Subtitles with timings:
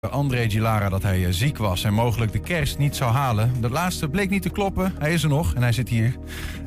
[0.00, 3.52] André Gilara dat hij eh, ziek was en mogelijk de kerst niet zou halen.
[3.60, 4.94] Dat laatste bleek niet te kloppen.
[4.98, 6.16] Hij is er nog en hij zit hier.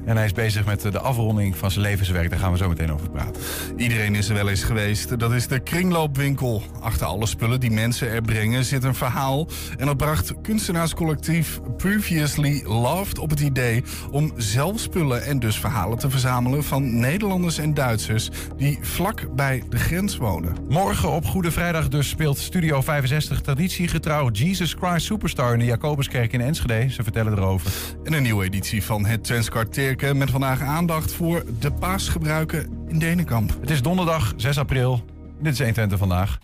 [0.05, 2.29] En hij is bezig met eh, de afronding van zijn levenswerk.
[2.29, 3.41] Daar gaan we zo meteen over praten.
[3.77, 5.19] Iedereen is er wel eens geweest.
[5.19, 6.63] Dat is de kringloopwinkel.
[6.79, 9.47] Achter alle spullen die mensen er brengen zit een verhaal.
[9.77, 15.97] En dat bracht kunstenaarscollectief Previously Loved op het idee om zelf spullen en dus verhalen
[15.97, 20.55] te verzamelen van Nederlanders en Duitsers die vlak bij de grens wonen.
[20.69, 26.33] Morgen op Goede Vrijdag dus speelt Studio 65 traditiegetrouw Jesus Christ Superstar in de Jacobuskerk
[26.33, 26.89] in Enschede.
[26.89, 27.71] Ze vertellen erover.
[28.03, 33.57] En een nieuwe editie van het Transkarteerke met vandaag aandacht voor de paasgebruiken in Denenkamp.
[33.59, 35.03] Het is donderdag 6 april.
[35.39, 36.39] Dit is 120 vandaag.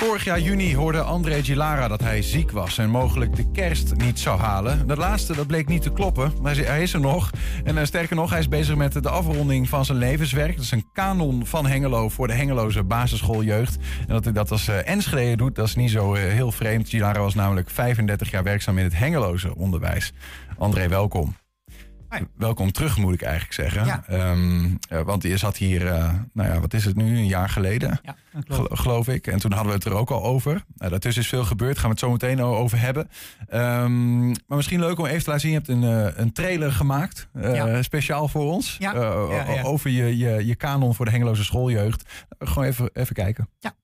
[0.00, 4.18] Vorig jaar juni hoorde André Gilara dat hij ziek was en mogelijk de kerst niet
[4.18, 4.86] zou halen.
[4.86, 7.30] Dat laatste dat bleek niet te kloppen, maar hij is er nog.
[7.64, 10.56] En uh, sterker nog, hij is bezig met de afronding van zijn levenswerk.
[10.56, 13.76] Dat is een kanon van Hengelo voor de Hengeloze basisschooljeugd.
[14.00, 16.88] En dat hij dat als uh, Enschede doet, dat is niet zo uh, heel vreemd.
[16.88, 20.12] Gilara was namelijk 35 jaar werkzaam in het Hengeloze onderwijs.
[20.58, 21.39] André, welkom.
[22.36, 23.84] Welkom terug, moet ik eigenlijk zeggen.
[23.84, 24.30] Ja.
[24.30, 27.48] Um, uh, want je zat hier, uh, nou ja, wat is het nu, een jaar
[27.48, 28.16] geleden, ja,
[28.48, 29.26] gel geloof ik.
[29.26, 30.64] En toen hadden we het er ook al over.
[30.74, 33.08] Nou, daartussen is veel gebeurd, gaan we het zo meteen over hebben.
[33.54, 36.72] Um, maar misschien leuk om even te laten zien, je hebt een, uh, een trailer
[36.72, 37.82] gemaakt, ja.
[37.82, 38.78] speciaal voor ons.
[39.62, 42.26] Over je, je, je kanon voor de Hengeloze schooljeugd.
[42.38, 43.48] Gewoon even, even kijken.
[43.58, 43.74] Ja.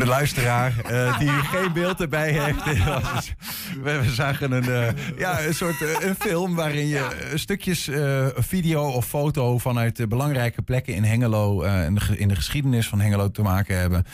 [0.00, 2.64] De luisteraar uh, die geen beeld erbij heeft.
[3.84, 7.90] we, we zagen een, uh, ja, een soort uh, een film waarin je stukjes
[8.34, 13.30] video of foto vanuit belangrijke plekken in Hengelo, in de, in, de, geschiedenis van Hengelo
[13.30, 14.04] te maken hebben.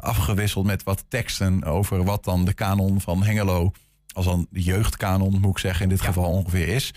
[0.00, 3.72] afgewisseld met wat teksten over wat dan de kanon van Hengelo,
[4.12, 6.06] als dan de jeugdkanon moet ik zeggen in dit ja.
[6.06, 6.94] geval ongeveer is.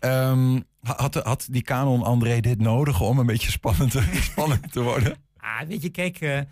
[0.00, 4.80] Um, had, had die kanon André dit nodig om een beetje spannend te, spannend te
[4.80, 5.16] worden?
[5.36, 6.46] Ah, weet je, kijk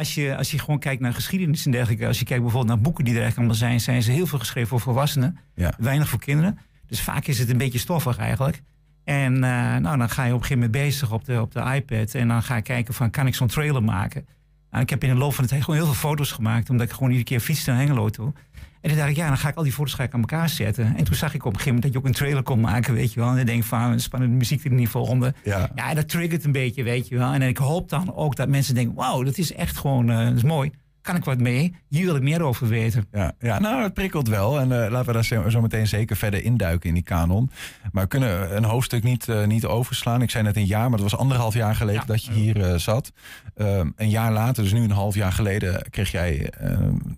[0.00, 2.82] als je, als je gewoon kijkt naar geschiedenis en dergelijke, als je kijkt bijvoorbeeld naar
[2.82, 5.74] boeken die er eigenlijk allemaal zijn, zijn ze heel veel geschreven voor volwassenen, ja.
[5.78, 6.58] weinig voor kinderen.
[6.86, 8.62] Dus vaak is het een beetje stoffig eigenlijk.
[9.04, 9.40] En uh,
[9.76, 12.28] nou, dan ga je op een gegeven moment bezig op de, op de iPad en
[12.28, 14.26] dan ga ik kijken van, kan ik zo'n trailer maken?
[14.70, 16.86] Nou, ik heb in de loop van de tijd gewoon heel veel foto's gemaakt, omdat
[16.86, 18.32] ik gewoon iedere keer fietste naar Hengelo toe.
[18.80, 20.48] En toen dacht ik, ja, dan ga ik al die foto's ga ik aan elkaar
[20.48, 20.96] zetten.
[20.96, 22.94] En toen zag ik op een gegeven moment dat je ook een trailer kon maken,
[22.94, 23.28] weet je wel.
[23.28, 25.34] En dan denk ik van, een spannende muziek er niet volgende.
[25.44, 25.70] Ja.
[25.74, 27.32] ja, dat triggert een beetje, weet je wel.
[27.32, 30.36] En ik hoop dan ook dat mensen denken, wauw, dat is echt gewoon, uh, dat
[30.36, 30.70] is mooi.
[31.02, 31.74] Kan ik wat mee?
[31.88, 33.06] Hier wil ik meer over weten.
[33.12, 34.60] Ja, ja nou, het prikkelt wel.
[34.60, 37.50] En uh, laten we daar zo, zo, meteen zeker verder induiken in die kanon.
[37.92, 40.22] Maar we kunnen een hoofdstuk niet, uh, niet overslaan.
[40.22, 42.06] Ik zei net een jaar, maar het was anderhalf jaar geleden ja.
[42.06, 43.12] dat je hier uh, zat.
[43.56, 46.52] Um, een jaar later, dus nu een half jaar geleden, kreeg jij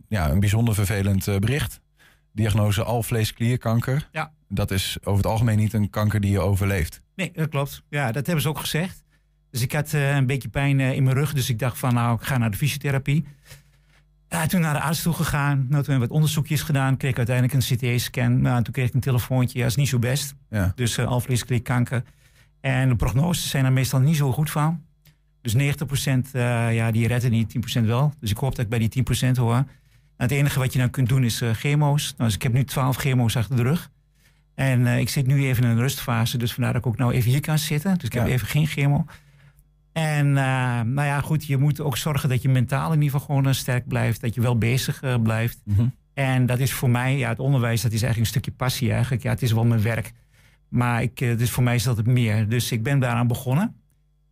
[0.09, 1.81] ja, een bijzonder vervelend bericht
[2.32, 4.09] diagnose alvleesklierkanker.
[4.12, 4.32] Ja.
[4.49, 7.03] Dat is over het algemeen niet een kanker die je overleeft.
[7.14, 7.82] Nee, dat klopt.
[7.88, 9.03] Ja, dat hebben ze ook gezegd.
[9.50, 11.32] Dus ik had een beetje pijn in mijn rug.
[11.32, 13.25] Dus ik dacht van nou, ik ga naar de fysiotherapie.
[14.32, 15.56] Ja, toen naar de arts toe gegaan.
[15.56, 16.97] Nou, toen hebben we wat onderzoekjes gedaan.
[16.97, 18.41] Kreeg ik uiteindelijk een CT-scan.
[18.41, 19.59] Nou, toen kreeg ik een telefoontje.
[19.59, 20.34] Ja, is niet zo best.
[20.50, 20.72] Ja.
[20.75, 22.03] Dus uh, alvleesklierkanker.
[22.61, 24.82] En de prognoses zijn er meestal niet zo goed van.
[25.40, 25.58] Dus 90%
[26.32, 28.12] ja, die redden niet, 10% wel.
[28.20, 29.64] Dus ik hoop dat ik bij die 10% hoor.
[30.17, 32.14] het enige wat je nou kunt doen is uh, chemo's.
[32.17, 33.90] Nou, dus ik heb nu 12 chemo's achter de rug.
[34.55, 37.12] En uh, ik zit nu even in een rustfase, dus vandaar dat ik ook nou
[37.12, 37.94] even hier kan zitten.
[37.94, 39.06] Dus ik heb even geen chemo.
[39.93, 40.35] En uh,
[40.81, 43.53] nou ja, goed, je moet ook zorgen dat je mentaal in ieder geval gewoon uh,
[43.53, 44.21] sterk blijft.
[44.21, 45.61] Dat je wel bezig uh, blijft.
[45.65, 45.87] Mhm.
[46.15, 49.23] En dat is voor mij, ja, het onderwijs, dat is eigenlijk een stukje passie eigenlijk.
[49.23, 50.12] Ja, het is wel mijn werk.
[50.69, 52.49] Maar ik, dus voor mij is dat het meer.
[52.49, 53.75] Dus ik ben daaraan begonnen.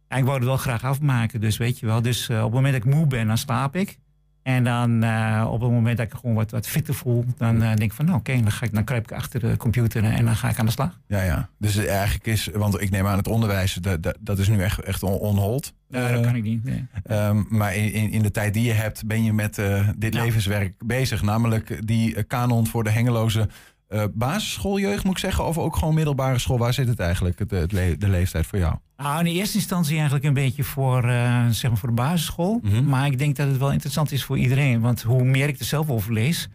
[0.08, 2.02] En ik wou het wel graag afmaken, dus weet je wel.
[2.02, 3.98] Dus op het moment dat ik moe ben, dan slaap ik.
[4.42, 7.68] En dan eh, op het moment dat ik gewoon wat, wat fitter voel, dan eh,
[7.68, 10.24] denk ik van nou oké, dan, ga ik, dan kruip ik achter de computer en
[10.24, 10.98] dan ga ik aan de slag.
[11.06, 11.48] Ja, ja.
[11.58, 14.80] Dus eigenlijk is, want ik neem aan het onderwijs, dat, dat, dat is nu echt,
[14.80, 15.72] echt on, on hold.
[15.88, 16.64] Ja, dat Eh, kan ik niet.
[16.64, 16.86] nee.
[17.04, 19.54] Ehm, maar in, in, de tijd die je hebt, ben je met
[19.96, 20.22] dit Ja.
[20.22, 21.22] levenswerk bezig.
[21.22, 23.48] Namelijk die kanon voor de Hengeloze
[23.90, 25.46] eh, basisschooljeugd, moet ik zeggen.
[25.46, 26.58] Of ook gewoon middelbare school.
[26.58, 28.74] Waar zit het eigenlijk, het, het le- de leeftijd voor jou?
[28.96, 32.60] Nou, in eerste instantie eigenlijk een beetje voor, eh, zeg maar voor de basisschool.
[32.62, 32.84] Mhm.
[32.84, 34.80] Maar ik denk dat het wel interessant is voor iedereen.
[34.80, 36.48] Want hoe meer ik er zelf over lees,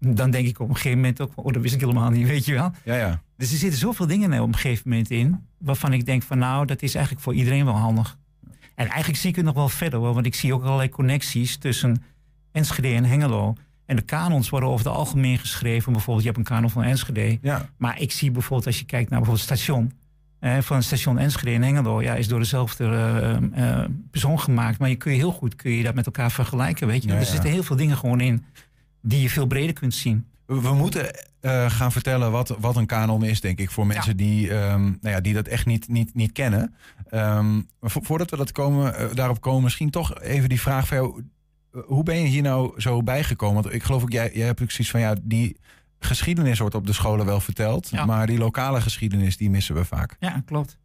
[0.00, 2.44] dan denk ik op een gegeven moment ook, oh, dat wist ik helemaal niet, weet
[2.44, 2.70] je wel.
[2.84, 3.22] Ja, ja.
[3.36, 6.38] Dus er zitten zoveel dingen er op een gegeven moment in, waarvan ik denk van
[6.38, 8.18] nou, dat is eigenlijk voor iedereen wel handig.
[8.74, 11.56] En eigenlijk zie ik het nog wel verder, hoor, want ik zie ook allerlei connecties
[11.56, 12.02] tussen
[12.52, 13.54] Enschede en Hengelo.
[13.88, 15.92] En de kanons worden over het algemeen geschreven.
[15.92, 17.38] Bijvoorbeeld, je hebt een kanon van Enschede.
[17.42, 17.68] ja.
[17.76, 19.92] Maar ik zie bijvoorbeeld, als je kijkt naar bijvoorbeeld het station.
[20.38, 22.02] eh, van het station Enschede en Hengelo.
[22.02, 24.78] Ja, is door dezelfde eh, eh, persoon gemaakt.
[24.78, 26.86] Maar je kun je heel goed kun je dat met elkaar vergelijken.
[26.86, 27.08] Weet je?
[27.08, 27.26] Ja, er ja.
[27.26, 28.44] zitten heel veel dingen gewoon in
[29.02, 30.26] die je veel breder kunt zien.
[30.46, 31.10] We, moeten
[31.40, 33.70] eh, gaan vertellen wat, wat een kanon is, denk ik.
[33.70, 36.74] Voor mensen die, ehm, nou ja, die dat echt niet, niet, niet kennen.
[37.10, 40.86] Ehm, maar vo- voordat we dat komen, eh, daarop komen, misschien toch even die vraag
[40.86, 41.22] van jou.
[41.72, 43.62] Eh, Hoe ben je hier nou zo bijgekomen?
[43.62, 45.56] Want ik geloof ook, jij, jij hebt zoiets van ja, die
[45.98, 47.88] geschiedenis wordt op de scholen wel verteld.
[47.88, 48.04] Ja.
[48.04, 50.16] Maar die lokale geschiedenis, die missen we vaak.
[50.20, 50.78] Ja, klopt.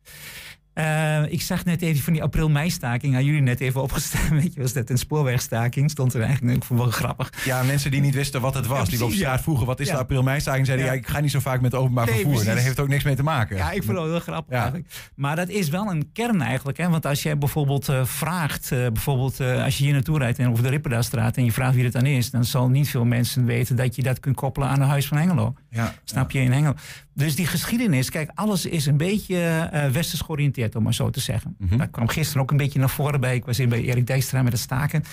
[0.74, 3.14] Eh, ik zag net even van die april-mei-staking.
[3.16, 4.30] Jullie net even opgestaan.
[4.40, 5.92] Weet je, was dat een spoorwegstaking?
[5.92, 7.46] Stond er eigenlijk ik vond het wel grappig.
[7.46, 9.44] Ja, mensen die niet wisten wat het was, Ja, die op straat ja.
[9.44, 9.94] vroegen wat is Ja.
[9.94, 10.92] de april-meistaking, zeiden ja.
[10.92, 12.34] Ik ga niet zo vaak met openbaar Nee, vervoer.
[12.44, 13.56] Nou, dat heeft ook niks mee te maken.
[13.58, 14.88] Ja, ik vond het wel heel grappig eigenlijk.
[15.16, 16.78] Maar dat is wel een kern eigenlijk.
[16.78, 16.90] Hè?
[16.90, 20.64] Want als jij bijvoorbeeld eh, vraagt, eh, bijvoorbeeld als je hier naartoe rijdt en over
[20.64, 23.75] de Ripperdastraat en je vraagt wie het dan is, dan zal niet veel mensen weten
[23.75, 25.54] dat je dat kunt koppelen aan een huis van Hengelo.
[25.70, 25.94] Ja.
[26.04, 26.74] Snap je in Hengelo?
[27.13, 29.38] Dus die geschiedenis, kijk, alles is een beetje
[29.71, 31.56] eh westers georiënteerd, om maar zo te zeggen.
[31.60, 31.77] Mhm.
[31.77, 33.36] Dat kwam gisteren ook een beetje naar voren bij.
[33.36, 35.04] Ik was in bij Erik Dijkstra met het staken.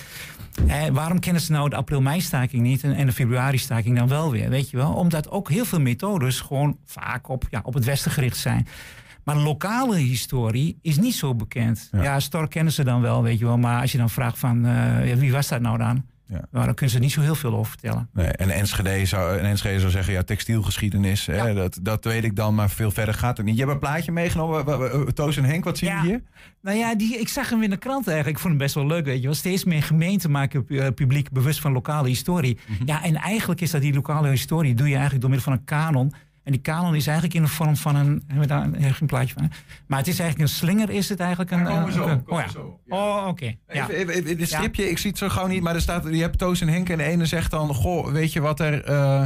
[0.66, 4.48] Eh, waarom kennen ze nou de april-mei-staking niet en, en de februari-staking dan wel weer?
[4.48, 4.92] Weet je wel?
[4.92, 8.66] Omdat ook heel veel methodes gewoon vaak op, ja, op het westen gericht zijn.
[9.24, 11.88] Maar lokale historie is niet zo bekend.
[11.92, 12.02] Ja.
[12.02, 13.58] Ja, Stork kennen ze dan wel, weet je wel.
[13.58, 16.04] Maar als je dan vraagt van eh, wie was dat nou dan?
[16.30, 16.44] Ja.
[16.50, 18.08] Nou, dan kunnen ze niet zo heel veel over vertellen.
[18.12, 22.36] Nee, en Enschede zou, en Enschede zou zeggen, ja, textielgeschiedenis, hè, dat, dat weet ik
[22.36, 23.54] dan, maar veel verder gaat het niet.
[23.54, 26.00] Je hebt een plaatje meegenomen, wa- Toos en Henk, wat zien Ja.
[26.02, 26.22] we hier?
[26.62, 28.36] Nou ja, die, ik zag hem in de krant eigenlijk.
[28.36, 29.34] Ik vond hem best wel leuk, weet je wel.
[29.34, 32.58] Steeds meer gemeenten maken eh, publiek bewust van lokale historie.
[32.66, 32.82] Mhm.
[32.86, 34.74] Ja, en eigenlijk is dat die lokale historie...
[34.74, 36.12] doe je eigenlijk door middel van een kanon.
[36.42, 38.22] En die kanon is eigenlijk in de vorm van een...
[38.26, 39.42] Hebben we daar een, een plaatje van?
[39.42, 39.48] hè?
[39.86, 41.50] Maar het is eigenlijk een slinger, is het eigenlijk?
[41.50, 42.52] Een, komen een- zo, een- komen oh ja.
[42.52, 42.96] zo, ja.
[42.96, 43.44] Oh, oké.
[43.44, 43.54] Ja.
[43.88, 46.16] Even, even, even dit stripje, ik zie het zo gauw niet, maar er staat, je
[46.20, 48.84] hebt Toos en Henk en de ene zegt dan, goh, weet je wat er...
[48.84, 49.22] eh,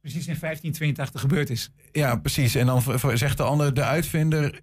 [0.00, 1.70] Precies in 1582 gebeurd is.
[1.92, 2.54] ja, precies.
[2.54, 2.82] En dan
[3.14, 4.60] zegt de ander, de uitvinder,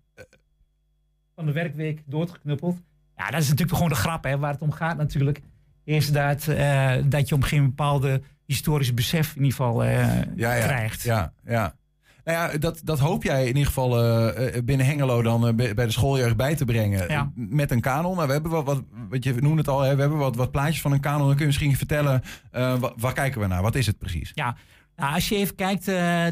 [1.35, 2.77] Van de werkweek doodgeknuppeld.
[3.17, 4.37] Ja, dat is natuurlijk gewoon de grap, hè.
[4.37, 5.41] Waar het om gaat natuurlijk...
[5.83, 10.53] is dat, eh, dat je op geen bepaalde historisch besef in ieder geval eh, ja,
[10.53, 11.01] ja, krijgt.
[11.01, 11.75] Ja, ja.
[12.23, 15.73] Nou ja, dat, dat hoop jij in ieder geval eh, eh, binnen Hengelo dan bij
[15.73, 17.07] de schooljeugd bij te brengen.
[17.09, 17.31] Ja.
[17.35, 18.15] Met een kanon.
[18.15, 20.51] Nou, we hebben wat, wat, wat je noemde het al, hè, we hebben wat, wat
[20.51, 21.19] plaatjes van een kanon.
[21.19, 23.61] Dan kun je misschien vertellen, eh, wa- waar kijken we naar?
[23.61, 24.31] Wat is het precies?
[24.33, 24.55] Ja,
[24.95, 25.85] nou, als je even kijkt,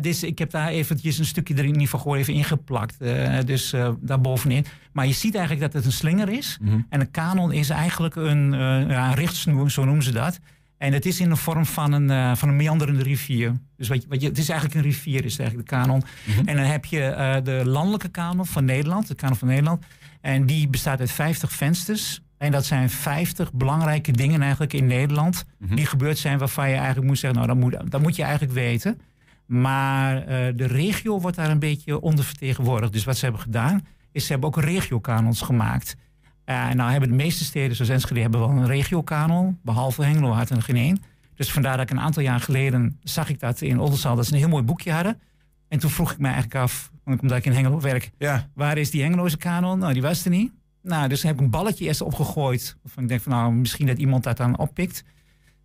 [0.04, 3.00] dus ik heb daar eventjes een stukje er in ieder geval even ingeplakt.
[3.46, 4.66] dus daar bovenin.
[4.94, 6.58] Maar je ziet eigenlijk dat het een slinger is.
[6.90, 10.40] En een kanon is eigenlijk een, een richtsnoer, zo noemen ze dat.
[10.82, 13.60] En het is in de vorm van een, eh, van een meanderende rivier.
[13.78, 16.04] Dus wat je, wat je, het is eigenlijk een rivier, is eigenlijk de kanon.
[16.46, 19.86] En dan heb je eh, de landelijke kanon van Nederland, de kanon van Nederland.
[20.22, 22.22] En die bestaat uit 50 vensters.
[22.38, 25.46] En dat zijn 50 belangrijke dingen eigenlijk in Nederland.
[25.60, 28.54] Die gebeurd zijn waarvan je eigenlijk moet zeggen, nou, dat moet, dat moet je eigenlijk
[28.54, 29.02] weten.
[29.46, 32.94] Maar eh, de regio wordt daar een beetje ondervertegenwoordigd.
[32.94, 35.96] Dus wat ze hebben gedaan, is ze hebben ook regiokanons gemaakt.
[36.44, 39.60] Eh, en nou hebben de meeste steden, zoals Enschede, hebben wel een regiokanon.
[39.64, 41.02] Behalve Hengelo had er geen één.
[41.36, 44.34] Dus vandaar dat ik een aantal jaar geleden zag ik dat in Oldenzaal, dat ze
[44.34, 45.20] een heel mooi boekje hadden.
[45.68, 48.92] En toen vroeg ik me eigenlijk af, omdat ik in Hengelo werk, Ja, waar is
[48.92, 49.80] die Hengeloze kanon?
[49.80, 50.52] Nou, die was er niet.
[50.82, 52.78] Nou, dus heb ik een balletje eerst opgegooid.
[52.84, 55.04] Waarvan ik denk van, nou, misschien dat iemand dat dan oppikt.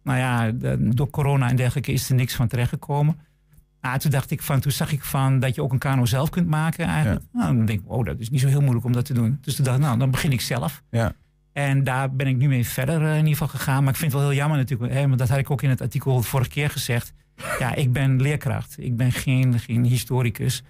[0.02, 3.18] Nou ja, de- door corona en dergelijke is er niks van terechtgekomen.
[3.86, 6.30] Nou, toen dacht ik van, toen zag ik van dat je ook een kanon zelf
[6.30, 7.24] kunt maken eigenlijk.
[7.32, 9.38] Nou, dan denk ik, oh, dat is niet zo heel moeilijk om dat te doen.
[9.40, 10.82] Dus toen dacht ik, nou, dan begin ik zelf.
[10.90, 11.12] ja.
[11.52, 13.82] En daar ben ik nu mee verder eh, in ieder geval gegaan.
[13.84, 14.92] Maar ik vind het wel heel jammer natuurlijk.
[14.92, 17.12] Hè, want dat had ik ook in het artikel vorige keer gezegd.
[17.58, 18.74] Ja, ik ben leerkracht.
[18.78, 20.62] Ik ben geen, geen historicus.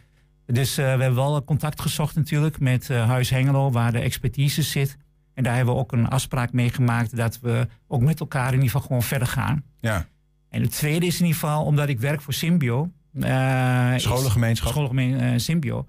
[0.47, 4.63] Dus eh, we hebben wel contact gezocht natuurlijk met eh, Huis Hengelo, waar de expertise
[4.63, 4.97] zit.
[5.35, 8.53] En daar hebben we ook een afspraak mee gemaakt dat we ook met elkaar in
[8.53, 9.63] ieder geval gewoon verder gaan.
[9.81, 10.07] ja.
[10.49, 12.91] En het tweede is in ieder geval, omdat ik werk voor Symbio.
[13.21, 14.71] Eh, is- Scholengemeenschap.
[14.71, 15.87] Schoolgemeen eh, Symbio.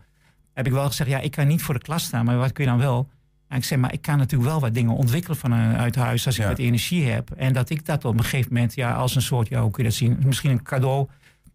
[0.54, 2.64] Heb ik wel gezegd, ja, ik kan niet voor de klas staan, maar wat kun
[2.64, 3.10] je dan wel?
[3.48, 6.42] En ik zeg, maar ik kan natuurlijk wel wat dingen ontwikkelen vanuit huis als ik
[6.44, 6.48] Ja.
[6.50, 7.32] wat energie heb.
[7.32, 9.84] En dat ik dat op een gegeven moment, ja, als een soort, ja, hoe kun
[9.84, 10.18] je dat zien?
[10.26, 11.08] Misschien een cadeau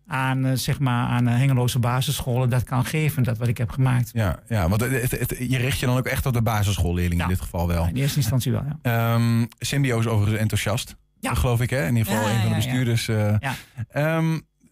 [0.06, 3.70] aan, eh, zeg maar, aan eh, hengeloze basisscholen dat kan geven, dat wat ik heb
[3.70, 4.10] gemaakt.
[4.12, 7.16] Ja, ja want het, het- het- je richt je dan ook echt op de basisschoolleerling
[7.20, 7.22] Ja.
[7.22, 7.86] in dit geval wel.
[7.86, 9.14] In eerste instantie wel, ja.
[9.14, 10.96] Ehm Symbio is overigens enthousiast.
[11.20, 11.34] Ja.
[11.34, 11.86] Geloof ik, hè?
[11.86, 13.08] In ieder geval een van de bestuurders.
[13.08, 13.34] eh.
[13.38, 13.54] Ja.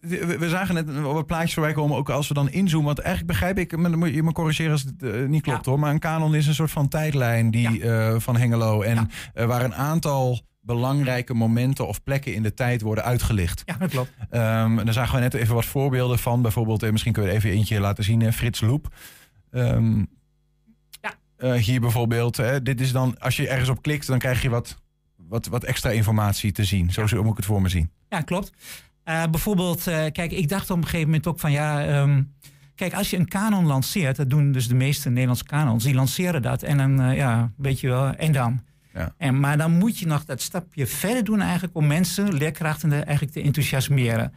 [0.01, 2.85] We, zagen net op het plaatje voorbij komen, ook als we dan inzoomen.
[2.85, 5.65] Want eigenlijk begrijp ik, maar dan moet je me corrigeren als het eh, niet klopt
[5.65, 5.71] Ja.
[5.71, 5.79] hoor.
[5.79, 8.81] Maar een kanon is een soort van tijdlijn die, eh, van Hengelo.
[8.81, 9.07] En Ja.
[9.33, 13.61] eh, waar een aantal belangrijke momenten of plekken in de tijd worden uitgelicht.
[13.65, 14.11] Ja, dat klopt.
[14.29, 16.41] Ehm, en daar zagen we net even wat voorbeelden van.
[16.41, 18.33] Bijvoorbeeld, misschien kunnen we er even eentje laten zien.
[18.33, 18.87] Frits Loep.
[19.51, 21.13] Ja.
[21.37, 22.35] eh, hier bijvoorbeeld.
[22.63, 24.81] Dit is dan, als je ergens op klikt, dan krijg je wat,
[25.15, 26.91] wat, wat extra informatie te zien.
[26.91, 27.91] Zo zo moet ik het voor me zien.
[28.09, 28.51] Ja, klopt.
[29.11, 31.85] Eh, bijvoorbeeld, eh, kijk, ik dacht op een gegeven moment ook van ja.
[31.85, 32.23] ehm,
[32.75, 36.41] kijk, als je een kanon lanceert, dat doen dus de meeste Nederlandse kanons, die lanceren
[36.41, 38.61] dat en dan, eh, ja, weet je wel, en dan.
[38.93, 39.13] Ja.
[39.17, 43.31] En, maar dan moet je nog dat stapje verder doen eigenlijk om mensen, leerkrachten, eigenlijk
[43.31, 44.33] te enthousiasmeren.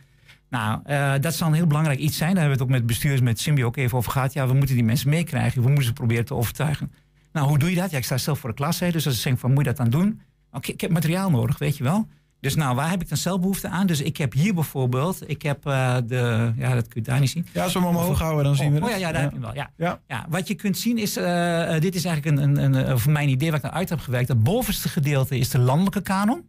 [0.48, 0.82] Nou,
[1.20, 2.34] dat zal een heel belangrijk iets zijn.
[2.34, 4.32] Daar hebben we het ook met bestuurders, met Symbio ook even over gehad.
[4.32, 5.62] Ja, we moeten die mensen meekrijgen.
[5.62, 6.92] We moeten ze proberen te overtuigen.
[7.32, 7.90] Nou, hoe doe je dat?
[7.90, 8.80] Ja, ik sta zelf voor de klas.
[8.80, 10.20] Hè, dus als ze zeggen van, moet je dat dan doen?
[10.50, 12.08] Oké, ik heb materiaal nodig, weet je wel.
[12.44, 13.86] Dus nou, waar heb ik dan zelf behoefte aan?
[13.86, 17.30] Dus ik heb hier bijvoorbeeld, ik heb eh, de, ja, dat kun je daar niet
[17.30, 17.46] zien.
[17.52, 18.94] Ja, als we hem omhoog houden, dan zien we Oh, het.
[18.94, 19.54] oh ja, ja, daar heb je wel.
[19.54, 19.70] Ja.
[19.76, 20.00] Ja.
[20.08, 23.12] Ja, wat je kunt zien is, eh, eh, dit is eigenlijk een, een, een, voor
[23.12, 24.28] mijn idee waar ik naar uit heb gewerkt.
[24.28, 26.48] Het bovenste gedeelte is de landelijke kanon.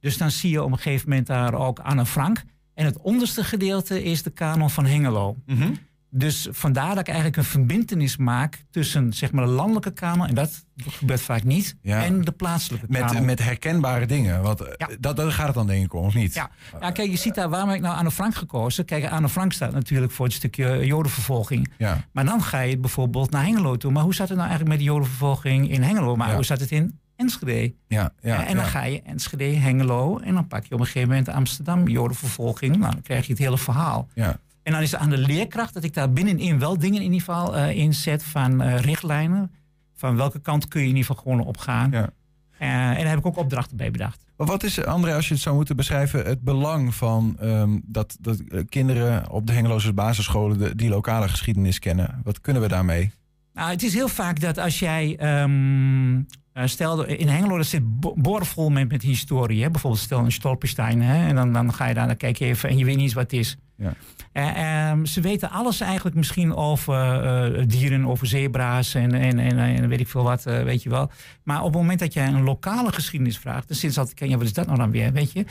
[0.00, 2.42] Dus dan zie je op een gegeven moment daar ook Anne Frank.
[2.74, 5.36] En het onderste gedeelte is de kanon van Hengelo.
[5.46, 5.72] Mhm.
[6.12, 10.34] Dus vandaar dat ik eigenlijk een verbindenis maak tussen zeg maar, de landelijke kanon, en
[10.34, 12.04] dat gebeurt vaak niet, Ja.
[12.04, 13.24] en de plaatselijke Met, kanon.
[13.24, 14.42] met herkenbare dingen.
[14.42, 14.88] Want eh, Ja.
[15.00, 16.34] dat, dat gaat het dan denk ik om, of niet?
[16.34, 16.50] Ja.
[16.80, 18.84] ja, kijk, je ziet daar, waarom heb ik nou Anne Frank gekozen?
[18.84, 21.70] Kijk, Anne Frank staat natuurlijk voor het stukje jodenvervolging.
[21.78, 22.04] Ja.
[22.12, 23.92] Maar dan ga je bijvoorbeeld naar Hengelo toe.
[23.92, 26.16] Maar hoe zat het nou eigenlijk met de jodenvervolging in Hengelo?
[26.16, 27.74] Maar hoe zat het in Enschede?
[27.88, 28.70] Ja, ja, en dan ja.
[28.70, 32.76] ga je Enschede, Hengelo en dan pak je op een gegeven moment Amsterdam, jodenvervolging.
[32.76, 34.08] Nou, dan krijg je het hele verhaal.
[34.14, 34.38] Ja.
[34.62, 37.18] En dan is het aan de leerkracht dat ik daar binnenin wel dingen in ieder
[37.18, 39.52] geval eh inzet van eh, richtlijnen.
[39.94, 41.90] Van welke kant kun je in ieder geval gewoon op gaan.
[41.90, 42.10] Ja.
[42.58, 44.24] Eh, en daar heb ik ook opdrachten bij bedacht.
[44.36, 48.16] Maar wat is, André, als je het zou moeten beschrijven, het belang van ehm, dat,
[48.20, 52.20] dat kinderen op de Hengeloze basisscholen de, die lokale geschiedenis kennen?
[52.24, 53.10] Wat kunnen we daarmee?
[53.54, 55.16] Nou, het is heel vaak dat als jij.
[55.18, 59.62] ehm eh, stel, in Hengelo dat zit bo- boordevol met, met historie.
[59.62, 59.70] Hè?
[59.70, 61.02] Bijvoorbeeld stel een Stolperstein.
[61.02, 61.28] Hè?
[61.28, 63.14] En dan, dan ga je daar, dan kijk je even en je weet niet eens
[63.14, 63.56] wat het is.
[63.76, 63.92] Ja.
[64.32, 69.58] Eh, ehm, ze weten alles eigenlijk misschien over eh, dieren, over zebra's en, en, en,
[69.58, 71.10] en weet ik veel wat, weet je wel.
[71.44, 74.36] Maar op het moment dat jij een lokale geschiedenis vraagt, dan zitten ze altijd, ja,
[74.36, 75.44] wat is dat nou dan weer, weet je.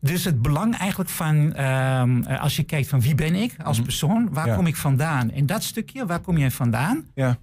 [0.00, 3.76] Dus het belang eigenlijk van, ehm, eh, als je kijkt van wie ben ik als
[3.76, 3.86] Mhm.
[3.86, 4.54] persoon, waar Ja.
[4.54, 5.30] kom ik vandaan?
[5.30, 7.04] En dat stukje, waar kom jij vandaan?
[7.14, 7.38] Ja.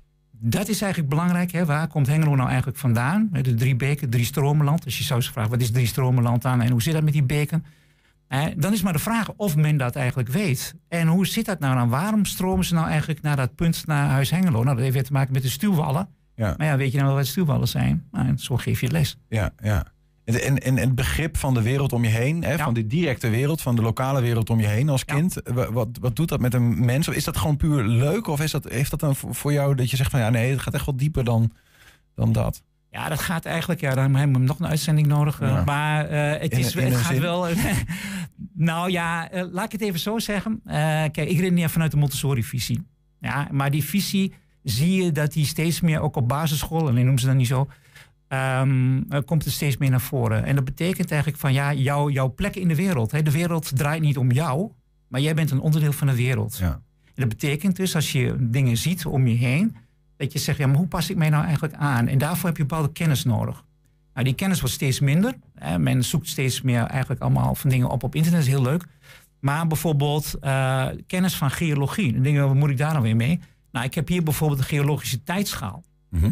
[0.47, 1.51] Dat is eigenlijk belangrijk.
[1.51, 1.65] Hè?
[1.65, 3.29] Waar komt Hengelo nou eigenlijk vandaan?
[3.31, 4.83] De drie beken, drie stromenland.
[4.83, 7.13] Dus je zou eens vragen, wat is drie stromenland aan en hoe zit dat met
[7.13, 7.65] die beken?
[8.27, 10.75] Eh, dan is maar de vraag of men dat eigenlijk weet.
[10.87, 11.89] En hoe zit dat nou dan?
[11.89, 14.63] Waarom stromen ze nou eigenlijk naar dat punt naar Huis Hengelo?
[14.63, 16.07] Nou, dat heeft weer te maken met de stuwwallen.
[16.35, 16.53] Ja.
[16.57, 18.07] Maar ja, weet je nou wel wat stuwwallen zijn?
[18.11, 19.17] Nou, zo geef je les.
[19.29, 19.85] Ja, ja.
[20.25, 22.63] En, het begrip van de wereld om je heen, hè, Ja.
[22.63, 25.37] van de directe wereld, van de lokale wereld om je heen als kind.
[25.43, 27.07] Wa- Wat, wat doet dat met een mens?
[27.07, 28.27] Is dat gewoon puur leuk?
[28.27, 30.61] Of is dat, heeft dat dan voor jou dat je zegt van ja, nee, het
[30.61, 31.51] gaat echt wel dieper dan,
[32.15, 32.63] dan dat?
[32.91, 33.79] Ja, dat gaat eigenlijk.
[33.81, 35.41] Ja, dan hebben we nog een uitzending nodig.
[35.41, 35.63] eh, Ja.
[35.63, 37.21] Maar eh, het, is, in het gaat zin?
[37.21, 37.47] wel.
[38.53, 40.59] nou ja, eh, laat ik het even zo zeggen.
[40.65, 40.75] Eh,
[41.11, 42.83] kijk, ik redeneer vanuit de Montessori-visie.
[43.19, 47.19] Ja, maar die visie zie je dat die steeds meer ook op basisschool, alleen noemen
[47.19, 47.67] ze dat niet zo,
[48.27, 50.43] ehm, eh, komt er steeds meer naar voren.
[50.43, 53.11] En dat betekent eigenlijk van ja, jouw, jouw plek in de wereld.
[53.11, 54.71] Hè, de wereld draait niet om jou,
[55.07, 56.57] maar jij bent een onderdeel van de wereld.
[56.57, 56.81] Ja.
[57.03, 59.75] En dat betekent dus als je dingen ziet om je heen,
[60.17, 62.07] dat je zegt, ja, maar hoe pas ik mij nou eigenlijk aan?
[62.07, 63.63] En daarvoor heb je bepaalde kennis nodig.
[64.13, 65.33] Nou, die kennis wordt steeds minder.
[65.55, 65.79] Hè.
[65.79, 68.85] Men zoekt steeds meer eigenlijk allemaal van dingen op op internet, dat is heel leuk.
[69.39, 72.13] Maar bijvoorbeeld eh, kennis van geologie.
[72.13, 73.39] Dan denk je, wat moet ik daar nou weer mee?
[73.71, 75.83] Nou, ik heb hier bijvoorbeeld een geologische tijdschaal.
[76.09, 76.31] Mhm.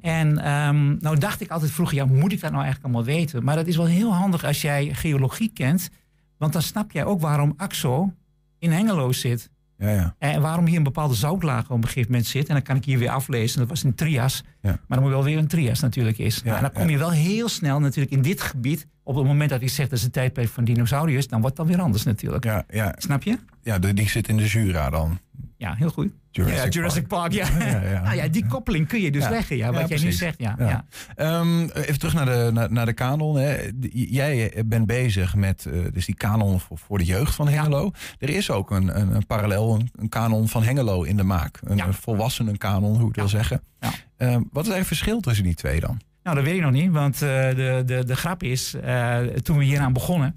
[0.00, 3.44] En ehm, nou dacht ik altijd vroeger, ja, moet ik dat nou eigenlijk allemaal weten?
[3.44, 5.90] Maar dat is wel heel handig als jij geologie kent.
[6.38, 8.12] Want dan snap jij ook waarom AXO
[8.58, 9.50] in Hengelo zit.
[9.78, 10.14] Ja, ja.
[10.18, 12.48] En waarom hier een bepaalde zoutlaag op een gegeven moment zit.
[12.48, 13.58] En dan kan ik hier weer aflezen.
[13.58, 14.44] Dat was een trias.
[14.60, 14.70] Ja.
[14.70, 16.42] Maar dan moet wel weer een trias natuurlijk is.
[16.42, 18.86] Nou, en dan kom je wel heel snel natuurlijk in dit gebied.
[19.02, 21.28] Op het moment dat ik zeg dat is de tijdperk van dinosauriërs.
[21.28, 22.44] Dan wordt dat weer anders natuurlijk.
[22.44, 22.94] ja, ja.
[22.98, 23.38] Snap je?
[23.62, 25.18] ja die zit in de Jura dan.
[25.56, 26.12] Ja, heel goed.
[26.30, 27.46] Jurassic ja, Jurassic Park, ja.
[27.58, 28.00] Ja, ja.
[28.00, 29.30] Ah, ja, die koppeling kun je dus Ja.
[29.30, 30.40] leggen, ja, wat Ja, jij nu zegt.
[30.40, 30.68] Ja, Ja.
[30.68, 30.84] ja.
[31.14, 33.36] Ehm, even terug naar de, naar, naar de kanon.
[33.36, 33.56] Hè.
[33.90, 37.90] Jij bent bezig met eh, dus die kanon voor, voor de jeugd van Hengelo.
[38.18, 41.58] Er is ook een, een, een parallel, een, een kanon van Hengelo in de maak.
[41.64, 43.60] Een, volwassenen kanon, hoe ik het wil zeggen.
[43.80, 43.88] Ja.
[44.16, 46.00] Ehm, wat is eigenlijk het verschil tussen die twee dan?
[46.22, 49.58] Nou, dat weet ik nog niet, want eh, de, de, de grap is, eh, toen
[49.58, 50.34] we hieraan begonnen,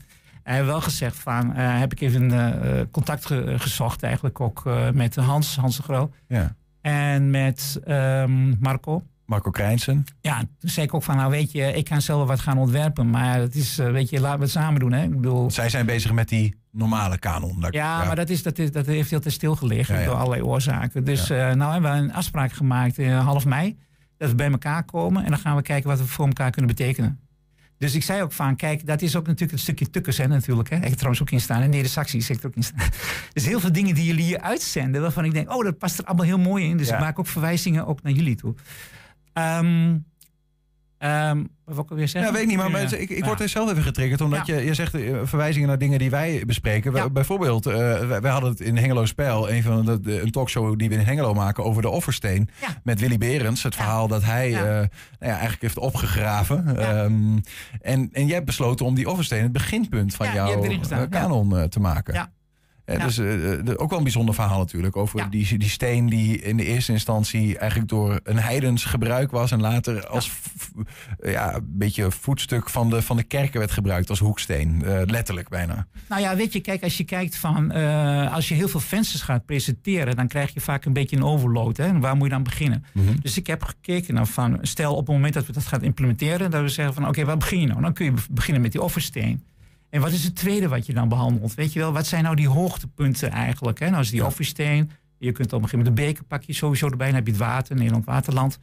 [0.55, 4.63] hebben we wel gezegd van, eh, heb ik even eh, contact ge- gezocht eigenlijk ook
[4.65, 6.55] eh, met Hans, Hans de Groot Ja.
[6.81, 9.03] en met ehm, Marco.
[9.25, 10.03] Marco Krijnsen.
[10.21, 13.09] Ja, toen zei ik ook van, nou weet je, ik kan zelf wat gaan ontwerpen,
[13.09, 14.91] maar het is, weet je, laten we het samen doen.
[14.91, 15.03] Hè?
[15.03, 17.59] Ik bedoel, Zij zijn bezig met die normale kanon.
[17.61, 20.05] Dat- ja, maar dat, is, dat, is, dat heeft heel te stilgelegen Ja, ja.
[20.07, 21.03] door allerlei oorzaken.
[21.03, 23.77] Dus nou hebben we een afspraak gemaakt in half mei.
[24.17, 26.75] Dat we bij elkaar komen en dan gaan we kijken wat we voor elkaar kunnen
[26.75, 27.19] betekenen.
[27.77, 30.69] Dus ik zei ook van, kijk, dat is ook natuurlijk een stukje tukkers hè, natuurlijk.
[30.69, 30.75] Hè.
[30.75, 31.61] Ik heb trouwens ook in staan.
[31.61, 32.89] En Neder-Saxie zit er ook in staan.
[33.33, 36.05] Dus heel veel dingen die jullie hier uitzenden, waarvan ik denk, oh, dat past er
[36.05, 36.77] allemaal heel mooi in.
[36.77, 36.93] Dus Ja.
[36.93, 38.55] ik maak ook verwijzingen ook naar jullie toe.
[39.33, 39.95] Ehm
[40.97, 42.33] ehm wat ik alweer Ja, zeggen?
[42.33, 42.97] weet ik niet, maar Ja.
[42.97, 43.25] ik, ik Ja.
[43.25, 44.21] word er zelf even getriggerd.
[44.21, 44.55] Omdat Ja.
[44.55, 46.93] je, je zegt eh, verwijzingen naar dingen die wij bespreken.
[46.95, 47.09] Ja.
[47.09, 47.73] Bijvoorbeeld, eh,
[48.07, 49.49] wij, wij hadden het in Hengelo Spel.
[49.51, 52.49] Een van de, de- een talkshow die we in Hengelo maken over de Offersteen.
[52.61, 52.67] Ja.
[52.83, 53.63] Met Willy Berends.
[53.63, 53.79] Het Ja.
[53.81, 54.57] verhaal dat hij Ja.
[54.59, 54.87] eh, nou
[55.19, 56.63] ja, eigenlijk heeft opgegraven.
[56.67, 56.73] Ja.
[57.03, 57.37] Ehm,
[57.81, 61.79] en, en jij hebt besloten om die Offersteen het beginpunt van Ja, jouw kanon te
[61.79, 62.29] maken.
[62.91, 62.97] Ja.
[63.05, 64.95] Dus eh, eh, de- ook wel een bijzonder verhaal natuurlijk.
[64.95, 65.25] Over Ja.
[65.25, 69.51] die, die steen die in de eerste instantie eigenlijk door een heidens gebruik was.
[69.51, 70.31] En later als
[71.21, 74.83] ja, een beetje voetstuk van de, van de kerken werd gebruikt als hoeksteen.
[74.85, 75.87] Eh, letterlijk bijna.
[76.09, 77.71] Nou ja, weet je, kijk, als je kijkt van,
[78.31, 81.77] als je heel veel vensters gaat presenteren, dan krijg je vaak een beetje een overload.
[81.77, 81.85] Hè?
[81.85, 82.83] En waar moet je dan beginnen?
[83.21, 86.51] Dus ik heb gekeken naar van, stel op het moment dat we dat gaan implementeren,
[86.51, 87.81] dat we zeggen van, oké, waar begin je nou?
[87.81, 89.43] Dan kun je be- beginnen met die offersteen.
[89.89, 91.53] En wat is het tweede wat je dan behandelt?
[91.53, 93.79] Weet je wel, wat zijn nou die hoogtepunten eigenlijk?
[93.79, 93.89] Hè?
[93.89, 94.91] Nou is die offersteen.
[95.17, 97.07] Je kunt op een gegeven moment de beker pak je sowieso erbij.
[97.07, 98.59] Dan heb je het water, Nederland Waterland.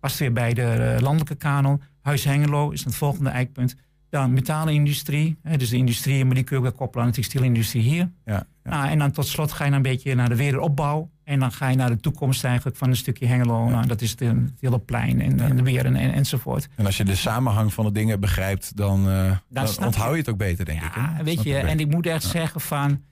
[0.00, 1.82] Past weer bij de eh, landelijke kanon.
[2.00, 3.76] Huis Hengelo is het volgende eikpunt.
[4.08, 5.36] Dan metalenindustrie.
[5.42, 8.10] Hè, dus de industrie, maar die kun je ook koppelen aan de textielindustrie hier.
[8.24, 8.70] Ja, ja.
[8.70, 11.10] Nou, en dan tot slot ga je dan een beetje naar de wederopbouw.
[11.26, 13.68] En dan ga je naar de toekomst eigenlijk van een stukje Hengelo.
[13.68, 16.68] Nou, dat is het, het hele plein en, en de weer en, en, enzovoort.
[16.74, 20.18] En als je de samenhang van de dingen begrijpt, dan, eh, dan onthoud je.
[20.18, 20.94] het ook beter, denk ik.
[20.94, 21.24] Ja, hè?
[21.24, 23.02] weet je, en ik moet echt zeggen van...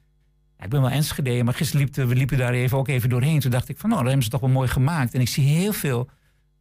[0.58, 3.40] ja, ik ben wel Enschede, maar gisteren liep, we liepen daar even, ook even doorheen.
[3.40, 5.14] Toen dacht ik van, nou, dat hebben ze toch wel mooi gemaakt.
[5.14, 6.10] En ik zie heel veel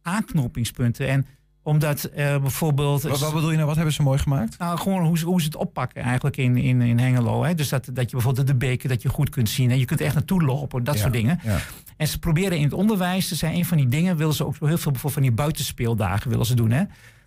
[0.02, 1.08] aanknopingspunten.
[1.08, 1.26] En
[1.64, 3.02] omdat eh, bijvoorbeeld...
[3.02, 3.66] Wat, wat bedoel je nou?
[3.66, 4.58] Wat hebben ze mooi gemaakt?
[4.58, 7.42] Nou, gewoon hoe, ze- hoe ze het oppakken eigenlijk in, in, in Hengelo.
[7.44, 7.54] Hè?
[7.54, 9.70] Dus dat, dat je bijvoorbeeld de beken dat je goed kunt zien.
[9.70, 11.40] En je kunt echt naartoe lopen, dat Ja, soort dingen.
[11.44, 11.58] Ja.
[11.96, 14.52] En ze proberen in het onderwijs, ze zijn een van die dingen, willen ze ook
[14.52, 16.70] heel veel bijvoorbeeld van die buitenspeeldagen willen ze doen.
[16.70, 16.82] Hè?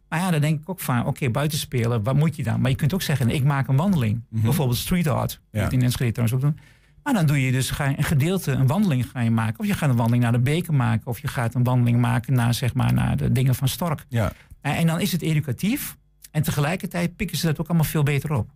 [0.09, 2.61] Maar ja, dan denk ik ook van, oké, buitenspelen, wat moet je dan?
[2.61, 4.21] Maar je kunt ook zeggen, ik maak een wandeling.
[4.29, 5.63] Bijvoorbeeld street art, Mhm.
[5.63, 5.69] Ja.
[5.71, 6.59] in Enschede trouwens ook doen.
[7.07, 9.59] Maar dan doe je dus ga je een gedeelte, een wandeling ga je maken.
[9.59, 11.07] Of je gaat een wandeling naar de beken maken.
[11.07, 14.05] Of je gaat een wandeling maken naar, zeg maar, naar de dingen van Stork.
[14.09, 14.33] Ja.
[14.61, 15.97] En, en dan is het educatief.
[16.31, 18.49] En tegelijkertijd pikken ze dat ook allemaal veel beter op.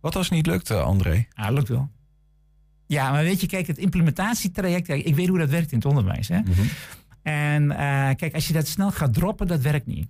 [0.00, 1.26] Wat als het niet lukt, eh, André?
[1.34, 1.90] Ja, lukt wel.
[2.86, 6.28] Ja, maar weet je, kijk, het implementatietraject, ik weet hoe dat werkt in het onderwijs.
[6.28, 6.40] Hè?
[6.40, 6.62] Mhm.
[7.22, 7.76] En eh,
[8.16, 10.08] kijk, als je dat snel gaat droppen, dat werkt niet.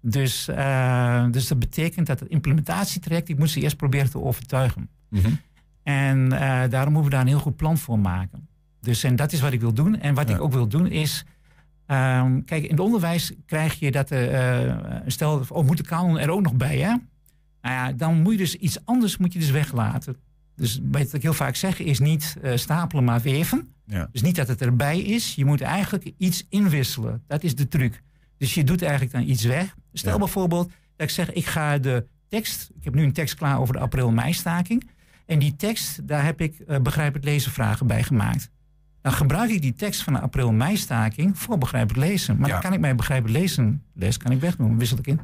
[0.00, 4.88] Dus, eh, dus dat betekent dat het implementatietraject, ik moet ze eerst proberen te overtuigen.
[5.08, 5.30] Mhm.
[5.84, 8.48] En eh, daarom moeten we daar een heel goed plan voor maken.
[8.80, 10.00] Dus en dat is wat ik wil doen.
[10.00, 10.34] En wat Ja.
[10.34, 11.24] ik ook wil doen is.
[11.86, 14.10] ehm, kijk, in het onderwijs krijg je dat.
[14.10, 16.88] eh, eh, stel, oh, moet de kanon er ook nog bij, hè?
[17.62, 20.16] Nou ja, dan moet je dus iets anders moet je dus weglaten.
[20.56, 23.68] Dus wat ik heel vaak zeg is niet stapelen, maar weven.
[23.86, 24.08] Ja.
[24.12, 25.34] Dus niet dat het erbij is.
[25.34, 27.22] Je moet eigenlijk iets inwisselen.
[27.26, 28.02] Dat is de truc.
[28.38, 29.74] Dus je doet eigenlijk dan iets weg.
[29.92, 30.18] Stel Ja.
[30.18, 30.66] bijvoorbeeld
[30.96, 32.70] dat ik zeg, ik ga de tekst...
[32.78, 34.88] Ik heb nu een tekst klaar over de april-mei-staking.
[35.26, 38.50] En die tekst, daar heb ik eh, begrijp het lezen vragen bij gemaakt.
[39.02, 42.36] Dan gebruik ik die tekst van de april-mei-staking voor begrijp het lezen.
[42.38, 42.52] Maar Ja.
[42.52, 44.78] dan kan ik mijn begrijp het lezen les kan ik wegdoen.
[44.78, 45.20] Wissel ik in.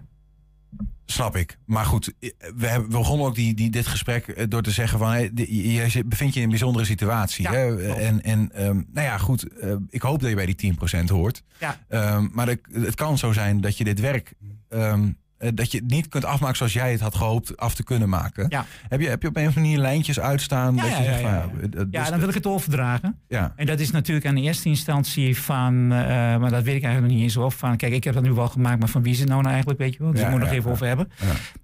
[1.07, 1.59] Snap ik.
[1.67, 4.71] Maar goed, eh, we, hebben, we begonnen ook die, die, dit gesprek eh, door te
[4.71, 5.11] zeggen van...
[5.11, 7.43] Hey, je, bevindt je in een bijzondere situatie.
[7.45, 7.77] Ja, hè?
[7.77, 7.99] klopt.
[7.99, 9.43] En, en ehm, nou ja, goed.
[9.59, 11.43] eh, ik hoop dat je bij die 10% hoort.
[11.61, 11.79] Ja.
[11.89, 14.33] Ehm, maar het kan zo zijn dat je dit werk...
[14.69, 15.09] ehm, eh,
[15.55, 18.47] dat je het niet kunt afmaken zoals jij het had gehoopt af te kunnen maken.
[18.49, 18.67] Ja.
[18.89, 20.75] Heb, je, heb je op een of andere manier lijntjes uitstaan?
[20.75, 22.35] Ja, dat ja, je zegt ja, van, ja, eh, eh, Ja, dus- dan wil ik
[22.35, 23.19] het overdragen.
[23.29, 23.53] ja.
[23.57, 25.99] En dat is natuurlijk aan de eerste instantie van, eh,
[26.37, 28.33] maar dat weet ik eigenlijk nog niet eens of van, kijk, ik heb dat nu
[28.33, 30.13] wel gemaakt, maar van wie is het nou, nou eigenlijk, weet je wel?
[30.13, 31.11] Dus ik moet nog even over hebben.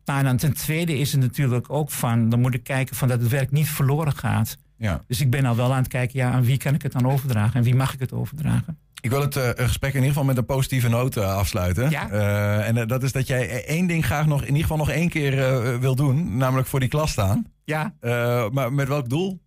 [0.05, 0.19] Ja.
[0.19, 3.21] En dan ten tweede is het natuurlijk ook van, dan moet ik kijken van dat
[3.21, 4.59] het werk niet verloren gaat.
[4.77, 5.03] Ja.
[5.07, 7.07] Dus ik ben al wel aan het kijken, ja, aan wie kan ik het dan
[7.07, 8.79] overdragen en wie mag ik het overdragen?
[9.07, 11.91] Ik wil het eh, gesprek in ieder geval met een positieve noot eh, afsluiten.
[11.91, 12.11] Ja.
[12.11, 15.09] Eh, en dat is dat jij één ding graag nog, in ieder geval nog één
[15.09, 16.37] keer wil doen.
[16.37, 17.47] Namelijk voor die klas staan.
[17.65, 17.95] Ja,
[18.53, 19.41] maar met welk doel?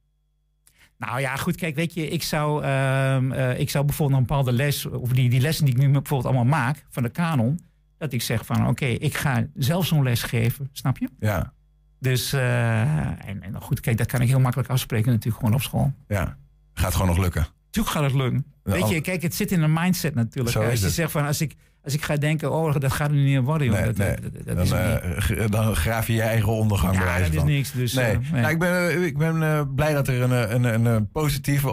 [0.97, 4.51] Nou ja, goed, kijk, weet je, ik zou, ehm, eh, ik zou bijvoorbeeld een bepaalde
[4.51, 7.59] les, of die, die lessen die ik nu bijvoorbeeld allemaal maak van de kanon,
[7.97, 11.09] dat ik zeg van oké, ik ga zelf zo'n les geven, snap je?
[11.19, 11.53] Ja,
[11.99, 15.93] Dus, en, en goed, kijk, dat kan ik heel makkelijk afspreken natuurlijk gewoon op school.
[16.07, 16.37] ja.
[16.73, 17.47] Gaat gewoon nog lukken.
[17.69, 18.45] Tuurlijk gaat het lukken.
[18.63, 20.55] Weet al- je, kijk, het zit in een mindset natuurlijk.
[20.55, 20.93] Zo is als je het.
[20.95, 23.67] zegt van, als ik, als ik ga denken, oh, dat gaat er niet meer worden,
[23.67, 23.75] joh.
[23.75, 24.15] Nee, dat, nee.
[24.21, 27.43] dat, dat- dat Dan, is g- dan graaf je je eigen ondergang Ja, dat is
[27.43, 27.71] niks.
[27.71, 28.41] Dus, Nee, eh, nee.
[28.41, 31.63] Nou, ik ben, eh, ik ben blij dat er een, een, een, positief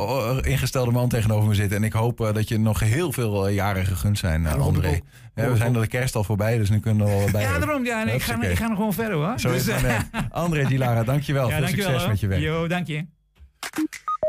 [0.41, 1.73] ingestelde man tegenover me zit.
[1.73, 5.01] En ik hoop dat je nog heel veel jaren gegund zijn, Ja, dat André.
[5.35, 7.43] we zijn er de kerst al voorbij, dus nu kunnen we wel bij.
[7.43, 7.85] ja, daarom.
[7.85, 9.33] Ja, nee, ik, ga, ik ga nog gewoon verder hoor.
[9.39, 10.25] Zo is Dus, het eh, maar net.
[10.33, 11.45] André Dilara, dankjewel.
[11.49, 12.11] ja, veel dankjewel, succes hoor.
[12.11, 12.41] met je werk.
[12.43, 13.07] Yo, dank je.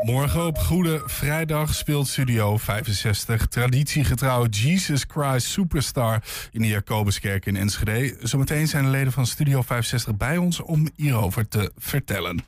[0.02, 6.22] Morgen op Goede Vrijdag speelt Studio 65 traditiegetrouw Jesus Christ Superstar
[6.52, 8.16] in de Jacobuskerk in Enschede.
[8.20, 12.44] Zometeen zijn de leden van Studio 65 bij ons om hierover te vertellen.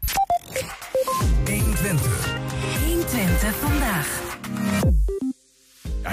[2.84, 4.20] 120 vandaag.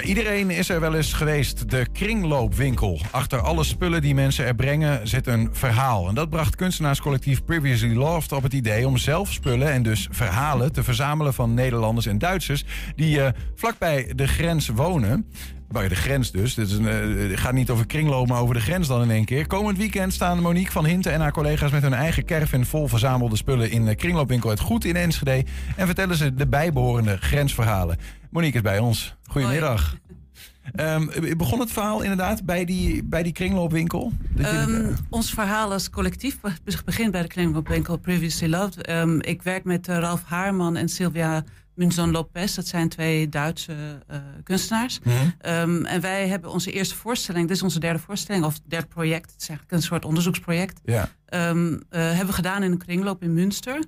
[0.03, 1.69] Iedereen is er wel eens geweest.
[1.69, 3.01] De kringloopwinkel.
[3.11, 6.07] Achter alle spullen die mensen er brengen zit een verhaal.
[6.07, 10.71] En dat bracht kunstenaarscollectief Previously Loved op het idee om zelf spullen en dus verhalen
[10.71, 15.25] te verzamelen van Nederlanders en Duitsers die eh, vlakbij de grens wonen.
[15.71, 16.57] Bij de grens dus.
[16.57, 16.65] Eh,
[17.29, 19.47] het gaat niet over kringloop, maar over de grens dan in één keer.
[19.47, 23.35] Komend weekend staan Monique van Hinten en haar collega's met hun eigen caravan vol verzamelde
[23.35, 25.45] spullen in de kringloopwinkel Het Goed in Enschede.
[25.75, 27.97] En vertellen ze de bijbehorende grensverhalen.
[28.29, 29.15] Monique is bij ons.
[29.27, 29.95] Goedemiddag.
[30.75, 34.11] Ehm, begon het verhaal inderdaad bij die, bij die kringloopwinkel?
[34.37, 38.81] Ehm, ons verhaal als collectief be- begint bij de kringloopwinkel Previously Loved.
[38.85, 42.55] Ehm, ik werk met eh, Ralf Haarman en Sylvia Munzon Lopez.
[42.55, 43.73] Dat zijn twee Duitse
[44.07, 44.99] eh, kunstenaars.
[45.03, 45.85] Mhm.
[45.85, 49.41] En wij hebben onze eerste voorstelling, dit is onze derde voorstelling, of derde project, het
[49.41, 50.79] is eigenlijk een soort onderzoeksproject.
[50.85, 51.09] Ja.
[51.25, 51.39] Eh,
[51.89, 53.79] hebben we gedaan in een kringloop in Münster.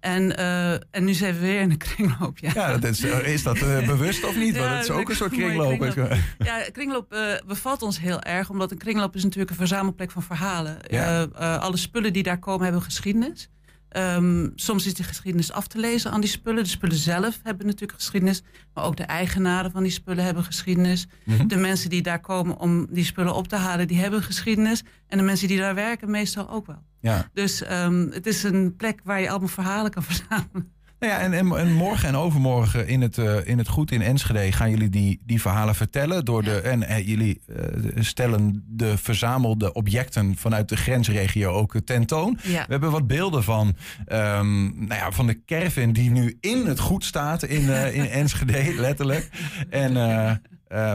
[0.00, 2.38] En, eh, en nu zijn we weer in een kringloop.
[2.38, 2.50] Ja.
[2.54, 4.54] Ja, dat is, is dat eh, bewust of niet?
[4.54, 5.78] Ja, Want het is dat ook een soort kringloop.
[5.78, 6.12] kringloop.
[6.38, 10.22] Ja, kringloop eh, bevalt ons heel erg, omdat een kringloop is natuurlijk een verzamelplek van
[10.22, 10.76] verhalen.
[10.88, 11.28] Ja.
[11.32, 13.48] Eh, eh, alle spullen die daar komen hebben geschiedenis.
[13.88, 16.62] Ehm, soms is die geschiedenis af te lezen aan die spullen.
[16.62, 18.42] De spullen zelf hebben natuurlijk geschiedenis,
[18.74, 21.06] maar ook de eigenaren van die spullen hebben geschiedenis.
[21.24, 21.46] Mhm.
[21.46, 24.82] De mensen die daar komen om die spullen op te halen, die hebben geschiedenis.
[25.06, 26.82] En de mensen die daar werken, meestal ook wel.
[27.00, 27.28] Ja.
[27.32, 30.72] Dus ehm, het is een plek waar je allemaal verhalen kan verzamelen.
[31.00, 34.02] Nou ja, en, en, en morgen en overmorgen in het, eh, in het Goed in
[34.02, 36.24] Enschede gaan jullie die, die verhalen vertellen.
[36.24, 37.54] Door de, en eh, jullie eh,
[38.02, 42.38] stellen de verzamelde objecten vanuit de grensregio ook tentoon.
[42.42, 42.64] Ja.
[42.64, 46.78] We hebben wat beelden van, ehm, nou ja, van de caravan die nu in het
[46.80, 49.28] goed staat in, in Enschede, letterlijk.
[49.70, 49.94] En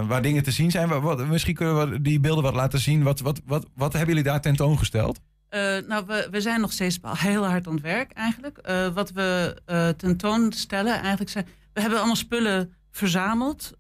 [0.08, 1.02] waar dingen te zien zijn.
[1.02, 3.04] Wat- misschien kunnen we die beelden wat laten zien.
[3.04, 5.20] Wat, wat, wat, wat hebben jullie daar tentoongesteld?
[5.54, 8.58] Eh, nou, we, we zijn nog steeds heel hard aan het werk eigenlijk.
[8.58, 11.48] Eh, wat we eh, tentoonstellen eigenlijk zijn...
[11.74, 13.72] We hebben allemaal spullen verzameld.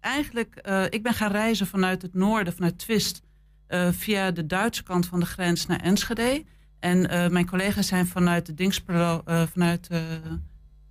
[0.00, 3.22] Eigenlijk, ik ben gaan reizen vanuit het noorden, vanuit Twist...
[3.90, 6.44] via de Duitse kant van de grens naar Enschede.
[6.80, 7.00] En
[7.32, 9.22] mijn collega's zijn vanuit de Dingsperlo...
[9.52, 9.88] vanuit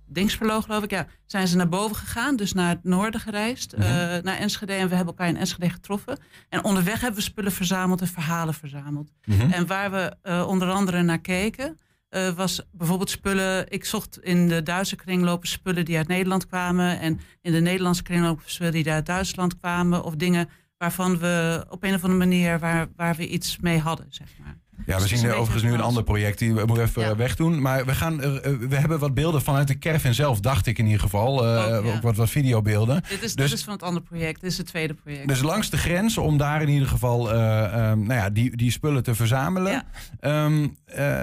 [0.08, 2.36] Dingsperlo, geloof ik, ja, zijn ze naar boven gegaan.
[2.36, 3.84] Dus naar het noorden gereisd, eh,
[4.22, 4.72] naar Enschede.
[4.72, 6.18] En we hebben elkaar in Enschede getroffen.
[6.48, 9.10] En onderweg hebben we spullen verzameld en verhalen verzameld.
[9.50, 13.70] En waar we eh, onder andere naar keken, eh, was bijvoorbeeld spullen.
[13.70, 17.00] Ik zocht in de Duitse kringlopen spullen die uit Nederland kwamen.
[17.00, 20.04] En in de Nederlandse kringlopen spullen die uit Duitsland kwamen.
[20.04, 24.06] Of dingen waarvan we op een of andere manier waar, waar we iets mee hadden,
[24.08, 24.56] zeg maar.
[24.86, 26.38] Ja, we Dus zien overigens nu een ander project.
[26.38, 27.10] Die we moeten even Ja.
[27.10, 27.60] eh, wegdoen.
[27.62, 28.30] Maar we, gaan, eh,
[28.68, 31.44] we hebben wat beelden vanuit de caravan zelf, dacht ik in ieder geval.
[31.46, 31.94] Eh, Ook, ja.
[31.94, 33.02] Ook wat, wat videobeelden.
[33.08, 34.40] Dit is, Dus- dit is van het andere project.
[34.40, 35.28] Dit is het tweede project.
[35.28, 38.70] Dus langs de grens, om daar in ieder geval eh, ehm, nou ja, die, die
[38.70, 39.72] spullen te verzamelen.
[39.72, 39.84] Ja.
[40.20, 41.20] Ehm, eh,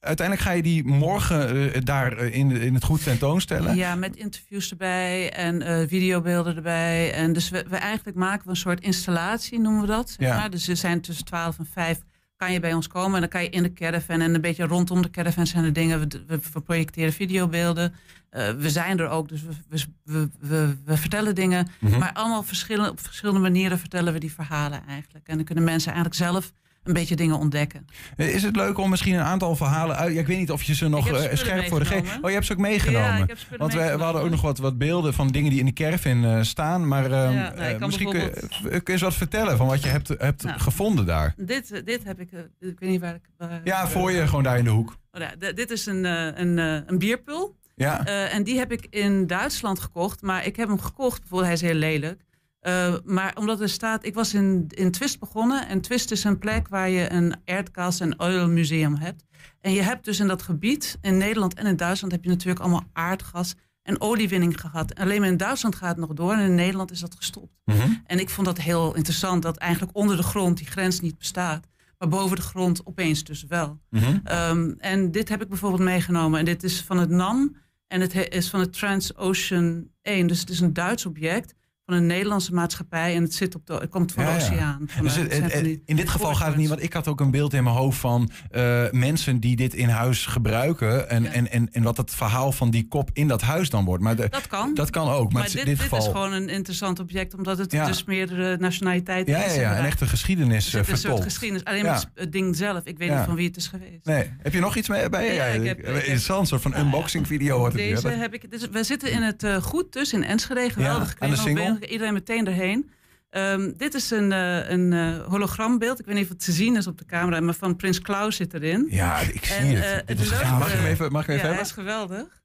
[0.00, 3.76] uiteindelijk ga je die morgen daar in, in het goed tentoonstellen.
[3.76, 7.12] Ja, met interviews erbij en videobeelden erbij.
[7.12, 10.10] En dus we, we eigenlijk maken we een soort installatie, noemen we dat.
[10.10, 10.36] Zeg Ja.
[10.36, 10.50] maar.
[10.50, 11.98] Dus er zijn tussen 12 en 5
[12.42, 13.14] kan je bij ons komen.
[13.14, 15.72] En dan kan je in de caravan en een beetje rondom de caravan zijn er
[15.72, 16.00] dingen.
[16.00, 17.94] We, we, we projecteren videobeelden.
[18.30, 21.68] Eh, we zijn er ook, dus we, we, we, vertellen dingen.
[21.78, 21.98] Mhm.
[21.98, 25.28] Maar allemaal verschillende, op verschillende manieren vertellen we die verhalen eigenlijk.
[25.28, 26.52] En dan kunnen mensen eigenlijk zelf
[26.84, 27.86] een beetje dingen ontdekken.
[28.16, 30.14] Eh, Is het leuk om misschien een aantal verhalen uit...
[30.14, 32.04] Ja, ik weet niet of je ze nog eh, scherp voor de geest...
[32.20, 33.08] Oh, je hebt ze ook meegenomen.
[33.16, 35.50] Ja, ik heb spullen Want we, we hadden ook nog wat, wat beelden van dingen
[35.50, 36.88] die in de caravan eh, staan.
[36.88, 39.66] Maar ehm, Ja, nou, eh, misschien kun je, bijvoorbeeld- kun je eens wat vertellen van
[39.66, 40.58] wat je hebt, hebt Nou.
[40.60, 41.34] gevonden daar.
[41.36, 42.40] Dit, eh, dit heb ik, eh,
[42.70, 43.22] ik weet niet waar ik...
[43.38, 44.96] waar- Ja, voor je, gewoon daar in de hoek.
[45.12, 47.56] Oh, ja, dit is een, eh, een, eh, een bierpul.
[47.76, 50.22] Ja, Eh, en die heb ik in Duitsland gekocht.
[50.22, 52.20] Maar ik heb hem gekocht, bijvoorbeeld, hij is heel lelijk.
[52.62, 55.68] Eh, maar omdat er staat, ik was in, in Twist begonnen.
[55.68, 59.24] En Twist is een plek waar je een aardgas- en oilmuseum hebt.
[59.60, 62.60] En je hebt dus in dat gebied, in Nederland en in Duitsland, heb je natuurlijk
[62.60, 64.94] allemaal aardgas en oliewinning gehad.
[64.94, 67.52] Alleen maar in Duitsland gaat het nog door en in Nederland is dat gestopt.
[67.64, 67.88] Mhm.
[68.06, 71.66] En ik vond dat heel interessant dat eigenlijk onder de grond die grens niet bestaat.
[71.98, 73.80] Maar boven de grond opeens dus wel.
[73.90, 74.18] Mhm.
[74.24, 76.38] Ehm, en dit heb ik bijvoorbeeld meegenomen.
[76.38, 77.56] En dit is van het NAM.
[77.86, 80.26] En het he- is van het Transocean 1.
[80.26, 81.54] Dus het is een Duits object
[81.92, 83.14] van een Nederlandse maatschappij.
[83.16, 84.82] En het, zit op de, het komt van Ja, de oceaan.
[84.86, 87.08] Van, Dus eh, het- het het- in dit geval gaat het niet, want ik had
[87.08, 91.08] ook een beeld in mijn hoofd van eh, mensen die dit in huis gebruiken.
[91.10, 94.02] En, en, en, en wat het verhaal van die kop in dat huis dan wordt.
[94.02, 94.74] Maar de- Dat kan.
[94.74, 95.22] dat kan ook.
[95.24, 95.98] Maar, maar het is dit, in dit dit geval.
[96.06, 99.44] is gewoon een interessant object, omdat het dus meerdere nationaliteiten ja, is.
[99.44, 99.86] ja, ja, een inderdaad.
[99.92, 101.64] echte geschiedenis Dus eh, het is een soort geschiedenis.
[101.64, 102.80] Alleen maar het, ding zelf.
[102.84, 104.04] Ik weet niet van wie het is geweest.
[104.04, 104.30] Nee.
[104.42, 105.32] Heb je nog iets mee bij je?
[105.32, 108.50] Ja, ik heb- ik heb- interessant, een soort van unboxing video Deze heb ik.
[108.50, 110.70] Dus we zitten in het eh, goed dus in Enschede.
[110.70, 111.14] Geweldig.
[111.18, 111.76] aan de single.
[111.90, 112.90] Iedereen meteen erheen.
[113.30, 115.98] Ehm, dit is een, eh, een eh, hologrambeeld.
[116.00, 118.36] Ik weet niet of het te zien is op de camera, maar van Prins Klaus
[118.36, 118.86] zit erin.
[118.90, 119.84] Ja, ik zie En, het.
[119.84, 122.42] eh, het leuke- mag ik hem even, mag ik hem ja, even hij is geweldig.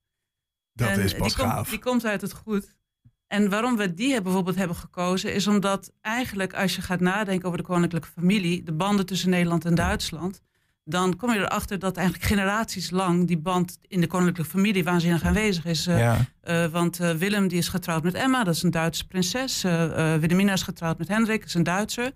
[0.73, 1.56] Dat En is pas die gaaf.
[1.56, 2.76] Komt, die komt uit het goed.
[3.28, 7.58] En waarom we die bijvoorbeeld hebben gekozen, is omdat eigenlijk als je gaat nadenken over
[7.60, 10.41] de koninklijke familie, de banden tussen Nederland en Duitsland,
[10.89, 15.23] dan kom je erachter dat eigenlijk generaties lang die band in de koninklijke familie waanzinnig
[15.23, 15.88] aanwezig is.
[15.88, 16.17] Eh, Ja.
[16.41, 19.62] eh, want eh, Willem die is getrouwd met Emma, dat is een Duitse prinses.
[19.62, 22.12] Wilhelmina is getrouwd met Hendrik, dat is een Duitser.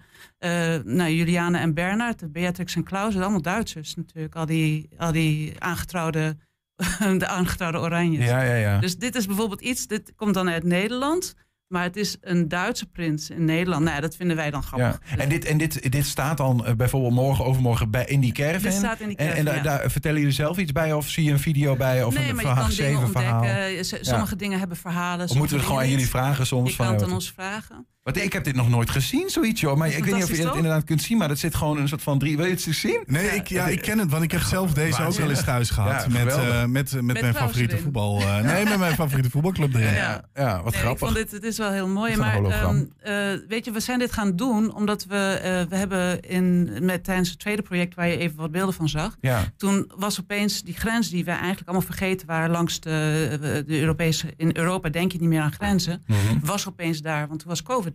[0.84, 4.36] Nou, Juliane en Bernard, Beatrix en Klaus, zijn allemaal Duitsers natuurlijk.
[4.36, 6.38] Al die, al die aangetrouwde,
[7.18, 8.26] de aangetrouwde oranjes.
[8.26, 8.80] Ja, ja, ja.
[8.80, 11.36] Dus dit is bijvoorbeeld iets, dit komt dan uit Nederland.
[11.72, 13.84] Maar het is een Duitse prins in Nederland.
[13.84, 14.68] Nou, ja, dat vinden wij dan ja.
[14.68, 15.18] grappig.
[15.18, 18.62] En, dit, en dit, dit staat dan eh, bijvoorbeeld morgen, overmorgen bij, in die caravan.
[18.62, 19.78] Dit staat in die En, en caravan, daar, ja.
[19.80, 20.94] daar vertellen jullie zelf iets bij?
[20.94, 22.04] Of zie je een video bij?
[22.04, 23.40] Of nee, een maar je verhaal, kan dingen ontdekken.
[23.40, 23.84] verhaal?
[23.84, 25.30] Z- Sommige dingen hebben verhalen.
[25.30, 26.70] Of moeten we het gewoon aan jullie vragen soms?
[26.70, 27.88] Je van, kan het eh, aan ons vragen.
[28.04, 29.78] Want ik heb dit nog nooit gezien, zoiets joh.
[29.78, 31.18] Maar ik weet niet of je het inderdaad kunt zien.
[31.18, 32.38] Maar dat zit gewoon een soort van drie...
[32.38, 33.04] Wil je het eens zien?
[33.06, 35.70] Nee, ik, ja, ik ken het, want ik heb zelf deze ook wel eens thuis
[35.70, 35.92] gehad.
[36.04, 36.54] Ja, met, geweldig.
[36.54, 37.84] eh, met, met, mijn favoriete erin.
[37.84, 38.22] voetbal.
[38.22, 39.94] eh, nee, met mijn favoriete voetbalclub erin.
[39.94, 40.24] Ja.
[40.34, 41.00] Ja, wat Nee, ik grappig.
[41.00, 42.18] vond dit, het is wel heel mooi.
[42.18, 43.14] Maar ehm, eh,
[43.48, 47.30] weet je, we zijn dit gaan doen omdat we, eh, we hebben in, met, tijdens
[47.30, 49.16] het tweede project waar je even wat beelden van zag.
[49.20, 53.80] Ja, Toen was opeens die grens die we eigenlijk allemaal vergeten waren langs de, de
[53.80, 54.34] Europese.
[54.38, 56.04] In Europa denk je niet meer aan grenzen.
[56.08, 56.18] Mhm.
[56.42, 57.90] Was opeens daar, want toen was COVID.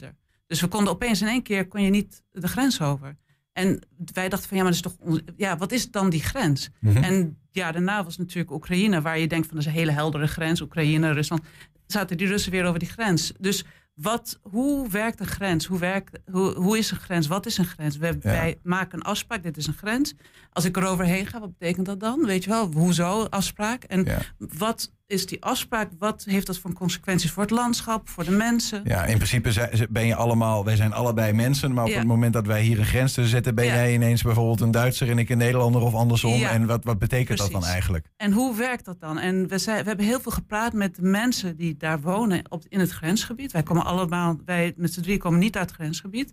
[0.47, 3.17] Dus we konden opeens in één keer kon je niet de grens over.
[3.53, 3.81] En
[4.13, 5.07] wij dachten van ja, maar dat is toch.
[5.09, 6.69] on- Ja, wat is dan die grens?
[6.81, 6.97] Mhm.
[6.97, 10.27] En ja, daarna was natuurlijk Oekraïne, waar je denkt van dat is een hele heldere
[10.27, 10.61] grens.
[10.61, 11.43] Oekraïne, Rusland.
[11.87, 13.33] Zaten die Russen weer over die grens.
[13.41, 15.67] Dus wat, hoe werkt een grens?
[15.67, 17.27] Hoe, werkt, hoe, hoe is een grens?
[17.27, 17.97] Wat is een grens?
[17.97, 18.17] We, Ja.
[18.21, 20.15] Wij maken een afspraak, dit is een grens.
[20.53, 22.25] Als ik er overheen ga, wat betekent dat dan?
[22.27, 23.85] Weet je wel, hoezo afspraak?
[23.85, 24.19] En Ja.
[24.39, 25.91] wat is die afspraak?
[25.99, 28.81] Wat heeft dat voor consequenties voor het landschap, voor de mensen?
[28.85, 30.65] ja, in principe zijn- ben je allemaal...
[30.65, 31.73] Wij zijn allebei mensen.
[31.75, 31.97] Maar op Ja.
[31.99, 33.55] het moment dat wij hier een grens tussen zetten...
[33.55, 33.75] ben Ja.
[33.75, 36.33] jij ineens bijvoorbeeld een Duitser en ik een Nederlander of andersom.
[36.35, 36.51] Ja.
[36.51, 38.07] En wat, wat betekent dat dan eigenlijk?
[38.17, 39.19] En hoe werkt dat dan?
[39.19, 42.63] En we, zijn, we hebben heel veel gepraat met de mensen die daar wonen op,
[42.69, 43.53] in het grensgebied.
[43.53, 46.33] Wij komen allemaal, wij met z'n drie komen niet uit het grensgebied.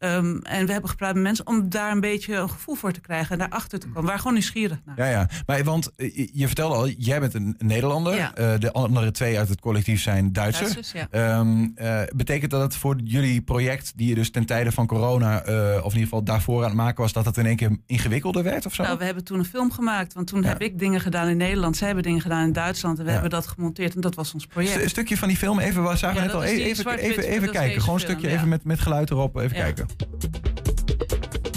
[0.00, 3.00] Ehm, en we hebben gepraat met mensen om daar een beetje een gevoel voor te
[3.00, 4.02] krijgen en daarachter te komen.
[4.04, 4.96] Waren gewoon nieuwsgierig naar.
[4.98, 5.28] Ja, ja.
[5.46, 8.14] Maar, want eh, je- vertelde al, jij bent een Nederlander.
[8.16, 8.34] Ja.
[8.34, 10.62] Eh, de andere twee uit het collectief zijn Duitser.
[10.62, 11.06] Duitsers, ja.
[11.10, 15.38] Ehm, eh, betekent dat het voor jullie project, die je dus ten tijde van corona,
[15.38, 18.42] of in ieder geval daarvoor aan het maken was, dat het in één keer ingewikkelder
[18.42, 18.82] werd of zo?
[18.82, 20.48] Nou, we hebben toen een film gemaakt, want toen Ja.
[20.48, 23.30] heb ik dingen gedaan in Nederland, zij hebben dingen gedaan in Duitsland en we hebben
[23.30, 24.74] dat gemonteerd en dat was ons project.
[24.74, 27.42] St- Een stukje van die film, even, we zagen net al, die even, even, even
[27.44, 27.80] is kijken.
[27.80, 29.88] Gewoon een stukje even met, met geluid erop, even kijken.
[29.98, 31.50] Nicht.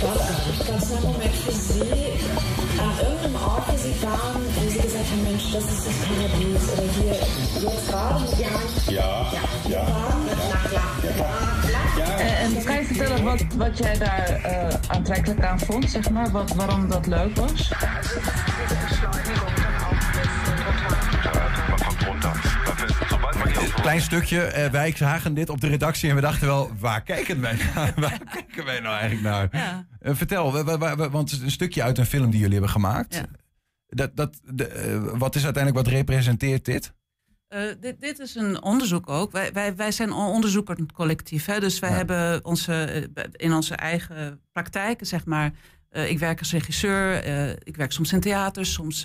[0.00, 1.80] Gab es einen Moment für Sie
[2.78, 5.64] an irgendeinem Ort, wo Sie waren, wo Sie gesagt haben, Mensch, das
[6.06, 6.32] hier mit
[7.62, 8.28] Ihr Hand?
[8.88, 9.30] Ja.
[9.68, 9.86] Ja.
[12.18, 16.30] Eh, En kan je vertellen wat, wat jij daar eh, aantrekkelijk aan vond, zeg maar?
[16.30, 17.70] Wat, waarom dat leuk was?
[23.58, 27.40] Klein stukje, eh, wij zagen dit op de redactie en we dachten wel, waar kijken
[27.40, 27.92] wij naar?
[28.00, 29.48] waar kijken wij nou eigenlijk naar?
[29.52, 29.86] Ja.
[30.00, 32.52] Eh, vertel, wa- wa- wa- want het is een stukje uit een film die jullie
[32.52, 33.14] hebben gemaakt.
[33.14, 33.24] Ja.
[33.86, 36.92] Dat, dat, de, eh, wat is uiteindelijk, wat representeert dit?
[37.80, 39.32] Dit, dit is een onderzoek ook.
[39.32, 41.46] Wij, wij, wij zijn een onderzoekend collectief.
[41.46, 41.60] Hè?
[41.60, 41.96] Dus wij Ja.
[41.96, 45.52] hebben onze, in onze eigen praktijken, zeg maar.
[45.90, 47.26] ik werk als regisseur,
[47.66, 49.04] ik werk soms in theaters, soms.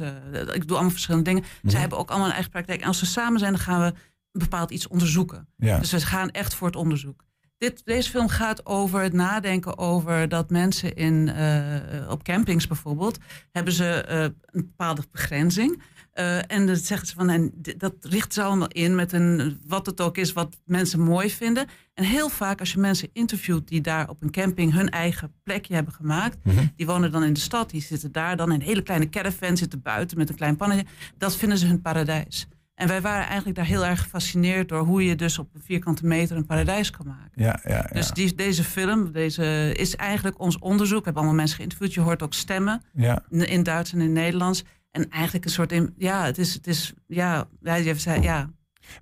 [0.53, 1.43] ik doe allemaal verschillende dingen.
[1.61, 1.69] Mhm.
[1.71, 2.81] Zij hebben ook allemaal een eigen praktijk.
[2.81, 3.93] En als we samen zijn, dan gaan we
[4.39, 5.47] bepaald iets onderzoeken.
[5.57, 5.79] Ja.
[5.79, 7.25] Dus we gaan echt voor het onderzoek.
[7.57, 13.17] Dit deze film gaat over het nadenken over dat mensen in, eh, op campings bijvoorbeeld,
[13.51, 15.81] hebben ze eh, een bepaalde begrenzing.
[16.11, 19.85] Eh, en dan zeggen ze van, en dat richt ze allemaal in met een, wat
[19.85, 21.67] het ook is, wat mensen mooi vinden.
[21.93, 25.73] En heel vaak als je mensen interviewt die daar op een camping hun eigen plekje
[25.73, 26.37] hebben gemaakt,
[26.75, 29.57] die wonen dan in de stad, die zitten daar dan in een hele kleine caravan,
[29.57, 30.85] zitten buiten met een klein pannetje.
[31.17, 32.47] Dat vinden ze hun paradijs.
[32.75, 36.05] En wij waren eigenlijk daar heel erg gefascineerd door hoe je dus op een vierkante
[36.05, 37.43] meter een paradijs kan maken.
[37.43, 37.89] Ja, ja, ja.
[37.93, 40.97] Dus die, deze film deze is eigenlijk ons onderzoek.
[40.97, 41.93] We hebben allemaal mensen geïnterviewd.
[41.93, 42.81] Je hoort ook stemmen
[43.29, 44.63] in Duits en in Nederlands.
[44.91, 48.49] En eigenlijk een soort, in, ja, het is, het is, ja, ja, je zei, ja.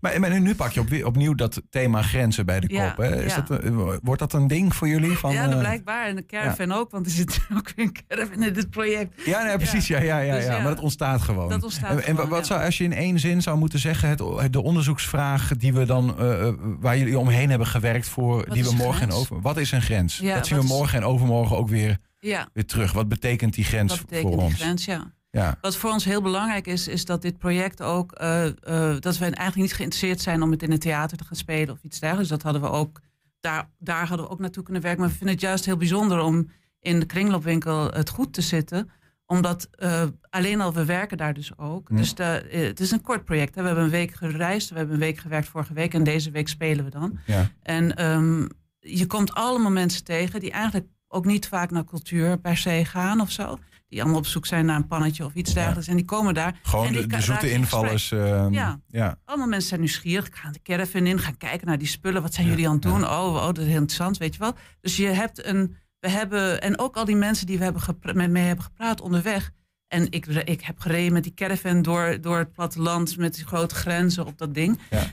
[0.02, 2.98] Maar, maar nu pak je op, opnieuw dat thema grenzen bij de Ja, kop.
[2.98, 3.24] Hè?
[3.24, 3.42] Is ja.
[3.42, 5.18] dat, eh, wordt dat een ding voor jullie?
[5.18, 6.08] Van, ja, dat eh, blijkbaar.
[6.08, 9.26] En de caravan ook, want er zit ook weer een caravan in dit project.
[9.26, 9.88] Ja, nee, precies.
[9.88, 10.52] Ja, ja, ja, Dus ja.
[10.56, 11.50] ja, maar dat ontstaat gewoon.
[11.50, 14.54] dat ontstaat en, en wat zou, als je in één zin zou moeten zeggen, het,
[14.54, 19.02] de onderzoeksvraag die we dan, eh, waar jullie omheen hebben gewerkt voor, die we morgen
[19.02, 19.42] en over.
[19.42, 20.18] Wat is een grens?
[20.18, 22.92] Dat zien we is- morgen en overmorgen ook weer, weer terug.
[22.92, 24.54] Wat betekent die grens betekent voor die ons?
[24.62, 25.14] grens, ja.
[25.40, 25.58] Ja.
[25.62, 28.54] Wat voor ons heel belangrijk is, is dat dit project ook, eh, eh,
[29.00, 31.84] dat we eigenlijk niet geïnteresseerd zijn om het in een theater te gaan spelen of
[31.84, 32.30] iets dergelijks.
[32.30, 33.00] Dat hadden we ook,
[33.40, 35.02] daar, daar hadden we ook naartoe kunnen werken.
[35.02, 38.90] Maar we vinden het juist heel bijzonder om in de kringloopwinkel het goed te zitten.
[39.26, 41.90] Omdat eh, alleen al, we werken daar dus ook.
[41.90, 41.96] Ja.
[41.96, 43.56] Dus de, het is een kort project.
[43.56, 43.62] Hè.
[43.62, 46.48] We hebben een week gereisd, we hebben een week gewerkt vorige week en deze week
[46.48, 47.20] spelen we dan.
[47.26, 47.50] Ja.
[47.62, 48.48] En ehm,
[48.80, 53.22] je komt allemaal mensen tegen die eigenlijk ook niet vaak naar cultuur per se gaan
[53.22, 53.60] of zo.
[53.94, 55.88] Die allemaal op zoek zijn naar een pannetje of iets dergelijks.
[55.88, 56.60] En die komen daar.
[56.64, 58.12] Gewoon en die de, de zoete invallers.
[58.12, 58.80] eh, Ja.
[58.88, 59.18] ja.
[59.26, 60.30] Allemaal mensen zijn nieuwsgierig.
[60.32, 62.22] Gaan de caravan in, gaan kijken naar die spullen.
[62.22, 63.04] Wat zijn jullie aan het doen?
[63.04, 64.54] Oh, oh, dat is heel interessant, weet je wel.
[64.82, 65.76] Dus je hebt een.
[66.00, 66.62] We hebben.
[66.62, 67.82] En ook al die mensen die we hebben
[68.14, 69.52] met mee hebben gepraat onderweg.
[69.88, 73.76] En ik, ik heb gereden met die caravan door, door het platteland met die grote
[73.76, 74.80] grenzen op dat ding.
[74.90, 75.04] Ja.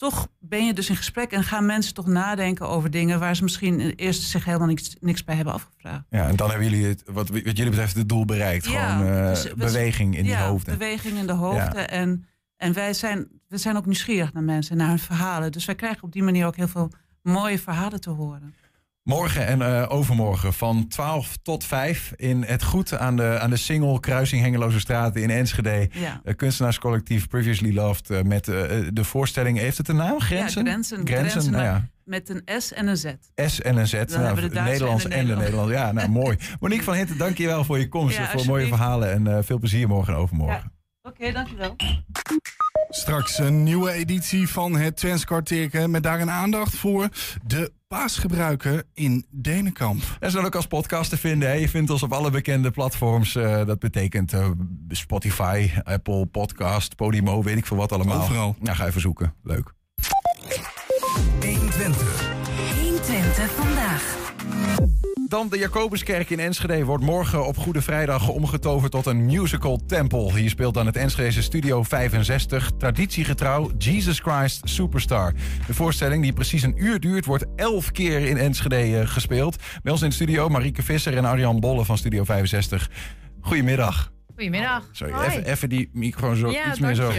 [0.00, 3.42] Toch ben je dus in gesprek en gaan mensen toch nadenken over dingen waar ze
[3.42, 6.04] misschien eerst zich helemaal niks, niks bij hebben afgevraagd.
[6.10, 8.66] ja, en dan hebben jullie het, wat, wat jullie betreft het doel bereikt.
[8.66, 10.78] Ja, Gewoon eh, dus we- beweging in die ja, hoofden.
[10.78, 11.90] beweging in de hoofden.
[11.90, 15.52] En, en wij zijn, we zijn ook nieuwsgierig naar mensen, naar hun verhalen.
[15.52, 16.90] Dus wij krijgen op die manier ook heel veel
[17.22, 18.54] mooie verhalen te horen.
[19.02, 23.56] Morgen en eh, overmorgen van 12 tot 5 in het Goed aan de, aan de
[23.56, 25.88] single Kruising Hengeloze Straten in Enschede.
[25.92, 26.20] Ja.
[26.24, 30.20] Eh, kunstenaarscollectief Previously Loved eh, met de voorstelling, heeft het een naam?
[30.20, 30.64] Grenzen?
[30.64, 31.06] Ja, grenzen.
[31.06, 31.88] Grenzen, Grenzen, nou ja.
[32.04, 33.04] Met een S en een Z.
[33.36, 33.92] S en een Z.
[33.92, 35.72] Nou, hebben we de Duitse Nederlands en en de de Nederlands.
[35.72, 36.38] Ja, nou mooi.
[36.60, 38.16] Monique van Hinten, dank je wel voor je komst.
[38.16, 40.72] Ja, en voor mooie verhalen en eh, veel plezier morgen en overmorgen.
[41.02, 41.76] Oké, dankjewel.
[42.88, 45.24] Straks een nieuwe editie van het Twents
[45.86, 47.08] met daarin aandacht voor
[47.46, 50.02] de paasgebruiken in Denenkamp.
[50.20, 51.48] En ze zijn ook als podcast te vinden.
[51.48, 51.54] Hè.
[51.54, 53.36] Je vindt ons op alle bekende platforms.
[53.36, 54.50] eh, dat betekent eh,
[54.88, 58.22] Spotify, Apple Podcast, Podimo, weet ik veel wat allemaal.
[58.22, 58.56] Overal.
[58.60, 59.34] Nou, ga even zoeken.
[59.42, 59.72] Leuk.
[61.40, 62.19] 120
[65.30, 70.34] Dan de Jacobuskerk in Enschede wordt morgen op Goede Vrijdag omgetoverd tot een musical tempel.
[70.34, 75.32] Hier speelt dan het Enschedese Studio 65 traditiegetrouw Jesus Christ Superstar.
[75.66, 79.56] De voorstelling, die precies een uur duurt, wordt elf keer in Enschede eh, gespeeld.
[79.82, 82.90] Bij ons in de studio Marieke Visser en Arjan Bolle van Studio 65.
[83.40, 84.12] Goedemiddag.
[84.26, 84.88] Goedemiddag.
[84.92, 87.10] Sorry, even, even die microfoon zo Ja, iets meer zo.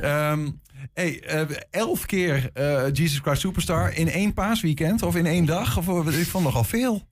[0.00, 0.48] Ehm,
[0.94, 5.76] hey, eh, elf keer eh, Jesus Christ Superstar in één paasweekend of in één dag?
[5.78, 7.07] Of, ik vond nogal veel.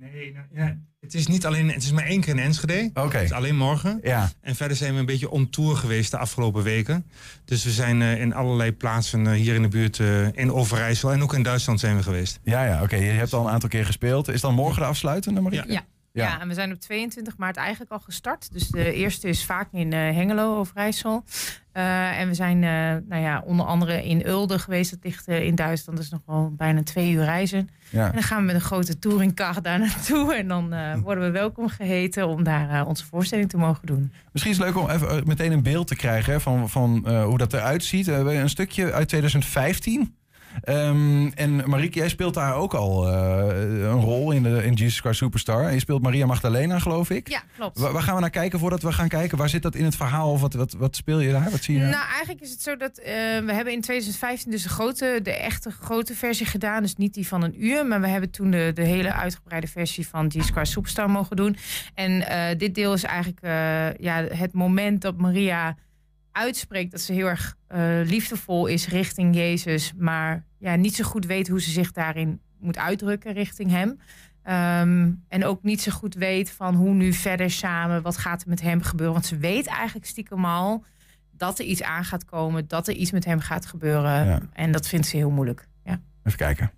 [0.00, 2.90] Nee, nou, ja, het is niet alleen, het is maar één keer in Enschede.
[2.94, 3.16] Oké.
[3.16, 3.98] Het is alleen morgen.
[4.02, 4.30] Ja.
[4.40, 7.06] En verder zijn we een beetje on tour geweest de afgelopen weken.
[7.44, 11.12] Dus we zijn eh, in allerlei plaatsen eh, hier in de buurt, eh, in Overijssel
[11.12, 12.40] en ook in Duitsland zijn we geweest.
[12.42, 12.96] Ja, ja, oké.
[12.96, 14.28] Je hebt al een aantal keer gespeeld.
[14.28, 15.66] Is dan morgen de afsluitende, Marieke?
[15.66, 15.72] Ja.
[15.72, 15.84] Ja.
[16.12, 16.40] Ja.
[16.40, 18.52] en we zijn op 22 maart eigenlijk al gestart.
[18.52, 21.24] Dus de eerste is vaak in eh, Hengelo, Overijssel.
[21.72, 24.90] Eh, en we zijn eh, nou ja, onder andere in Ulde geweest.
[24.90, 25.98] Dat ligt in Duitsland.
[25.98, 27.68] Dat is nog wel bijna twee uur reizen.
[27.90, 28.06] Ja.
[28.06, 30.34] En dan gaan we met een grote touringcar daar naartoe.
[30.34, 34.12] En dan eh, worden we welkom geheten om daar onze voorstelling te mogen doen.
[34.32, 37.38] Misschien is het leuk om even meteen een beeld te krijgen hè, van, van hoe
[37.38, 38.06] dat eruit ziet.
[38.06, 40.14] We hebben een stukje uit 2015.
[40.62, 45.00] Ehm, en Marieke, jij speelt daar ook al eh, een rol in, de, in Jesus
[45.00, 45.72] Christ Superstar.
[45.72, 47.28] Je speelt Maria Magdalena, geloof ik.
[47.28, 47.78] Ja, klopt.
[47.78, 49.38] Waar, waar gaan we naar kijken voordat we gaan kijken?
[49.38, 50.30] Waar zit dat in het verhaal?
[50.30, 51.50] Of wat, wat, wat speel je daar?
[51.50, 51.90] Wat zie je daar?
[51.90, 53.12] Nou, eigenlijk is het zo dat eh,
[53.44, 56.82] we hebben in 2015 dus de, grote, de echte grote versie gedaan.
[56.82, 57.86] Dus niet die van een uur.
[57.86, 61.56] Maar we hebben toen de, de hele uitgebreide versie van Jesus Christ Superstar mogen doen.
[61.94, 63.40] En eh, dit deel is eigenlijk
[64.00, 65.76] ja, het moment dat Maria
[66.32, 69.92] uitspreekt dat ze heel erg eh, liefdevol is richting Jezus.
[69.96, 73.98] Maar ja, niet zo goed weet hoe ze zich daarin moet uitdrukken richting hem.
[74.42, 78.48] Ehm, en ook niet zo goed weet van hoe nu verder samen, wat gaat er
[78.48, 79.14] met hem gebeuren.
[79.14, 80.84] Want ze weet eigenlijk stiekem al
[81.30, 84.26] dat er iets aan gaat komen, dat er iets met hem gaat gebeuren.
[84.26, 84.40] Ja.
[84.52, 85.68] En dat vindt ze heel moeilijk.
[85.84, 86.00] Ja.
[86.24, 86.70] Even kijken.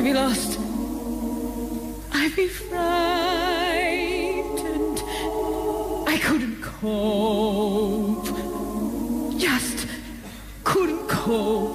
[0.00, 0.58] I'd be lost.
[2.10, 2.72] I'd be frightened.
[6.08, 8.24] I couldn't cope.
[9.38, 9.86] Just
[10.64, 11.69] couldn't cope.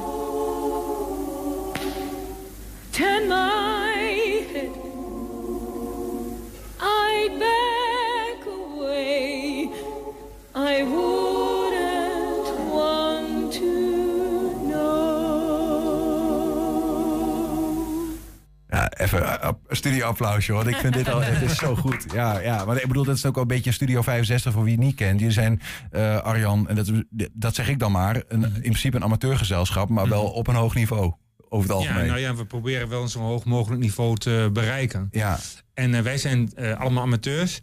[19.89, 20.67] Studioapplausje, hoor.
[20.67, 22.05] Ik vind dit al het is zo goed.
[22.13, 24.63] Ja, ja, maar ik bedoel, dat is ook wel een beetje een Studio 65 voor
[24.63, 25.19] wie het niet kent.
[25.19, 25.61] Jullie zijn,
[25.91, 26.91] eh, Arjan, en dat,
[27.33, 30.75] dat zeg ik dan maar, een, in principe een amateurgezelschap, maar wel op een hoog
[30.75, 31.13] niveau.
[31.49, 32.07] Over het Ja, algemeen.
[32.07, 35.07] nou ja, we proberen wel een zo hoog mogelijk niveau te bereiken.
[35.11, 35.39] Ja.
[35.73, 37.59] En eh, wij zijn eh, allemaal amateurs.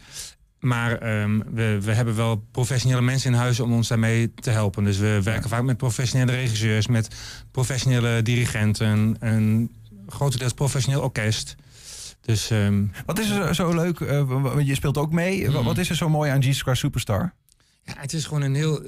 [0.61, 4.85] Maar ehm, we, we hebben wel professionele mensen in huis om ons daarmee te helpen.
[4.85, 7.09] Dus we werken vaak met professionele regisseurs, met
[7.51, 9.71] professionele dirigenten, een
[10.09, 11.55] grotendeels professioneel orkest.
[12.23, 14.01] Dus, ehm, Wat is er zo leuk?
[14.01, 14.23] eh,
[14.65, 15.51] je speelt ook mee.
[15.51, 17.33] Wa- Wat is er zo mooi aan G-Square Superstar?
[17.85, 18.83] Ja, het is gewoon een heel.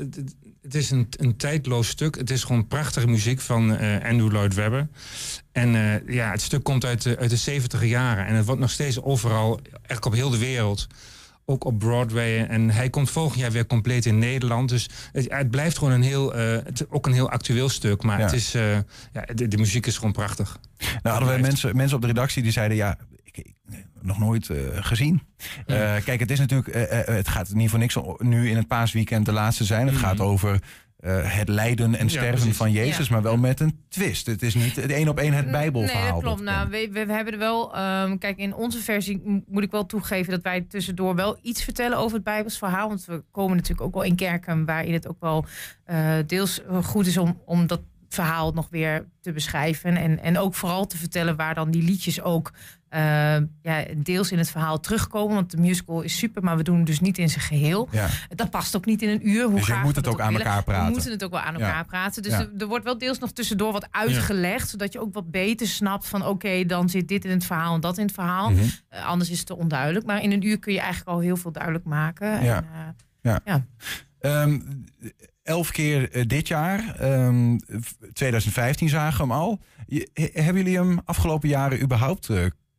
[0.63, 2.17] Het, is een, een tijdloos stuk.
[2.17, 4.89] Het is gewoon prachtige muziek van eh, Andrew Lloyd Webber.
[5.53, 8.27] En eh, ja, het stuk komt uit de, uit de 70 jaren.
[8.27, 10.87] En het wordt nog steeds overal, eigenlijk op heel de wereld.
[11.45, 12.47] Ook op Broadway.
[12.47, 14.69] En hij komt volgend jaar weer compleet in Nederland.
[14.69, 18.03] Dus het, het blijft gewoon een heel, eh, het, ook een heel actueel stuk.
[18.03, 18.25] Maar Ja.
[18.25, 18.73] het is, eh,
[19.13, 20.59] ja, de, de muziek is gewoon prachtig.
[20.79, 22.99] Nou, hadden we mensen, mensen op de redactie die zeiden: Ja,
[24.01, 25.23] nog nooit eh, gezien.
[25.67, 28.67] Eh, kijk, het is natuurlijk, eh, het gaat niet voor niks o- nu in het
[28.69, 29.87] paasweekend de laatste zijn.
[29.87, 30.63] Het gaat over
[30.99, 33.13] eh, het lijden en sterven van Jezus, Ja.
[33.13, 34.27] maar wel met een twist.
[34.27, 36.03] Het is niet het één op één het Bijbelverhaal.
[36.03, 36.39] Nee, dat klopt.
[36.39, 37.75] we Nou, we, we, hebben er wel.
[37.75, 41.99] ehm, kijk, in onze versie moet ik wel toegeven dat wij tussendoor wel iets vertellen
[41.99, 42.89] over het Bijbels verhaal.
[42.89, 45.45] Want we komen natuurlijk ook wel in kerken waarin het ook wel
[46.27, 49.97] deels goed is om, om dat verhaal nog weer te beschrijven.
[49.97, 52.53] En, en ook vooral te vertellen waar dan die liedjes ook
[52.95, 55.35] eh, ja, deels in het verhaal terugkomen.
[55.35, 57.89] Want de musical is super, maar we doen het dus niet in zijn geheel.
[57.93, 58.09] ja.
[58.35, 59.45] Dat past ook niet in een uur.
[59.45, 60.47] Hoe Dus je moet het ook aan willen.
[60.47, 60.85] elkaar praten.
[60.87, 61.67] We moeten het ook wel aan Ja.
[61.67, 62.23] elkaar praten.
[62.23, 62.39] Dus Ja.
[62.41, 64.69] er, er wordt wel deels nog tussendoor wat uitgelegd.
[64.69, 67.81] Zodat je ook wat beter snapt van oké, dan zit dit in het verhaal en
[67.81, 68.51] dat in het verhaal.
[68.51, 68.63] Mhm.
[68.89, 70.07] Eh, anders is het te onduidelijk.
[70.07, 72.43] Maar in een uur kun je eigenlijk al heel veel duidelijk maken.
[72.45, 72.65] Ja.
[73.23, 73.55] En, eh,
[74.43, 74.61] Ehm,
[75.43, 76.95] elf keer dit jaar.
[76.99, 79.61] Ehm, v- 2015 zagen we hem al.
[79.87, 82.29] Je- hebben jullie hem afgelopen jaren überhaupt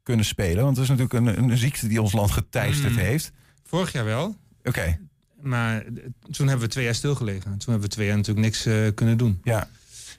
[0.06, 0.64] kunnen spelen?
[0.64, 2.98] Want het is natuurlijk een, een ziekte die ons land geteisterd Mm.
[2.98, 3.32] heeft.
[3.64, 4.36] Vorig jaar wel.
[4.64, 5.00] Oké,
[5.42, 5.84] Maar
[6.32, 7.42] toen hebben we twee jaar stilgelegen.
[7.58, 9.40] Toen hebben we twee jaar natuurlijk niks eh, kunnen doen.
[9.44, 9.70] ja.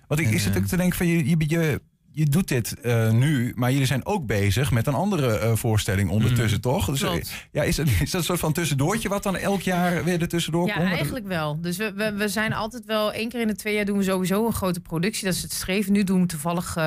[0.09, 1.81] Want ik, En, ik zit eh, ook te denken van je, je, je,
[2.17, 6.11] je doet dit eh, nu, maar jullie zijn ook bezig met een andere eh, voorstelling
[6.11, 6.87] ondertussen, toch?
[6.87, 7.33] Dus, eh, Klopt.
[7.53, 10.29] ja, is, het, is dat een soort van tussendoortje wat dan elk jaar weer er
[10.29, 10.89] tussendoor Ja, komt?
[10.89, 11.61] eigenlijk wel.
[11.61, 14.05] Dus we, we, we zijn altijd wel één keer in de twee jaar doen we
[14.05, 15.25] sowieso een grote productie.
[15.25, 15.93] Dat is het streven.
[15.93, 16.79] Nu doen we toevallig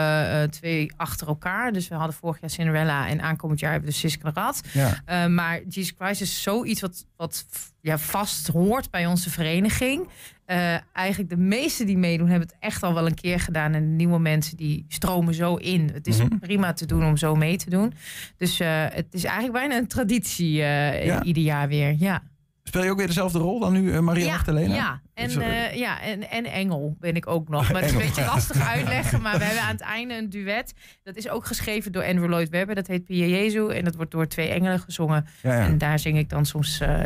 [0.49, 1.71] twee achter elkaar.
[1.71, 4.61] Dus we hadden vorig jaar Cinderella en aankomend jaar hebben we de Siske Rad.
[4.73, 5.27] Ja.
[5.27, 7.45] Maar Jesus Christ is zoiets wat, wat
[7.81, 10.07] ja, vast hoort bij onze vereniging.
[10.45, 13.73] Eh, eigenlijk de meesten die meedoen hebben het echt al wel een keer gedaan.
[13.73, 15.89] En de nieuwe mensen die stromen zo in.
[15.93, 16.37] Het is Mhm.
[16.37, 17.93] prima te doen om zo mee te doen.
[18.37, 21.23] Dus eh, het is eigenlijk bijna een traditie eh, Ja.
[21.23, 21.95] ieder jaar weer.
[21.97, 22.21] Ja.
[22.63, 24.75] Speel je ook weer dezelfde rol dan nu, Maria ja, Magdalena?
[24.75, 25.29] Ja, en,
[25.77, 27.67] ja en, en Engel ben ik ook nog.
[27.71, 29.21] Maar het is een beetje lastig uitleggen.
[29.21, 30.73] Maar we hebben aan het einde een duet.
[31.03, 32.75] Dat is ook geschreven door Andrew Lloyd Webber.
[32.75, 33.67] Dat heet Pia Jezu.
[33.67, 35.25] En dat wordt door twee engelen gezongen.
[35.41, 35.65] Ja, ja.
[35.65, 37.03] En daar zing ik dan soms eh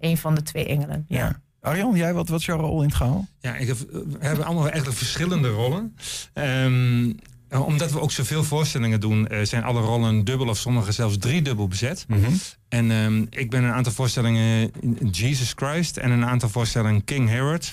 [0.00, 1.04] een van de twee engelen.
[1.08, 1.18] Ja.
[1.18, 1.40] Ja.
[1.60, 3.26] Arjan, jij, wat, wat is jouw rol in het gehaal?
[3.40, 5.96] Ja, ik heb, we hebben allemaal eigenlijk verschillende rollen.
[6.32, 7.12] Ehm,
[7.50, 11.68] omdat we ook zoveel voorstellingen doen, eh, zijn alle rollen dubbel of sommige zelfs driedubbel
[11.68, 12.06] bezet.
[12.68, 17.28] En ehm, ik ben een aantal voorstellingen in Jesus Christ en een aantal voorstellingen King
[17.28, 17.72] Herod.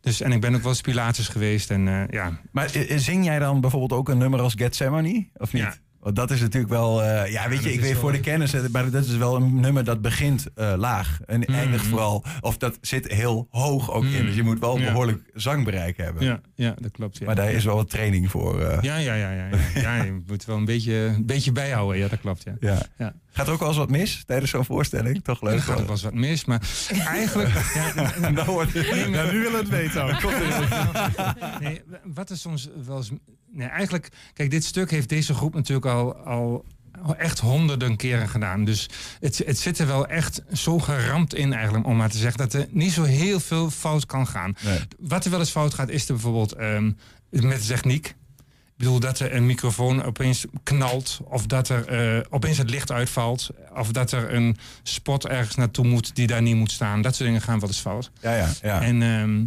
[0.00, 1.70] Dus, en ik ben ook wel eens Pilatus geweest.
[1.70, 2.40] En, eh, ja.
[2.52, 5.28] Maar eh, eh, zing jij dan bijvoorbeeld ook een nummer als Gethsemane?
[5.34, 5.62] Of niet?
[5.62, 5.76] Ja.
[6.08, 7.02] Want dat is natuurlijk wel...
[7.02, 8.52] eh, ja, weet je, ik weet wel- voor de kennis...
[8.52, 11.18] eh, maar dat is wel een nummer dat begint eh, laag.
[11.26, 11.52] En Mhm.
[11.52, 12.24] eindigt vooral...
[12.40, 14.10] Of dat zit heel hoog ook in.
[14.10, 14.24] Mhm.
[14.26, 14.86] Dus je moet wel Ja.
[14.86, 16.24] behoorlijk zangbereik hebben.
[16.24, 17.18] Ja, ja, dat klopt.
[17.18, 17.26] Ja.
[17.26, 18.60] Maar daar is wel wat training voor.
[18.60, 19.80] Ja, ja, ja, ja, ja.
[19.80, 21.98] ja, je moet wel een beetje, een beetje bijhouden.
[21.98, 22.44] Ja, dat klopt.
[22.60, 22.78] Ja.
[22.98, 23.12] Ja.
[23.38, 25.24] Gaat er ook wel eens wat mis tijdens zo'n voorstelling?
[25.24, 25.52] Toch leuk.
[25.54, 26.60] Er gaat ook wel eens wat mis, maar
[27.06, 27.48] eigenlijk...
[27.74, 30.32] ja, Nou, wordt- Nee, Ja, nu willen we het weten ook.
[31.60, 33.10] Nee, wat is soms wel eens.
[33.52, 36.64] Nee, eigenlijk, kijk, dit stuk heeft deze groep natuurlijk al, al
[37.16, 38.64] echt honderden keren gedaan.
[38.64, 38.88] Dus
[39.20, 42.52] het, het zit er wel echt zo geramd in, eigenlijk, om maar te zeggen, dat
[42.52, 44.54] er niet zo heel veel fout kan gaan.
[44.64, 44.78] Nee.
[44.98, 46.92] Wat er wel eens fout gaat, is er bijvoorbeeld ehm,
[47.30, 48.14] met techniek.
[48.78, 51.20] Ik bedoel, dat er een microfoon opeens knalt.
[51.24, 53.50] Of dat er eh, opeens het licht uitvalt.
[53.74, 57.02] Of dat er een spot ergens naartoe moet die daar niet moet staan.
[57.02, 58.10] Dat soort dingen gaan wel eens fout.
[58.20, 58.82] Ja, ja, ja.
[58.82, 59.44] En ehm,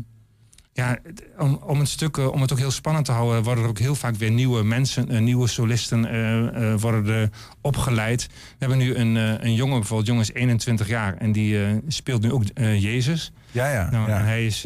[0.73, 0.99] ja,
[1.37, 3.79] om, om, het stuk, eh, om het ook heel spannend te houden, worden er ook
[3.79, 8.27] heel vaak weer nieuwe mensen, eh, nieuwe solisten worden opgeleid.
[8.27, 12.31] We hebben nu een, een jongen, bijvoorbeeld, jongen is 21 jaar en die speelt nu
[12.31, 13.31] ook Jezus.
[13.51, 14.17] ja, ja, Nou, ja.
[14.17, 14.65] en hij is.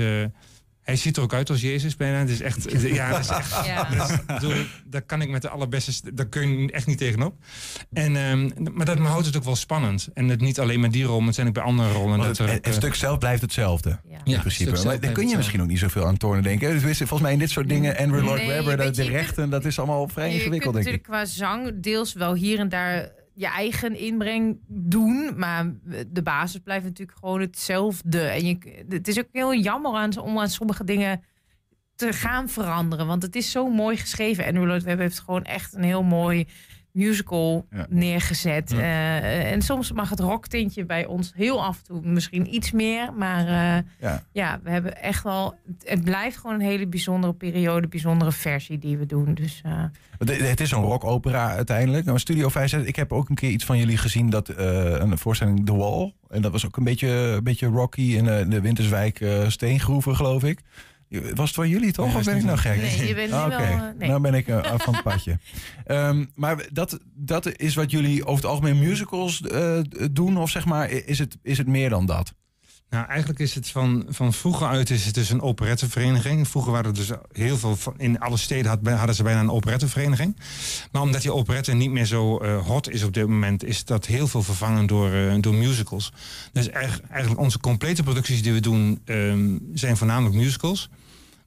[0.85, 2.17] Hij ziet er ook uit als Jezus bijna.
[2.17, 2.63] Het is echt.
[2.95, 3.65] Ja, dat is echt.
[3.65, 3.83] Ja.
[3.97, 4.53] dat is- ik bedoel,
[4.85, 5.93] daar kan ik met de allerbeste.
[5.93, 7.35] st- Daar kun je echt niet tegenop.
[7.93, 10.07] En, ehm, maar dat houdt het ook wel spannend.
[10.13, 12.17] En het niet alleen met die rol, maar het zijn ook bij andere rollen.
[12.17, 13.89] Dat het, er het, eh, stuk zelf blijft hetzelfde.
[14.09, 14.17] Ja.
[14.23, 14.71] In principe.
[14.71, 15.37] Maar daar kun je hetzelfde.
[15.37, 16.81] misschien ook niet zoveel aan tornen denken.
[16.81, 19.65] Dus volgens mij in dit soort dingen, Andrew Lloyd Nee, Webber, de, je, rechten, dat
[19.65, 20.91] is allemaal vrij je kunt ingewikkeld, denk ik.
[21.07, 25.33] natuurlijk qua zang deels wel hier en daar je eigen inbreng doen.
[25.37, 25.73] Maar
[26.07, 28.21] de basis blijft natuurlijk gewoon hetzelfde.
[28.21, 31.21] En je, het is ook heel jammer aan, om aan sommige dingen
[31.95, 33.07] te gaan veranderen.
[33.07, 34.45] Want het is zo mooi geschreven.
[34.45, 36.47] En Lloyd Webber heeft gewoon echt een heel mooi
[36.95, 37.85] musical Ja.
[37.89, 38.71] neergezet.
[38.71, 38.77] Ja.
[38.77, 43.13] Eh, en soms mag het rocktintje bij ons heel af en toe misschien iets meer.
[43.13, 44.23] Maar eh, Ja.
[44.31, 45.55] ja, we hebben echt wel...
[45.83, 49.33] Het, blijft gewoon een hele bijzondere periode, bijzondere versie die we doen.
[49.33, 49.83] Dus eh,
[50.17, 52.05] Het het is een rockopera uiteindelijk.
[52.05, 55.65] Nou, Studio 56, ik heb ook een keer iets van jullie gezien, dat, een voorstelling
[55.65, 56.13] The Wall.
[56.29, 60.59] En dat was ook een beetje, een beetje rocky in de Winterswijk steengroeven, geloof ik.
[61.09, 62.07] Was het van jullie toch?
[62.07, 62.77] Nee, of ben ik nou gek?
[62.81, 64.09] Nee, je bent nu Ah, wel, eh, nee.
[64.09, 65.39] nou ben ik eh, af van het padje.
[65.85, 69.79] Ehm, maar dat, dat is wat jullie over het algemeen musicals eh,
[70.11, 70.37] doen?
[70.37, 72.33] Of zeg maar, is het, is het meer dan dat?
[72.89, 76.47] Nou, eigenlijk is het van, van vroeger uit is het dus een operettevereniging.
[76.47, 80.35] Vroeger waren er dus heel veel, in alle steden had, hadden ze bijna een operettevereniging.
[80.91, 84.05] Maar omdat die operette niet meer zo eh, hot is op dit moment, is dat
[84.05, 86.11] heel veel vervangen door, eh, door musicals.
[86.51, 90.89] Dus eigenlijk, eigenlijk onze complete producties die we doen, ehm, zijn voornamelijk musicals.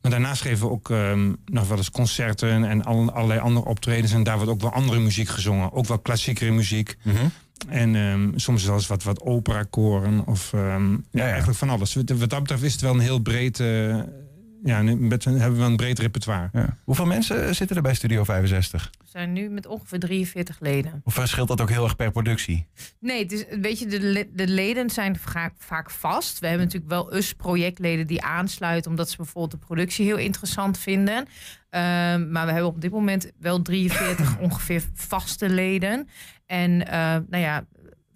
[0.02, 4.12] Maar daarnaast geven we ook ehm, nog wel eens concerten en al- allerlei andere optredens.
[4.12, 5.72] En daar wordt ook wel andere muziek gezongen.
[5.72, 6.96] Ook wel klassiekere muziek.
[7.68, 11.24] En ehm, soms zelfs wat, wat operakoren of ehm, ja, ja.
[11.28, 11.94] eigenlijk van alles.
[11.94, 13.98] Wat wat dat betreft is het wel een heel breed, eh,
[14.64, 16.48] ja, met, een- hebben we een breed repertoire.
[16.52, 16.76] Ja.
[16.84, 18.90] Hoeveel mensen zitten er bij Studio 65?
[18.98, 21.00] we zijn nu met ongeveer 43 leden.
[21.04, 22.66] Of verschilt dat ook heel erg per productie?
[23.00, 26.38] Nee, het is, weet je, de, de leden zijn vaak, vaak vast.
[26.38, 28.90] We hebben natuurlijk wel eens projectleden die aansluiten...
[28.90, 31.26] omdat ze bijvoorbeeld de productie heel interessant vinden.
[31.70, 36.08] Ehm, maar we hebben op dit moment wel 43 ongeveer vaste leden.
[36.46, 37.64] En eh, nou ja,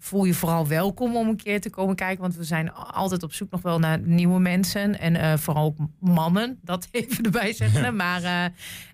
[0.03, 2.21] voel je vooral welkom om een keer te komen kijken.
[2.21, 4.99] Want we zijn altijd op zoek nog wel naar nieuwe mensen.
[4.99, 7.95] En eh, vooral ook mannen, dat even erbij zeggen.
[7.95, 8.45] Maar eh,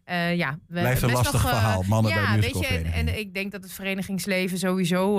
[0.04, 3.20] eh, ja, we Blijft een best lastig nog, verhaal, mannen bij ja, weet je, en,
[3.20, 5.18] ik denk dat het verenigingsleven sowieso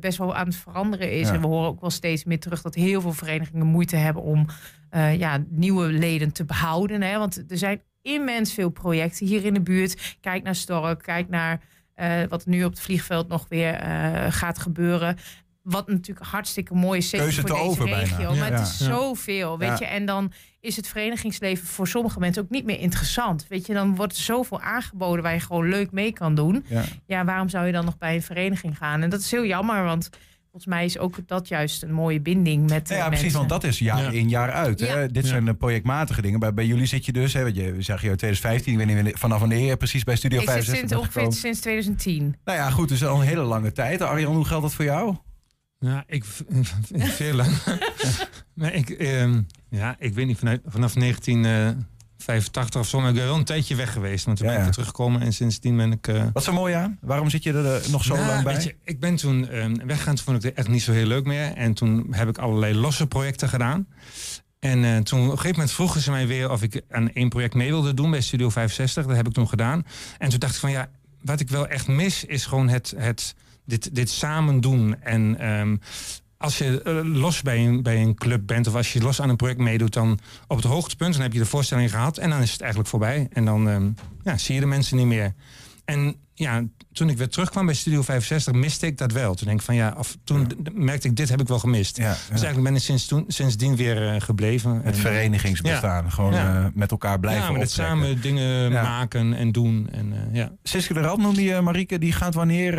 [0.00, 1.28] best wel aan het veranderen is.
[1.28, 1.34] Ja.
[1.34, 4.46] En we horen ook wel steeds meer terug dat heel veel verenigingen moeite hebben om
[5.16, 7.02] ja, nieuwe leden te behouden.
[7.02, 7.18] Hè?
[7.18, 10.16] Want er zijn immens veel projecten hier in de buurt.
[10.20, 11.60] Kijk naar Stork, kijk naar
[11.98, 15.16] eh, wat nu op het vliegveld nog weer eh, gaat gebeuren.
[15.62, 17.98] Wat natuurlijk hartstikke mooi is, zeker voor deze over bijna.
[18.00, 18.32] regio.
[18.34, 18.38] Ja.
[18.38, 18.84] Maar het is Ja.
[18.84, 19.76] zoveel, weet Ja.
[19.78, 19.84] je.
[19.84, 23.46] En dan is het verenigingsleven voor sommige mensen ook niet meer interessant.
[23.48, 26.64] Weet je, dan wordt er zoveel aangeboden waar je gewoon leuk mee kan doen.
[26.68, 26.82] Ja.
[27.06, 29.02] Ja, waarom zou je dan nog bij een vereniging gaan?
[29.02, 30.10] En dat is heel jammer, want
[30.62, 33.48] volgens mij is ook dat juist een mooie binding met Ja, eh, ja, precies, want
[33.48, 34.10] dat is jaar Ja.
[34.10, 34.80] in jaar uit.
[34.80, 35.06] Hè?
[35.10, 35.28] Dit Ja.
[35.28, 36.40] zijn de projectmatige dingen.
[36.40, 39.18] Bij, bij jullie zit je dus, hè, want je zeg je 2015, ik weet niet
[39.18, 41.38] vanaf wanneer je precies bij Studio Ik zit 65 sinds ongeveer gekomen.
[41.40, 42.36] sinds 2010.
[42.44, 44.02] Nou ja, goed, dus al een hele lange tijd.
[44.02, 45.16] Arjan, hoe geldt dat voor jou?
[45.78, 46.24] Ja, ik
[46.90, 47.50] veel lang.
[48.54, 49.40] maar ik, ehm,
[49.70, 50.94] ja, ik weet niet, vanuit, vanaf
[52.26, 54.24] 1985 of zo, maar ik ben wel een tijdje weg geweest.
[54.24, 56.06] Want toen Ja, ben ik weer teruggekomen en sindsdien ben ik...
[56.08, 56.98] eh, Wat er mooi aan?
[57.00, 58.62] Waarom zit je er eh, nog zo Nou, lang bij?
[58.62, 61.24] je, ik ben toen ehm, weggegaan, toen vond ik het echt niet zo heel leuk
[61.24, 61.52] meer.
[61.54, 63.86] En toen heb ik allerlei losse projecten gedaan.
[64.58, 67.28] En eh, toen op een gegeven moment vroegen ze mij weer of ik aan één
[67.28, 69.06] project mee wilde doen bij Studio 65.
[69.06, 69.86] Dat heb ik toen gedaan.
[70.18, 70.88] En toen dacht ik van ja,
[71.22, 75.02] wat ik wel echt mis is gewoon het, het, dit, dit samen doen.
[75.02, 75.76] En ehm,
[76.38, 79.28] als je eh, los bij een, bij een club bent of als je los aan
[79.28, 82.40] een project meedoet, dan op het hoogtepunt, dan heb je de voorstelling gehad en dan
[82.40, 83.28] is het eigenlijk voorbij.
[83.32, 83.90] En dan ehm,
[84.22, 85.34] ja, zie je de mensen niet meer.
[85.84, 86.62] En ja,
[86.92, 89.34] toen ik weer terugkwam bij Studio 65, miste ik dat wel.
[89.34, 91.96] Toen denk ik van ja, af, toen merkte ik, dit heb ik wel gemist.
[91.96, 94.74] Ja, Dus eigenlijk ben ik sinds toen, sindsdien weer eh, gebleven.
[94.74, 96.12] Het En, verenigingsbestaan.
[96.12, 96.58] Gewoon Ja.
[96.58, 97.86] eh, met elkaar blijven ja, maar optrekken.
[97.98, 98.82] samen dingen Ja.
[98.82, 99.88] maken en doen.
[99.92, 100.52] En, eh, ja.
[100.62, 102.72] Siske de Rad noemde je, Marieke, die gaat wanneer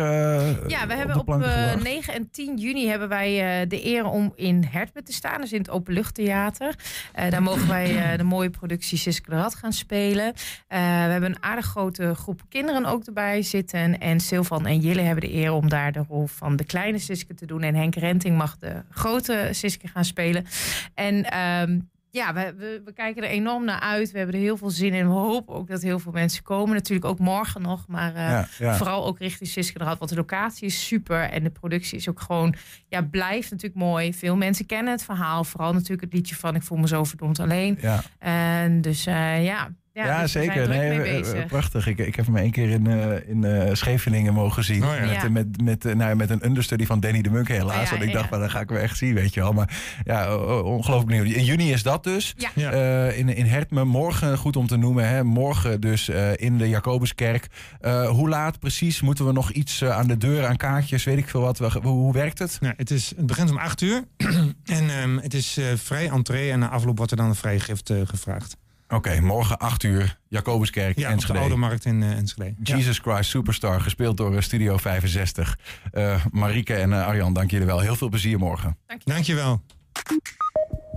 [0.68, 1.82] Ja, we op hebben de op planken eh, gebracht?
[1.82, 5.40] 9 en 10 juni hebben wij eh, de eer om in Hertme te staan.
[5.40, 6.74] Dus in het Openluchttheater.
[7.12, 10.26] Eh daar mogen wij eh, de mooie productie Siske de Rad gaan spelen.
[10.26, 14.00] Eh, we hebben een aardig grote groep kinderen ook erbij zitten.
[14.00, 17.34] En Silvan en Jille hebben de eer om daar de rol van de kleine Siske
[17.34, 17.62] te doen.
[17.62, 20.46] En Henk Renting mag de grote Siske gaan spelen.
[20.94, 21.78] En ehm,
[22.10, 24.10] ja, we, we, we kijken er enorm naar uit.
[24.10, 25.06] We hebben er heel veel zin in.
[25.08, 26.74] We hopen ook dat heel veel mensen komen.
[26.74, 27.84] Natuurlijk ook morgen nog.
[27.88, 28.76] Maar eh, Ja, ja.
[28.76, 29.98] vooral ook richting Siske Rad.
[29.98, 31.20] Want de locatie is super.
[31.20, 32.54] En de productie is ook gewoon...
[32.88, 34.14] Ja, blijft natuurlijk mooi.
[34.14, 35.44] Veel mensen kennen het verhaal.
[35.44, 37.78] Vooral natuurlijk het liedje van Ik voel me zo verdomd alleen.
[37.80, 39.68] Ja, En dus eh, ja...
[40.00, 40.68] Ja, ja, dus zeker.
[40.68, 41.86] Nee, eh, eh, prachtig.
[41.86, 44.84] Ik, ik heb hem één keer in, eh, in eh, Scheveningen mogen zien.
[44.84, 45.06] Oh ja.
[45.06, 45.28] Met, Ja.
[45.28, 47.76] met, met, eh, nou, ja, met een understudy van Danny de Munk helaas.
[47.76, 48.30] Oh ja, want ik dacht, ja.
[48.30, 49.52] van, dat ga ik wel echt zien, weet je wel.
[49.52, 51.36] Maar ja, ongelooflijk benieuwd.
[51.36, 52.34] In juni is dat dus.
[52.54, 55.08] Eh, in, in Hertme, morgen goed om te noemen.
[55.08, 55.24] Hè?
[55.24, 57.46] Morgen dus eh, in de Jacobuskerk.
[57.80, 59.00] Eh, hoe laat precies?
[59.00, 61.58] Moeten we nog iets eh, aan de deur, aan kaartjes, weet ik veel wat?
[61.58, 62.58] Hoe, hoe werkt het?
[62.60, 64.04] Nou, het, is, het begint om 8 uur.
[64.78, 66.50] en ehm, het is eh, vrij entree.
[66.50, 68.56] En na afloop wordt er dan een vrijgift eh, gevraagd.
[68.90, 71.38] Oké, morgen 8 uur, Jacobuskerk, Ja, op de Enschede.
[71.38, 72.54] Oude Markt in eh, Enschede.
[72.62, 72.76] Ja.
[72.76, 75.58] Jesus Christ Superstar, gespeeld door eh, Studio 65.
[75.92, 77.80] Eh Marieke en eh, Arjan, dank jullie wel.
[77.80, 78.78] Heel veel plezier morgen.
[79.04, 79.62] Dankjewel.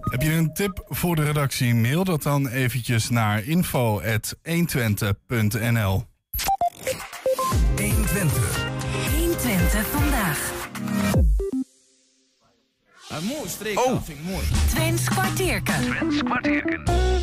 [0.02, 1.76] Heb je een tip voor de redactie?
[1.76, 6.06] Mail dat dan eventjes naar info.120.nl
[13.76, 14.02] Oh,
[14.70, 15.74] Twents kwartierken.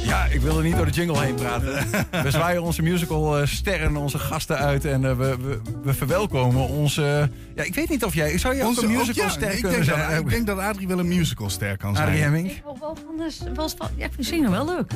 [0.04, 1.86] ja, ik wil er niet door de jingle heen praten.
[2.22, 4.84] We zwaaien onze musical eh, sterren, onze gasten uit.
[4.84, 7.30] En eh, we, we, we verwelkomen onze...
[7.54, 8.38] ja, ik weet niet of jij...
[8.38, 10.10] Zou jij ook Onze- een ook- musical ja, ster ik kunnen denk, zijn?
[10.10, 12.06] dat, ik denk dat Adrie wel een musicalster kan zijn.
[12.08, 12.50] Adrie Hemming?
[12.50, 14.90] Ik hou wel van de, wel ja, ik vind zingen wel leuk.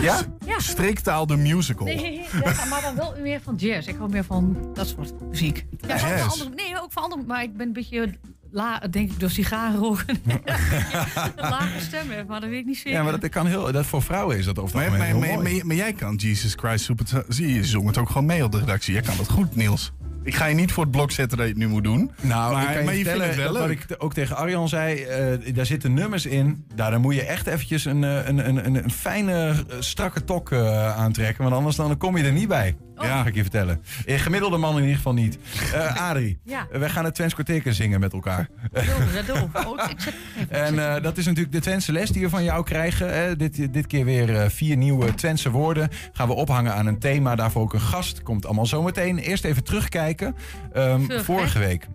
[0.00, 0.20] Ja?
[0.46, 0.58] Ja.
[0.58, 1.86] Streektaal de musical.
[1.86, 3.86] Nee, ja, maar dan wel meer van jazz.
[3.88, 5.66] Ik hou meer van dat soort muziek.
[5.86, 6.40] Ja, van Jazz.
[6.42, 8.14] andere, nee, ook van andere, maar ik ben een beetje
[8.52, 10.18] la, denk ik door sigaren roken.
[10.26, 10.40] een
[11.50, 12.92] lage stem heb, maar dat weet ik niet zeker.
[12.92, 13.72] Ja, maar dat kan heel...
[13.72, 15.56] Dat voor vrouwen is dat over het Maar, maar, heel maar, mooi.
[15.56, 17.24] maar- maar jij kan Jesus Christ Super...
[17.28, 18.92] Zie je, zong het ook gewoon mee op de redactie.
[18.92, 19.92] Jij kan dat goed, Niels.
[20.24, 22.10] Ik ga je niet voor het blok zetten dat je het nu moet doen.
[22.20, 23.84] Nou, maar, ik kan je maar je vindt het wel wat leuk.
[23.88, 26.64] ik ook tegen Arjan zei, eh, daar zitten nummers in.
[26.74, 30.24] Daar, dan moet je echt eventjes een, eh, een, een, een, een fijne, eh, strakke
[30.24, 31.42] tok eh, aantrekken.
[31.44, 32.76] Want anders dan kom je er niet bij.
[33.02, 33.08] Oh.
[33.08, 33.82] Ja, ga ik je vertellen.
[34.06, 35.38] Een gemiddelde man in ieder geval niet.
[35.74, 36.66] Eh Adrie, Ja.
[36.70, 37.34] wij gaan het Twents
[37.64, 38.48] zingen met elkaar.
[38.72, 38.84] Doe,
[39.14, 39.48] dat doe.
[39.66, 42.44] Oh, ik zet, even, En eh, dat is natuurlijk de Twentse les die we van
[42.44, 43.12] jou krijgen.
[43.14, 43.36] Hè.
[43.36, 45.88] Dit, dit keer weer eh, vier nieuwe Twentse woorden.
[46.12, 47.34] Gaan we ophangen aan een thema.
[47.34, 48.22] Daarvoor ook een gast.
[48.22, 49.18] Komt allemaal zometeen.
[49.18, 50.34] Eerst even terugkijken.
[50.72, 51.86] Ehm, Vorige week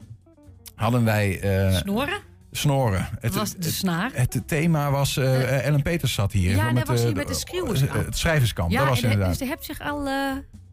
[0.75, 2.19] hadden wij eh, snoren.
[2.51, 3.07] snoren.
[3.21, 4.11] Dat was de het, snaar.
[4.13, 5.17] het thema was...
[5.17, 6.55] eh, Ellen Peters zat hier.
[6.55, 7.93] Ja, daar was hij met de schreeuwerskamp.
[7.99, 9.29] eh, Het schrijverskamp, Ja, dat was en, inderdaad.
[9.29, 10.13] dus je hebt zich al, eh,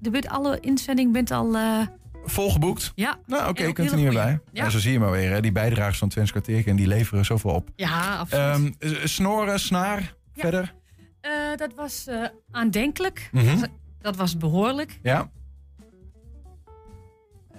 [0.05, 1.81] de bent alle inzending bent al, eh,
[2.25, 2.93] Volgeboekt.
[2.95, 3.19] ja.
[3.27, 4.23] Nou, oké, ook kunt er niet meer bij.
[4.23, 4.41] goeie.
[4.53, 4.65] Ja.
[4.65, 4.71] Ja.
[4.71, 5.31] zo zie je maar weer.
[5.31, 5.41] Hè.
[5.41, 6.33] Die bijdragers van Twents
[6.67, 7.69] en die leveren zoveel op.
[7.77, 8.77] Ja, absoluut.
[8.79, 10.43] Ehm, snoren, snaar, Ja.
[10.43, 10.75] verder.
[11.21, 13.29] Eh, dat was eh, aandenkelijk.
[13.33, 13.61] Mhm.
[13.61, 14.99] dat, dat was behoorlijk.
[15.03, 15.31] Ja.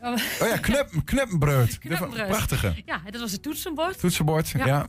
[0.02, 0.12] Oh.
[0.42, 0.90] Oh ja, knep.
[1.06, 1.80] Kneppenbreut.
[2.28, 2.74] Prachtige.
[2.86, 4.00] Ja, dat was het toetsenbord.
[4.00, 4.66] Toetsenbord, ja.
[4.66, 4.88] Ja.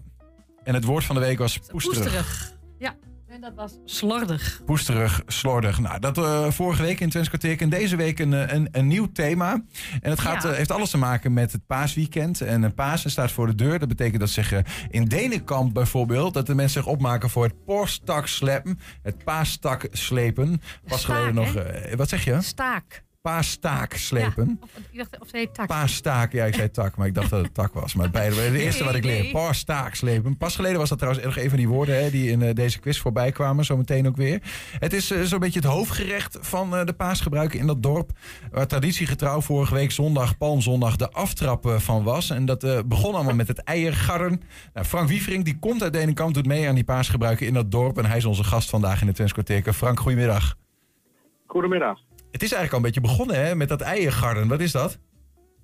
[0.65, 2.03] En het woord van de week was poesterig.
[2.03, 2.55] Poesterig.
[2.79, 2.95] Ja,
[3.37, 4.63] en dat was slordig.
[4.65, 5.79] Poesterig, slordig.
[5.81, 8.87] Nou, dat eh, vorige week in Twents kwartier en deze week een, eh, een, een
[8.87, 9.53] nieuw thema.
[10.01, 10.49] En het gaat, Ja.
[10.51, 12.41] eh, heeft alles te maken met het paasweekend.
[12.41, 13.79] En uh, Pasen staat voor de deur.
[13.79, 14.59] Dat betekent dat zich eh,
[14.91, 16.35] in Denenkamp bijvoorbeeld...
[16.35, 18.79] dat de mensen zich opmaken voor het porstak slepen.
[19.03, 20.61] Het paastak slepen.
[20.87, 21.97] Pas Staak, geleden nog...
[21.97, 22.41] wat zeg je?
[22.43, 23.05] Staak.
[23.27, 24.47] Paasstaak slepen.
[24.47, 25.67] Ja, of, ik dacht, of zei je tak?
[25.67, 27.95] Paastaak, ja, ik zei tak, maar ik dacht dat het tak was.
[27.95, 29.33] Maar beide, de eerste wat ik leer, nee.
[29.33, 30.37] paastaak slepen.
[30.37, 32.79] Pas geleden was dat trouwens nog een van die woorden hè, die in eh, deze
[32.79, 34.43] quiz voorbij kwamen, zometeen ook weer.
[34.79, 38.11] Het is eh, zo'n beetje het hoofdgerecht van eh, de paasgebruiken in dat dorp.
[38.51, 42.31] Waar traditiegetrouw vorige week zondag, Palmzondag, de aftrap van was.
[42.31, 44.41] En dat eh, begon allemaal met het eiergarren.
[44.75, 47.99] Nou, Frank Wiefering, die komt uit Denenkamp, doet mee aan die paasgebruiken in dat dorp.
[47.99, 49.33] En hij is onze gast vandaag in de Twents.
[49.77, 50.57] Frank, goedemiddag.
[51.47, 52.06] Goedemiddag.
[52.37, 54.49] Het is eigenlijk al een beetje begonnen hè, met dat eiergarren.
[54.49, 54.99] Wat is dat?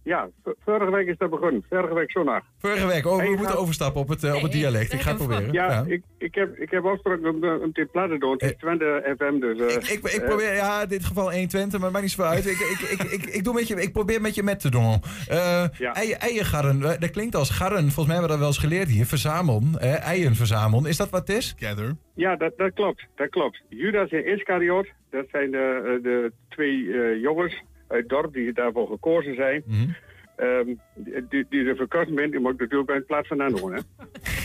[0.04, 0.28] Ja,
[0.64, 1.64] vorige week is dat begonnen.
[1.70, 2.42] Vorige week zondag.
[2.58, 3.06] Vorige week.
[3.06, 4.92] Oh, we moeten overstappen op het, eh, op het dialect.
[4.92, 5.52] Ik ga het proberen.
[5.52, 7.88] Ja, Ik, ik heb, ik heb afgesproken om, eh, om te
[8.18, 8.32] doen.
[8.32, 9.58] Het is Twente FM, dus...
[9.60, 12.32] eh, Ik, ik, ik eh, probeer, ja, in dit geval 120, maar maakt niet zoveel
[12.32, 12.46] uit.
[12.46, 15.00] Ik, ik, ik, ik, ik, doe met je, ik probeer met je met te doen.
[15.28, 15.94] Eh Ja.
[16.18, 17.78] eiergarren, eh, dat klinkt als garren.
[17.82, 19.06] Volgens mij hebben we dat wel eens geleerd hier.
[19.06, 20.86] Verzamelen, eh, eieren verzamelen.
[20.90, 21.54] Is dat wat het is?
[21.58, 21.96] Gather.
[22.14, 23.06] Ja, dat, dat klopt.
[23.14, 23.60] Dat klopt.
[23.68, 27.62] Judas en Iscariot, dat zijn de, eh, de twee eh, jongens
[27.92, 29.62] uit dorp die daarvoor gekozen zijn.
[29.66, 29.90] Mhm.
[30.36, 33.72] Ehm, die, die, die de verkozen bent, die moet natuurlijk bij het plaats vandaan doen.
[33.72, 33.80] Hè.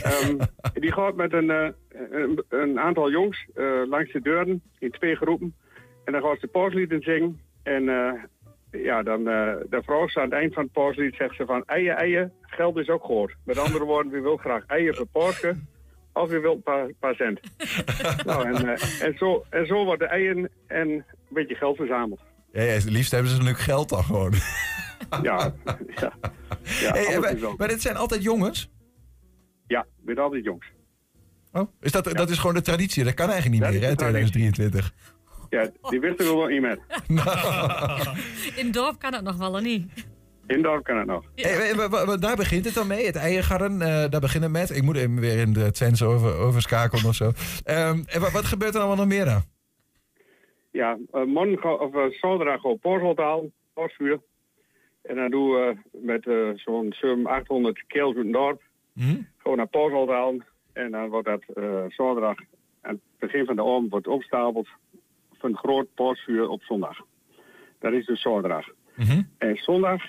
[0.04, 0.38] Ehm,
[0.74, 1.70] die gaat met een, eh,
[2.12, 5.56] een, een aantal jongens eh, langs de deuren in twee groepen.
[6.04, 7.42] En dan gaat ze pauslieden zingen.
[7.64, 8.14] En eh,
[8.72, 11.64] ja, dan de vrouw ze aan het eind van het pauslied zegt ze van...
[11.66, 13.36] Eien, eien, geld is ook gehoord.
[13.46, 15.56] Met andere woorden, wie wil graag eien voor Porsche...
[16.14, 17.40] of wie wil een paar, cent.
[18.26, 18.68] nou, en,
[19.02, 22.22] en, zo, en zo worden eien en een beetje geld verzameld.
[22.58, 24.34] Ja, ja, het liefst hebben ze natuurlijk geld dan gewoon.
[25.22, 25.54] Ja,
[25.96, 26.14] ja.
[26.80, 28.70] ja Hey, maar, maar dit zijn altijd jongens?
[29.68, 30.66] Ja, met altijd jongens.
[31.52, 33.04] Oh, is dat, dat is gewoon de traditie.
[33.04, 34.32] Dat kan eigenlijk niet Dat meer, hè, de traditie.
[34.32, 34.94] 2023.
[35.50, 36.80] Ja, die wisten we wel niet meer.
[38.60, 39.92] In het dorp kan dat nog wel, of niet?
[40.48, 41.26] In het dorp kan het nog.
[41.36, 43.82] Hey, wa- daar begint het dan mee, het eiergarren.
[43.82, 44.70] eh, daar begint het met.
[44.70, 47.32] Ik moet even weer in de Twents over, overschakelen of zo.
[47.64, 49.44] Ehm, en wat, wat gebeurt er allemaal nog meer dan?
[50.72, 54.20] Ja, morgen of zaterdag op Porsel Porsvuur.
[55.02, 58.62] En dan doen we met eh, zo'n 700, 800 keels uit het dorp.
[58.94, 59.22] Hm?
[59.38, 60.42] Gewoon naar Porsel
[60.74, 62.38] En dan wordt dat eh, zaterdag
[62.82, 64.68] aan het begin van de avond wordt opstapeld
[65.34, 66.98] van een groot Porsvuur op zondag.
[67.80, 68.68] Dat is dus zaterdag.
[68.96, 69.22] Mhm.
[69.38, 70.04] En zondag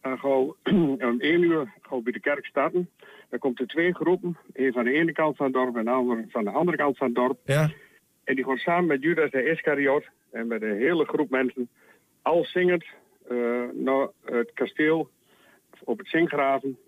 [0.00, 0.54] dan gaan we
[1.08, 2.90] om 1 uur gaan we bij de kerk starten.
[3.30, 4.38] Dan komt er twee groepen.
[4.52, 6.96] Eén van de ene kant van het dorp en de andere van de andere kant
[6.96, 7.38] van het dorp.
[7.44, 7.70] Ja.
[8.28, 11.68] En die gaan samen met Judas de Iscariot en met een hele groep mensen
[12.22, 12.84] al zingend
[13.28, 13.36] eh,
[13.74, 15.10] naar het kasteel
[15.84, 16.78] op het Zinggraven.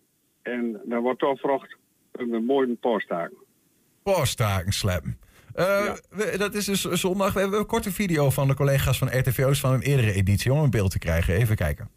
[0.43, 1.77] En dan wordt toch gevraagd
[2.13, 3.37] om een mooie paastaken.
[4.03, 5.19] Paastaken slappen.
[5.55, 7.33] Eh, we- dat is dus zondag.
[7.33, 10.53] We hebben een korte video van de collega's van RTVO's van een eerdere editie.
[10.53, 11.35] Om een beeld te krijgen.
[11.35, 11.91] Even kijken.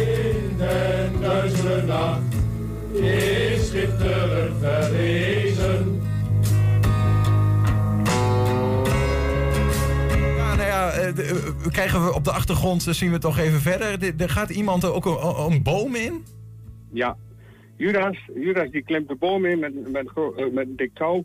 [0.00, 2.33] In den duizele nacht
[11.72, 13.98] krijgen we op de achtergrond, eh, zien we toch even verder.
[13.98, 15.04] De- Er gaat iemand ook
[15.50, 16.24] een, boom in?
[16.92, 17.16] Ja,
[17.76, 21.24] Judas, Judas die klimt de boom in met, met, eh, met een dik touw.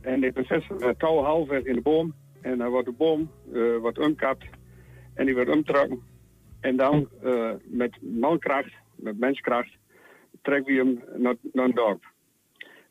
[0.00, 2.14] En die bevestigt het touw halfweg in de boom.
[2.40, 4.44] En dan wordt de boom eh, wordt omkapt
[5.14, 6.02] en die wordt omtrokken.
[6.60, 9.70] En dan eh, met mankracht, met menskracht,
[10.42, 12.04] trekken we hem naar, naar een dorp.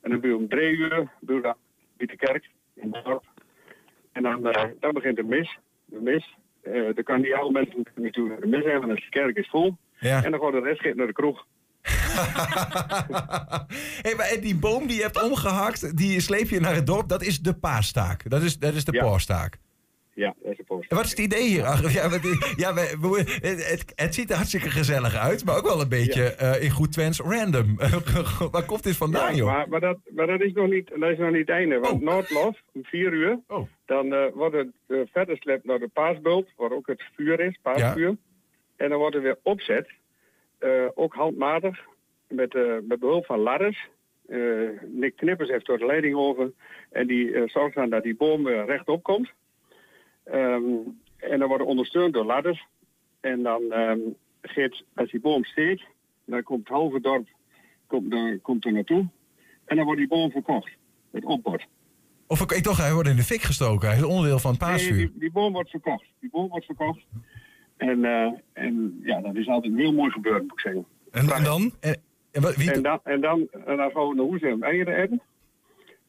[0.01, 1.53] En dan ben om drie uur bij
[1.97, 3.23] de kerk in het dorp.
[4.11, 5.57] En dan, eh, dan begint de mis.
[5.85, 6.35] De mis.
[6.63, 9.49] Eh dan kan niet alle mensen natuurlijk naar de mis hebben, want de kerk is
[9.49, 9.77] vol.
[9.99, 10.23] Ja.
[10.23, 11.45] En dan gaat de rest naar de kroeg.
[14.01, 17.07] Hey, maar die boom die je hebt omgehakt, die sleep je naar het dorp.
[17.09, 18.29] Dat is de paastaak.
[18.29, 19.03] Dat is, dat is de Ja.
[19.03, 19.57] paastaak.
[20.15, 20.89] Ja, dat is de post.
[20.89, 21.59] En Wat is het idee hier?
[21.91, 25.81] Ja, wat- ja we, we- het, het, ziet er hartstikke gezellig uit, maar ook wel
[25.81, 27.75] een beetje eh, in goed Twents random.
[28.51, 29.47] Waar komt dit vandaan, Ja, joh?
[29.47, 31.79] maar, maar, dat, maar dat, is nog niet, dat is nog niet het einde.
[31.79, 33.67] Want Noordlof, om vier uur, Oh.
[33.85, 37.57] dan eh, wordt het eh, verder slept naar de paasbult, waar ook het vuur is,
[37.61, 38.15] paasvuur.
[38.75, 39.87] En dan wordt er weer opzet,
[40.93, 41.79] ook handmatig,
[42.27, 42.53] met,
[42.87, 43.87] met behulp van ladders.
[44.81, 46.51] Nick Knippers heeft door de leiding over
[46.91, 49.31] en die zorgt dan dat die boom rechtop komt.
[50.23, 50.63] Ehm,
[51.17, 52.65] en dan wordt ondersteund door ladders.
[53.19, 53.99] En dan ehm
[54.41, 55.83] gaat, als die boom steekt,
[56.25, 57.27] dan komt het halve dorp
[57.87, 59.07] komt, er, komt er naartoe.
[59.65, 60.71] En dan wordt die boom verkocht.
[61.11, 61.65] Het opbod.
[62.27, 63.87] Of ik, ik dacht, hij wordt in de fik gestoken.
[63.87, 64.95] Hij is onderdeel van het paasvuur.
[64.95, 66.05] Nee, die, die boom wordt verkocht.
[66.19, 66.99] Die boom wordt verkocht.
[67.77, 70.85] En, eh, en ja, dat is altijd heel mooi gebeurd, moet ik zeggen.
[71.11, 71.73] En, en dan?
[71.79, 72.01] En,
[72.31, 75.21] en, wat, wie, En dan, en dan, en dan gaan we naar Hoezem eieren eten.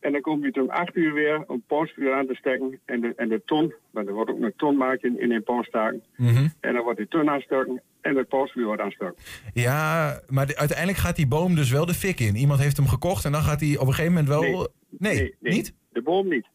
[0.04, 2.80] En dan kom je om acht uur weer om paasvuur aan te steken.
[2.84, 5.42] En de, en de ton, want er wordt ook een ton gemaakt in, in een
[5.42, 6.02] paastaken.
[6.16, 6.46] Mhm.
[6.60, 9.14] En dan wordt die ton aanstoken en het paasvuur wordt aanstoken.
[9.54, 12.36] Ja, maar de- uiteindelijk gaat die boom dus wel de fik in.
[12.36, 14.68] Iemand heeft hem gekocht en dan gaat hij op een gegeven moment wel...
[14.98, 15.74] Nee, niet?
[15.92, 16.46] De boom niet.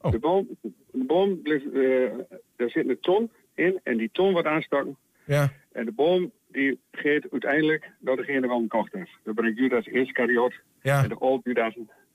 [0.00, 0.10] Oh.
[0.12, 0.48] De boom,
[0.92, 1.80] de boom blijft, eh,
[2.56, 4.96] er zit een ton in en die ton wordt aanstoken.
[5.24, 5.52] Ja.
[5.72, 9.10] En de boom die geeft uiteindelijk naar degene wel gekocht heeft.
[9.24, 11.02] Dan brengt Judas Iscariot Ja.
[11.02, 11.74] en de oud Judas.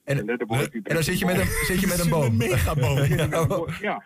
[0.09, 2.23] En, En dan zit je met een, zit je met een boom.
[2.31, 2.97] Een megaboom.
[2.97, 4.03] Ja, Ja,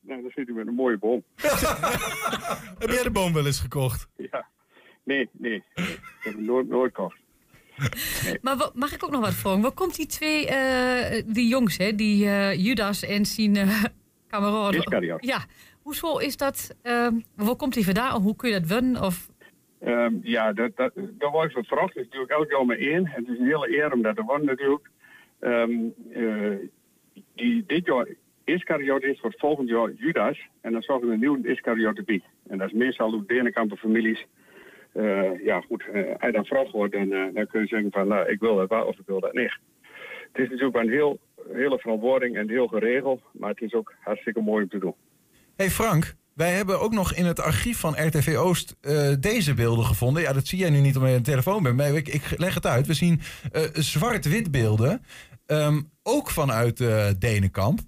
[0.00, 1.22] nou, dan zit hij met een mooie boom.
[2.78, 4.08] Heb jij de boom wel eens gekocht?
[4.16, 4.46] Ja.
[5.04, 5.64] Nee, nee.
[5.74, 7.18] Ik heb hem nooit, nooit gekocht.
[8.42, 9.60] Maar mag ik ook nog wat vragen?
[9.60, 13.84] Waar komt die twee, eh, die jongens, hè, die eh, Judas en zijn uh,
[14.28, 14.80] kameraden?
[14.80, 15.24] Iscariot.
[15.24, 15.44] Ja,
[15.82, 16.76] hoezo is dat?
[16.82, 18.22] ehm, waar komt die vandaan?
[18.22, 19.02] Hoe kun je dat winnen?
[19.02, 19.28] Of
[19.80, 21.94] Ehm, ja, dat, dat, dat wordt vervraagd.
[21.94, 23.08] Het is natuurlijk elk jaar maar één.
[23.08, 24.90] Het is een hele eer om dat te worden natuurlijk.
[25.40, 25.72] Ehm,
[26.12, 26.56] eh,
[27.34, 28.06] die, dit jaar
[28.44, 30.48] Iscariot is, wordt volgend jaar Judas.
[30.60, 32.02] En dan zorgen we een nieuwe Iscariot.
[32.48, 34.26] En dat is meestal ook Denenkampen families.
[34.92, 37.90] Eh, ja, goed, eh, als je dan vraag wordt, dan, eh, dan kun je zeggen
[37.90, 39.58] van, nou, ik wil dat wel of ik wil dat niet.
[40.32, 41.18] Het is natuurlijk een heel
[41.52, 43.22] hele verantwoording en heel geregeld.
[43.32, 44.94] Maar het is ook hartstikke mooi om te doen.
[45.56, 49.84] hey Frank, wij hebben ook nog in het archief van RTV Oost eh, deze beelden
[49.84, 50.22] gevonden.
[50.22, 52.54] Ja, dat zie jij nu niet omdat je een telefoon bent, maar ik, ik leg
[52.54, 52.86] het uit.
[52.86, 53.20] We zien
[53.52, 55.02] eh, zwart-wit beelden,
[55.50, 57.78] ehm, ook vanuit eh Denenkamp.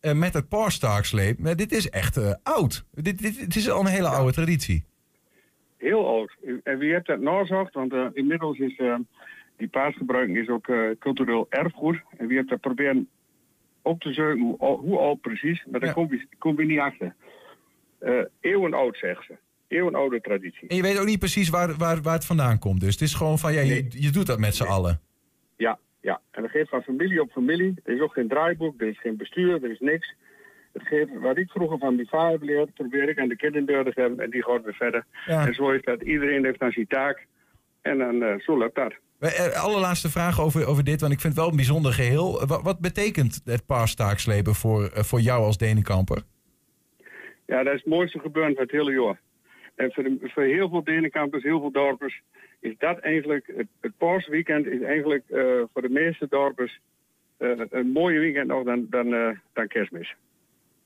[0.00, 1.38] eh, met het Parstarksleep.
[1.38, 2.84] Maar dit is echt eh, oud.
[2.92, 4.84] Dit, dit, dit is al een hele oude traditie.
[5.76, 6.36] Heel oud.
[6.64, 7.74] En wie heeft dat nazocht?
[7.74, 8.80] Want inmiddels is
[9.56, 10.66] die paasgebruik is ook
[10.98, 12.00] cultureel erfgoed.
[12.16, 13.08] En wie heeft dat proberen
[13.82, 15.64] op te zoeken hoe, ou- hoe oud precies.
[15.70, 15.94] Maar daar Ja.
[15.94, 17.14] kom, je, kom je niet achter.
[17.98, 18.10] Eh
[18.40, 19.36] eeuwenoud, zegt ze.
[19.68, 20.68] Eeuwenoude traditie.
[20.68, 22.80] En je weet ook niet precies waar, waar, waar het vandaan komt.
[22.80, 25.00] Dus het is gewoon van, ja, je, je doet dat met z'n allen.
[26.08, 26.20] Ja.
[26.30, 27.74] En dat geeft van familie op familie.
[27.84, 30.14] Er is ook geen draaiboek, er is geen bestuur, er is niks.
[30.72, 33.84] Het geeft, wat ik vroeger van mijn vader heb geleerd, probeer ik aan de kinderen
[33.84, 35.04] te geven en die gaat weer verder.
[35.26, 35.46] Ja.
[35.46, 37.26] En zo is dat, iedereen heeft dan zijn taak.
[37.82, 38.94] En dan, eh, zo loopt dat.
[39.18, 42.46] Eh, Allerlaatste vraag over, over dit, want ik vind het wel een bijzonder geheel.
[42.46, 46.22] Wat, wat betekent het paarstaakslepen voor, eh, voor jou als Denenkamper?
[47.46, 49.20] Ja, dat is het mooiste gebeuren van het hele jaar.
[49.74, 52.22] En voor, de, voor heel veel Denenkampers, heel veel dorpers,
[52.60, 55.42] is dat eigenlijk, het, het paasweekend is eigenlijk eh,
[55.72, 56.80] voor de meeste dorpers
[57.36, 60.14] eh, een mooie weekend nog dan, dan, eh, dan kerstmis.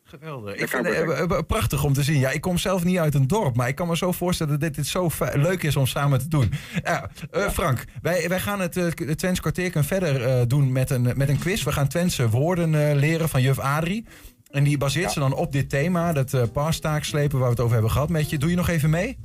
[0.04, 0.50] Geweldig.
[0.50, 2.18] Dat Ik vind het prachtig om te zien.
[2.18, 4.74] Ja, ik kom zelf niet uit een dorp, maar ik kan me zo voorstellen dat
[4.74, 6.50] dit, zo leuk is om samen te doen.
[6.84, 11.38] Ja, Frank, wij, wij gaan het, het Twents kwartierken verder doen met een, met een
[11.38, 11.64] quiz.
[11.64, 14.04] We gaan Twentse woorden leren van juf Adrie.
[14.52, 17.72] En die baseert ze dan op dit thema, dat uh, paastaakslepen waar we het over
[17.72, 18.38] hebben gehad met je.
[18.38, 19.18] Doe je nog even mee?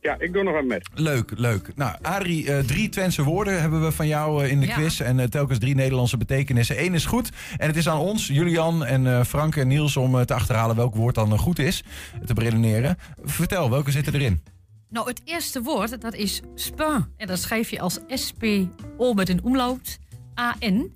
[0.00, 0.88] Ja, ik doe nog wat met.
[0.94, 1.70] Leuk, leuk.
[1.76, 4.74] Nou, Adrie, eh, drie Twentse woorden hebben we van jou eh, in de Ja.
[4.74, 5.00] quiz.
[5.00, 6.84] En eh, telkens drie Nederlandse betekenissen.
[6.84, 7.30] Eén is goed.
[7.56, 10.94] En het is aan ons, Julian en eh, Frank en Niels, om te achterhalen welk
[10.94, 11.82] woord dan goed is.
[12.26, 12.96] Te beredeneren.
[13.22, 14.42] Vertel, welke zitten erin?
[14.88, 17.06] Nou, het eerste woord, dat is spun.
[17.16, 19.98] En dat schrijf je als S-P-O met een omlaut,
[20.40, 20.94] A-N.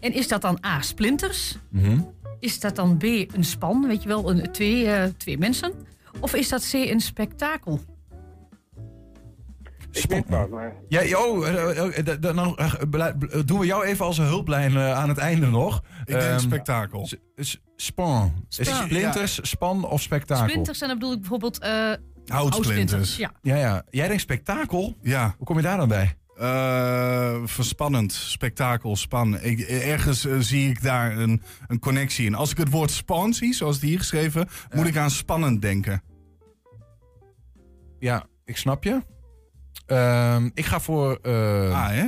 [0.00, 1.56] En is dat dan A, splinters?
[1.70, 2.00] Mhm.
[2.40, 5.72] Is dat dan B, een span, weet je wel, een, twee, eh, twee mensen?
[6.20, 7.80] Of is dat C, een spektakel?
[9.96, 11.46] Ik weet wel, maar Ja, oh,
[12.20, 12.56] dan
[13.44, 15.82] doen we jou even als een hulplijn eh, aan het einde nog.
[16.00, 17.08] Ik denk Ehm, spektakel.
[17.76, 18.32] Span.
[18.48, 18.84] Is het Span.
[18.84, 20.48] splinters, span of spektakel?
[20.48, 21.58] Splinters, en dan bedoel ik bijvoorbeeld...
[21.58, 21.92] eh
[22.26, 23.16] Houtsplinters.
[23.16, 23.32] Ja.
[23.42, 23.82] Ja, ja.
[23.90, 24.96] Jij denkt spektakel?
[25.02, 25.34] Ja.
[25.36, 26.16] Hoe kom je daar dan bij?
[26.36, 29.40] Eh, verspannend, spektakel, span.
[29.40, 32.34] Ik, ergens zie ik daar een, een connectie in.
[32.34, 36.02] Als ik het woord span zie, zoals het hier geschreven, moet ik aan spannend denken.
[37.98, 39.00] Ja, ik snap je.
[39.86, 41.18] Ehm, ik ga voor...
[41.22, 42.04] eh, Ah, hè?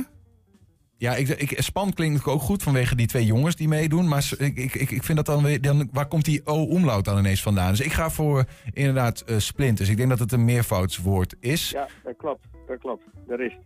[0.99, 4.07] Ja, ik, ik, span klinkt ook goed vanwege die twee jongens die meedoen.
[4.07, 5.61] Maar ik, ik, ik ik vind dat dan weer...
[5.61, 7.69] Dan, waar komt die O-omlaut dan ineens vandaan?
[7.69, 9.89] Dus ik ga voor inderdaad eh splinters.
[9.89, 11.69] Ik denk dat het een meervoudswoord is.
[11.69, 12.45] ja, dat klopt.
[12.67, 13.03] Dat klopt.
[13.27, 13.57] Dat is.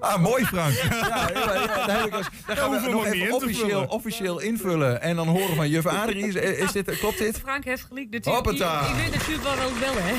[0.00, 0.72] Ah, mooi Frank.
[0.90, 1.54] ja, ja,
[1.86, 2.10] ja, ik
[2.46, 5.00] dan gaan hoeven we nog even officieel, officieel invullen.
[5.02, 6.26] En dan horen van juf Adrie.
[6.26, 7.38] Is, is dit, klopt dit?
[7.38, 8.46] Frank heeft gelijk natuurlijk.
[8.46, 8.82] Hoppata.
[8.82, 10.14] Je, je weet natuurlijk wel ook wel, hè?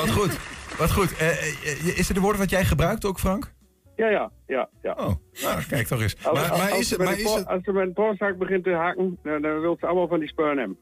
[0.00, 0.38] Wat goed.
[0.78, 1.16] Wat goed.
[1.16, 3.54] Eh, eh, is het de woord wat jij gebruikt ook, Frank?
[3.96, 4.68] Ja, ja, ja.
[4.82, 4.92] ja.
[4.98, 5.12] Oh,
[5.42, 6.16] nou, kijk toch eens.
[6.22, 7.72] Als, Maar- als- maar als is ze het- met maar een is het- als ze
[7.72, 10.76] met een begint te haken, dan, dan wil ze allemaal van die spun hebben.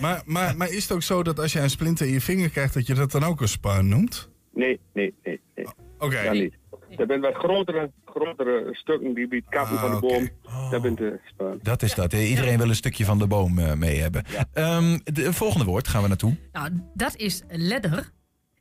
[0.00, 2.50] Maar, maar, maar is het ook zo dat als je een splinter in je vinger
[2.50, 4.30] krijgt, dat je dat dan ook een span noemt?
[4.52, 5.40] Nee, nee, nee.
[5.54, 5.66] nee.
[5.98, 6.22] Oké.
[6.24, 6.54] Dat niet.
[6.96, 10.06] Er zijn wat grotere, grotere stukken die bij het kappen Ah, van de oké.
[10.42, 10.70] boom.
[10.70, 11.18] Dat bent de.
[11.62, 12.12] Dat is dat.
[12.12, 14.24] Iedereen wil een stukje van de boom eh, mee hebben.
[14.52, 16.36] Ehm, de volgende woord gaan we naartoe.
[16.52, 18.10] Nou, dat is ledder.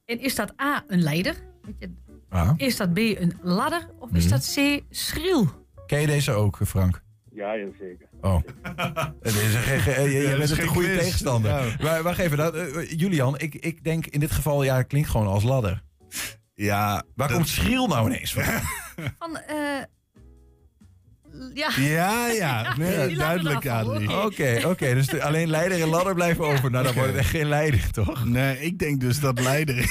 [0.08, 1.36] En is dat A, een leider?
[1.62, 1.90] Weet je,
[2.30, 2.52] Ah.
[2.58, 3.90] Is dat B, een ladder?
[4.00, 4.34] Of is Mhm.
[4.34, 5.48] dat C, schriel?
[5.86, 7.02] Ken je deze ook, Frank?
[7.32, 8.08] Ja, ja, zeker.
[8.22, 8.40] Oh.
[9.22, 11.00] Het is een ge- je je Ja, dat bent een goede quiz.
[11.00, 11.52] tegenstander.
[11.52, 11.76] Ja.
[11.82, 12.38] Maar wacht even.
[12.38, 15.84] Dat, eh, Julian, ik, ik denk in dit geval, ja, het klinkt gewoon als ladder.
[16.54, 17.04] Ja.
[17.16, 18.44] Waar dat- komt schriel nou ineens van?
[19.20, 19.56] Van, eh...
[21.54, 21.70] Ja.
[21.80, 22.74] Ja, ja.
[22.78, 23.68] Nee, duidelijk.
[23.68, 24.24] Adrie.
[24.26, 24.94] Oké, oké.
[24.94, 26.72] dus de- alleen leider en ladder blijven over.
[26.72, 28.26] Nou, dan wordt het echt geen leider, toch?
[28.26, 29.76] Nee, ik denk dus dat leider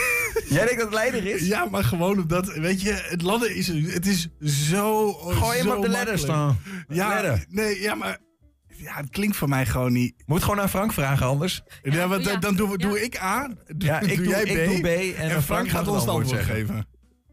[0.49, 1.47] Jij denkt dat het leider is?
[1.49, 5.75] Ja, maar gewoon omdat, weet je, het ladder is, het is zo Gooi hem zo
[5.77, 6.19] op de ladder makkelijk.
[6.19, 6.59] staan.
[6.89, 7.45] Ja, Ladder.
[7.49, 8.19] nee, ja, maar
[8.67, 10.15] ja, het klinkt voor mij gewoon niet.
[10.27, 11.63] Moet gewoon aan Frank vragen anders.
[11.83, 12.31] Ja, want ja.
[12.31, 12.77] dan, dan doe, Ja.
[12.77, 15.69] doe ik A, Ja, ik doe- jij ik doe B en en, dan Frank Frank
[15.69, 16.87] gaat ons het het antwoord geven.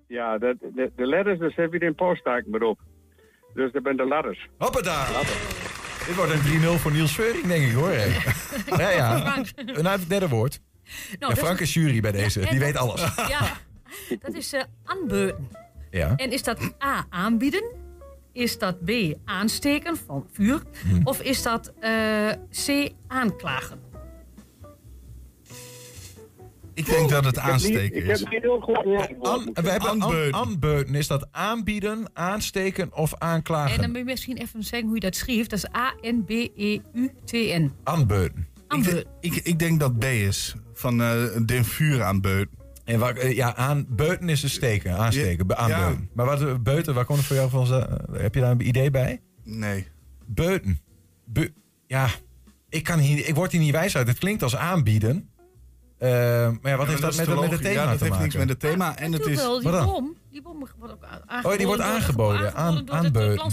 [0.07, 2.79] Ja, dat, de, de letters, dus heb je in poststaak maar op.
[3.53, 4.47] Dus dat zijn de ladders.
[4.57, 5.05] Hoppata!
[6.07, 7.91] Dit wordt een 3-0 voor Niels Veuring, denk ik hoor.
[8.81, 9.19] ja, ja.
[9.19, 9.77] Frank.
[9.81, 10.59] Naar het derde woord.
[11.19, 12.39] Nou, Ja, Frank is jury bij deze.
[12.39, 13.01] Die weet alles.
[13.15, 13.57] Ja,
[14.19, 15.47] dat is eh aanbeuten.
[15.91, 16.13] Ja.
[16.15, 17.63] En is dat A, aanbieden?
[18.33, 18.91] Is dat B,
[19.25, 20.61] aansteken van vuur?
[20.83, 20.99] Hm.
[21.03, 21.91] Of is dat eh,
[22.65, 23.79] C, aanklagen?
[26.73, 28.23] Ik denk dat het aansteken Ik heb is.
[28.29, 30.39] heel goed we hebben an- Aanbeuten.
[30.39, 30.95] aanbeuten.
[30.95, 33.73] Is dat aanbieden, aansteken of aanklagen?
[33.75, 35.49] En dan moet je misschien even zeggen hoe je dat schrijft.
[35.49, 37.71] Dat is A-N-B-E-U-T-N.
[37.83, 38.47] Aanbeuten.
[38.69, 40.55] Ik, ik, ik denk dat B is.
[40.73, 42.47] Van eh den vuur aan beut.
[42.85, 45.59] En waar, eh, ja, aanbeuten is dus steken, aansteken, be- Ja.
[45.59, 46.09] aanbeuten.
[46.13, 47.67] Maar wat, eh, beuten, waar komt het voor jou van?
[48.11, 49.21] heb je daar een idee bij?
[49.43, 49.87] Nee.
[50.25, 50.79] Beuten.
[51.25, 51.53] Be-
[51.87, 52.07] ja,
[52.69, 54.07] ik, kan hier, ik word hier niet wijs uit.
[54.07, 55.29] Het klinkt als aanbieden.
[56.03, 56.09] Eh,
[56.61, 58.21] maar ja, wat Ja, heeft dat met, met het thema Ja, dat te heeft maken?
[58.21, 58.97] niks met het thema.
[58.97, 59.35] En het is...
[59.35, 59.91] wel, die Wat dan?
[59.91, 60.15] bom.
[60.31, 61.51] Die bom wordt ook aangeboden.
[61.51, 62.55] Oh, die wordt aangeboden.
[62.55, 63.51] Aan, eh, aanbeuten.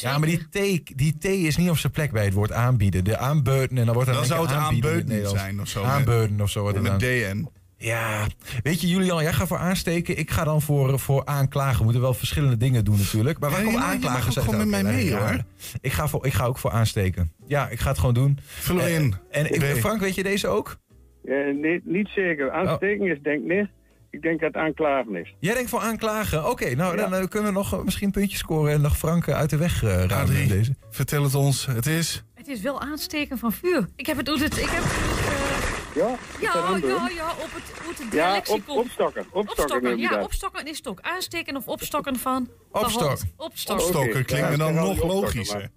[0.00, 3.04] Ja, maar die T, die T is niet op zijn plek bij het woord aanbieden.
[3.04, 5.82] De aanbeuten en dan wordt er Dan zou het aanbeuten zijn of zo.
[5.82, 6.72] Aanbeuten of zo.
[6.72, 7.00] Met.
[7.00, 7.48] DN.
[7.76, 8.26] Ja,
[8.62, 10.18] weet je, Julian, jij gaat voor aansteken.
[10.18, 11.78] Ik ga dan voor, voor aanklagen.
[11.78, 13.38] We moeten wel verschillende dingen doen natuurlijk.
[13.38, 14.26] Maar waar Ja, mag aanklagen?
[14.26, 15.18] ook Zegt gewoon met mij mee, ja.
[15.18, 15.42] hoor.
[15.80, 17.32] Ik ga, voor, ik ga ook voor aansteken.
[17.46, 18.38] Ja, ik ga het gewoon doen.
[18.44, 19.14] Vul Eh, in.
[19.30, 19.76] En.
[19.76, 20.76] Frank, weet je deze ook?
[21.24, 22.50] Eh, nee, niet zeker.
[22.50, 23.68] Aansteken is denk ik niet.
[24.10, 25.34] Ik denk dat het aanklagen is.
[25.38, 26.50] Jij denkt voor aanklagen.
[26.50, 27.08] Oké, nou Ja.
[27.08, 29.82] dan eh, kunnen we nog eh, misschien puntjes scoren en nog Frank uit de weg
[29.82, 30.42] uh, ruimen Adrie.
[30.42, 30.74] in deze.
[30.90, 31.66] Vertel het ons.
[31.66, 32.24] Het is...
[32.34, 33.86] Het is wel aansteken van vuur.
[33.96, 34.28] Ik heb het.
[34.28, 35.31] Ik heb het,
[35.94, 36.16] Ja?
[36.40, 38.76] ja, ja, ja, op het, uit het Ja, lexicon.
[38.76, 39.26] op, opstokken.
[39.30, 40.24] Opstokken, ja, dat.
[40.24, 41.00] opstokken is stok.
[41.00, 42.48] Aansteken of opstokken van...
[42.70, 43.18] Opstok.
[43.36, 43.86] Opstokken.
[43.86, 45.70] Opstokken klinkt ja, me dan nog logischer.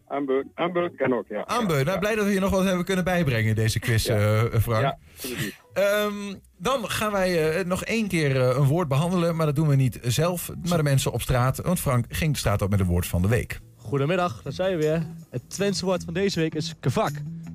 [0.56, 1.46] aanbeuten kan ook, ja.
[1.48, 4.82] Nou blij dat we je nog wat hebben kunnen bijbrengen in deze quiz, eh, Frank.
[4.82, 5.60] Ja, precies.
[5.74, 6.14] Ehm,
[6.58, 9.76] dan gaan wij eh, nog één keer eh, een woord behandelen, maar dat doen we
[9.76, 11.62] niet zelf, maar de mensen op straat.
[11.62, 13.60] Want Frank ging de straat op met het woord van de week.
[13.78, 15.06] Goedemiddag, daar zijn we weer.
[15.30, 17.12] Het Twentse woord van deze week is kavak.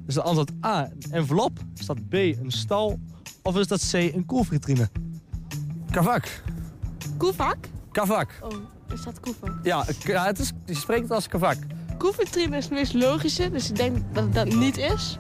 [0.07, 1.59] Is de antwoord A een envelop?
[1.77, 2.99] Is dat B een stal?
[3.43, 4.89] Of is dat C een koelvitrine?
[5.91, 6.43] Kavak.
[7.17, 7.57] Koevak?
[7.93, 8.31] Kavak.
[8.43, 8.51] Oh,
[8.95, 9.59] is dat koevak?
[9.63, 11.57] Ja, ja, het is, je spreekt het als kavak.
[11.99, 15.19] Koevitrine is het meest logische, dus ik denk dat het dat niet is.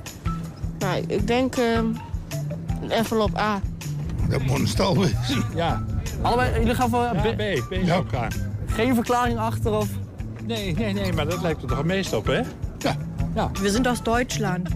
[0.80, 1.86] Maar ik denk ehm,
[2.82, 3.60] een envelop A.
[4.28, 5.44] Dat moet een stal wezen.
[5.54, 5.84] Ja.
[6.22, 7.36] Allebei, jullie gaan voor Ja, B.
[7.36, 7.68] B.
[7.68, 7.96] B is Ja.
[7.96, 8.32] ook klaar.
[8.66, 9.88] Geen verklaring achter of...
[10.46, 12.40] Nee, nee, nee, maar dat lijkt er toch het meest op, hè?
[13.34, 14.68] Wir sind aus Deutschland.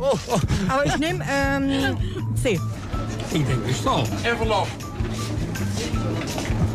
[0.68, 1.96] Aber ich nehme ähm,
[2.42, 2.60] C.
[3.32, 4.04] Ik denk een stal.
[4.22, 4.66] Envelop.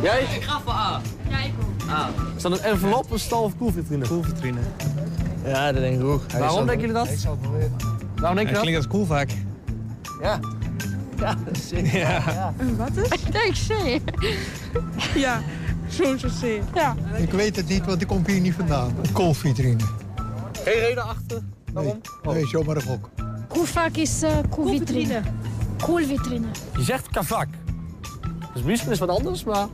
[0.01, 0.21] Jij?
[0.21, 1.01] Ik ga voor A.
[1.30, 1.89] Ja, ik ook.
[1.89, 2.09] A.
[2.36, 4.07] Is dat een envelop, een stal of koelvitrine?
[4.07, 4.59] Koelvitrine.
[5.45, 6.32] Ja, dat denk ik ook.
[6.32, 7.27] Waarom denken jullie dat?
[8.15, 8.61] Waarom denk je dat?
[8.61, 9.30] klinkt als koelvak.
[10.21, 10.39] Ja.
[11.19, 11.97] Ja, zeker.
[11.97, 12.53] Ja.
[12.77, 13.07] Wat is?
[13.09, 13.99] Ik denk C.
[15.15, 15.41] ja,
[15.89, 16.61] sowieso C.
[16.75, 16.95] Ja.
[17.17, 18.95] Ik weet het niet, want ik kom hier niet vandaan.
[19.11, 19.84] Koolvitrine.
[20.63, 21.41] Geen reden achter?
[21.74, 22.01] Waarom?
[22.24, 23.09] Nee, zomaar een gok.
[23.47, 25.22] Koevak is uh, koelvitrine.
[25.84, 26.45] Koelvitrine.
[26.78, 27.47] Je zegt kavak.
[28.53, 29.67] Dus misschien is wat anders, maar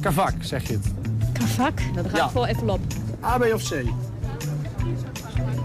[0.00, 0.92] kavak zeg je het.
[1.32, 1.80] Kavak?
[1.80, 2.24] Nou, dan ga Ja.
[2.24, 2.80] ik voor envelop.
[3.24, 3.84] A, B of C?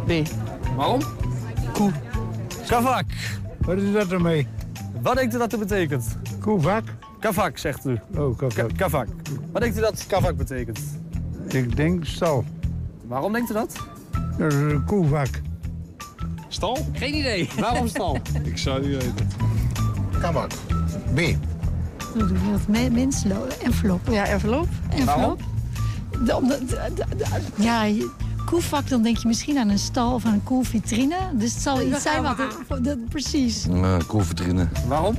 [0.05, 0.11] B.
[0.75, 1.01] Waarom?
[1.73, 1.91] Koe.
[2.67, 3.05] Kavak.
[3.59, 4.47] Wat is dat ermee?
[5.01, 6.17] Wat denkt u dat het betekent?
[6.39, 6.83] Koevak?
[7.19, 7.99] Kavak, zegt u.
[8.17, 8.77] Oh, Ka- kavak.
[8.77, 9.07] kavak.
[9.51, 10.79] Wat denkt u dat kavak betekent?
[11.47, 12.43] Ik denk stal.
[13.07, 13.75] Waarom denkt u dat?
[14.37, 15.27] Dat is een koevak.
[16.73, 16.85] Stal?
[16.93, 17.49] Geen idee.
[17.59, 18.17] Waarom stal?
[18.43, 19.29] Ik zou niet weten.
[20.21, 20.51] Kavak.
[21.15, 21.19] B.
[22.51, 23.31] Wat mensen
[23.63, 23.99] envelop.
[24.11, 24.67] Ja, envelop.
[25.05, 25.37] Waarom?
[27.55, 28.09] Ja, je-
[28.45, 31.15] koelvak, dan denk je misschien aan een stal of aan een koelvitrine.
[31.33, 32.37] Dus het zal iets zijn wat...
[32.81, 33.67] dat- precies.
[33.67, 34.67] Uh, koelvitrine.
[34.87, 35.15] Waarom?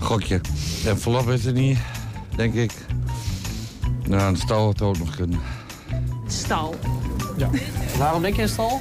[0.00, 0.40] Gokje.
[0.86, 1.78] Envelop is er niet,
[2.36, 2.72] denk ik.
[4.06, 5.40] Nou, een stal had ook nog kunnen.
[6.26, 6.74] Stal.
[7.36, 7.48] Ja.
[7.98, 8.80] Waarom denk je een stal?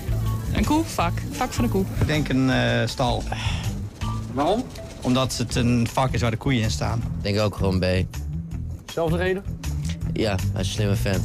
[0.53, 1.13] Een koe, vak.
[1.31, 1.85] Vak van de koe.
[1.99, 3.23] Ik denk een eh, stal.
[4.33, 4.63] Waarom?
[5.01, 6.97] Omdat het een vak is waar de koeien in staan.
[6.99, 7.85] Ik denk ook gewoon B.
[8.85, 9.43] Zelfde reden?
[10.13, 11.23] Ja, hij is een slimme vent.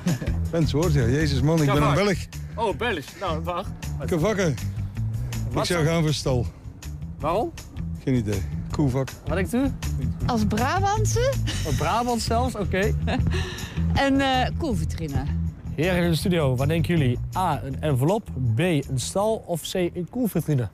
[0.50, 1.06] Vents hoort ja.
[1.06, 2.18] Jezus man, ik ben een Belg.
[2.54, 3.06] Oh, Belgisch.
[3.20, 3.68] Nou, wacht.
[4.02, 4.18] Ik
[5.52, 5.92] Wat zou dan?
[5.92, 6.46] gaan voor stal.
[7.18, 7.52] Waarom?
[8.04, 8.42] Geen idee.
[8.70, 9.08] Koevak.
[9.26, 9.72] Wat denkt u?
[10.26, 11.32] Als Brabantse?
[11.66, 12.94] Op Brabant zelfs, oké.
[13.94, 15.24] En uh, koelvitrine.
[15.76, 17.18] Heren in de studio, wat denken jullie?
[17.36, 20.68] A, een envelop, B, een stal of C, een koelvitrine?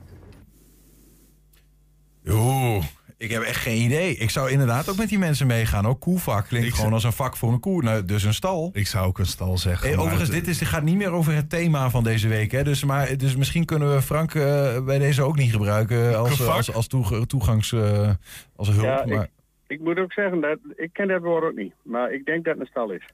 [2.27, 2.83] Oeh,
[3.17, 4.15] ik heb echt geen idee.
[4.15, 5.85] Ik zou inderdaad ook met die mensen meegaan.
[5.85, 7.83] Ook koelvak klinkt gewoon als een vak voor een koe.
[7.83, 8.69] Nou, dus een stal.
[8.73, 9.91] Ik zou ook een stal zeggen.
[9.91, 12.51] Eh, overigens, dit, is, dit gaat niet meer over het thema van deze week.
[12.51, 12.63] Hè?
[12.63, 16.73] Dus, maar, dus misschien kunnen we Frank eh, bij deze ook niet gebruiken als, als,
[16.73, 17.71] als toeg- toegangs...
[17.71, 18.09] eh,
[18.55, 18.83] als hulp.
[18.83, 19.29] Ja, maar, ik,
[19.67, 21.73] ik moet ook zeggen, dat, ik ken dat woord ook niet.
[21.83, 23.05] Maar ik denk dat het een stal is.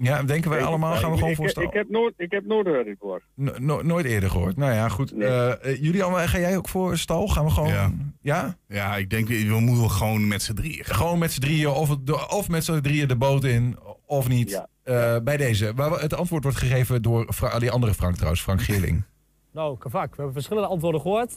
[0.00, 1.62] Ja, denken wij allemaal, gaan we gewoon ik, voor stal.
[1.62, 3.22] Ik heb nooit, ik heb nooit gehoord dit woord.
[3.34, 4.56] No- no- nooit eerder gehoord.
[4.56, 5.12] Nou ja, goed.
[5.12, 7.28] Eh eh, Julian, ga jij ook voor stal?
[7.28, 7.68] Gaan we gewoon...
[7.68, 7.92] Ja.
[8.20, 8.56] Ja?
[8.68, 10.96] Ja, ik denk, we moeten gewoon met z'n drieën gaan.
[10.96, 13.76] Gewoon met z'n drieën, of, het- of met z'n drieën de boot in,
[14.06, 14.62] of niet.
[14.82, 15.72] Eh, bij deze.
[15.76, 19.02] Maar het antwoord wordt gegeven door Fra- die andere Frank trouwens, Frank Geerling.
[19.52, 20.08] Nou, kavak.
[20.10, 21.32] We hebben verschillende antwoorden gehoord.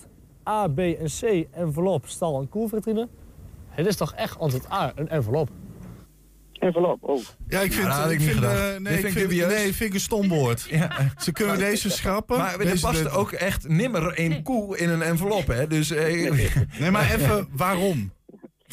[0.50, 3.08] A, B en C, envelop, stal en koelvitrine.
[3.70, 5.50] Het is toch echt antwoord A, een envelop.
[6.66, 7.22] Envelop, oh.
[7.48, 9.48] Ja, ik vind, Ja, ik ik niet eh, nee, vind ik vind, dubieus.
[9.54, 10.60] nee, vind ik een stom woord.
[11.24, 12.38] Ze kunnen deze schrappen.
[12.38, 15.68] Maar er Deze- past de- ook echt nimmer een koe in een envelop, hè?
[15.68, 16.32] Dus, eh,
[16.80, 18.14] Nee, maar even, waarom?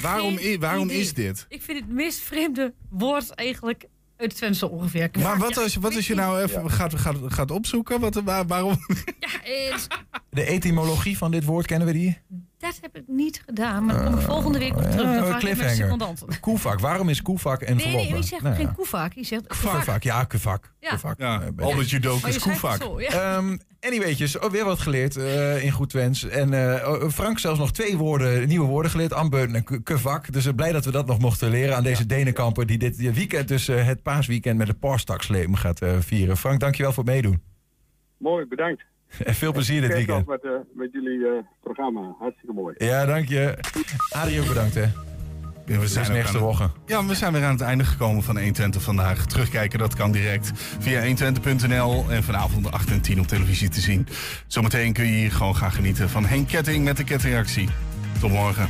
[0.01, 1.47] Waarom, waarom is dit?
[1.49, 3.87] Ik vind het meest vreemde woord eigenlijk
[4.17, 5.11] uit Twente ongeveer.
[5.23, 8.01] Maar wat Ja, als, wat als je nou even gaat, gaat, gaat opzoeken?
[8.01, 8.77] Wat, waar, waarom?
[9.45, 9.77] eh,
[10.31, 12.19] de etymologie van dit woord kennen we die?
[12.61, 14.95] Dat heb ik niet gedaan, maar dan kom ik volgende week op terug.
[14.97, 16.25] Dan Eh, vraag ik secondant.
[16.41, 16.81] Koevak.
[16.81, 18.03] Waarom is koevak Nee, enveloppen?
[18.11, 18.61] nee, je zegt Nou ja.
[18.65, 19.73] geen koevak, zegt Kuvak.
[19.75, 20.03] koevak.
[20.03, 20.73] ja, kuvak.
[20.81, 20.99] Ja.
[21.19, 22.83] Ja, Eh, ben- Albert Judokus Oh, het Koevak.
[22.83, 23.09] zo, ja.
[23.37, 26.29] Ehm anyways, oh, weer wat geleerd eh, in Goed Twents.
[26.29, 29.13] En eh, oh, Frank zelfs nog twee woorden, nieuwe woorden geleerd.
[29.13, 30.33] Ambeuten en kuvak.
[30.33, 32.67] Dus blij dat we dat nog mochten leren aan deze Denenkamper...
[32.67, 34.59] die dit weekend, dus het paasweekend...
[34.59, 36.37] met de Parsdagsleem gaat vieren.
[36.37, 37.43] Frank, dankjewel voor het meedoen.
[38.19, 38.83] Mooi, bedankt.
[39.25, 40.27] En veel plezier dit weekend.
[40.27, 41.33] Met, eh, met jullie eh,
[41.63, 42.15] programma.
[42.19, 42.75] Hartstikke mooi.
[42.79, 43.59] Ja, dank je.
[44.11, 44.85] Adrie ook bedankt, hè.
[45.67, 46.71] Ja, we zijn ook nächste aan het- woche.
[46.87, 49.27] Ja, we zijn weer aan het einde gekomen van 120 vandaag.
[49.27, 54.07] Terugkijken, dat kan direct via 120.nl en vanavond 8 en 10 op televisie te zien.
[54.47, 57.69] Zometeen kun je hier gewoon gaan genieten van Henk Ketting met de kettingreactie.
[58.21, 58.69] Tot morgen.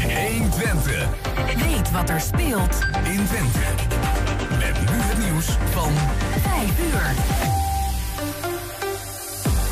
[0.00, 1.08] 120.
[1.56, 3.58] Weet wat er speelt in Twente.
[4.58, 5.92] Met nu het nieuws van
[6.42, 7.69] 5 uur.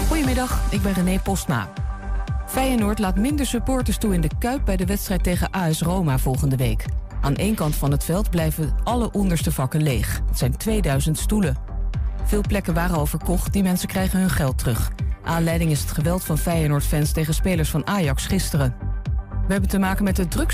[0.09, 1.69] Goedemiddag, ik ben René Postma.
[2.47, 6.57] Feyenoord laat minder supporters toe in de Kuip bij de wedstrijd tegen AS Roma volgende
[6.57, 6.85] week.
[7.21, 10.21] Aan één kant van het veld blijven alle onderste vakken leeg.
[10.27, 11.57] Het zijn 2000 stoelen.
[12.25, 14.91] Veel plekken waren al verkocht, die mensen krijgen hun geld terug.
[15.25, 18.75] Aanleiding is het geweld van Feyenoord-fans tegen spelers van Ajax gisteren.
[19.47, 20.47] We hebben te maken met de drugs.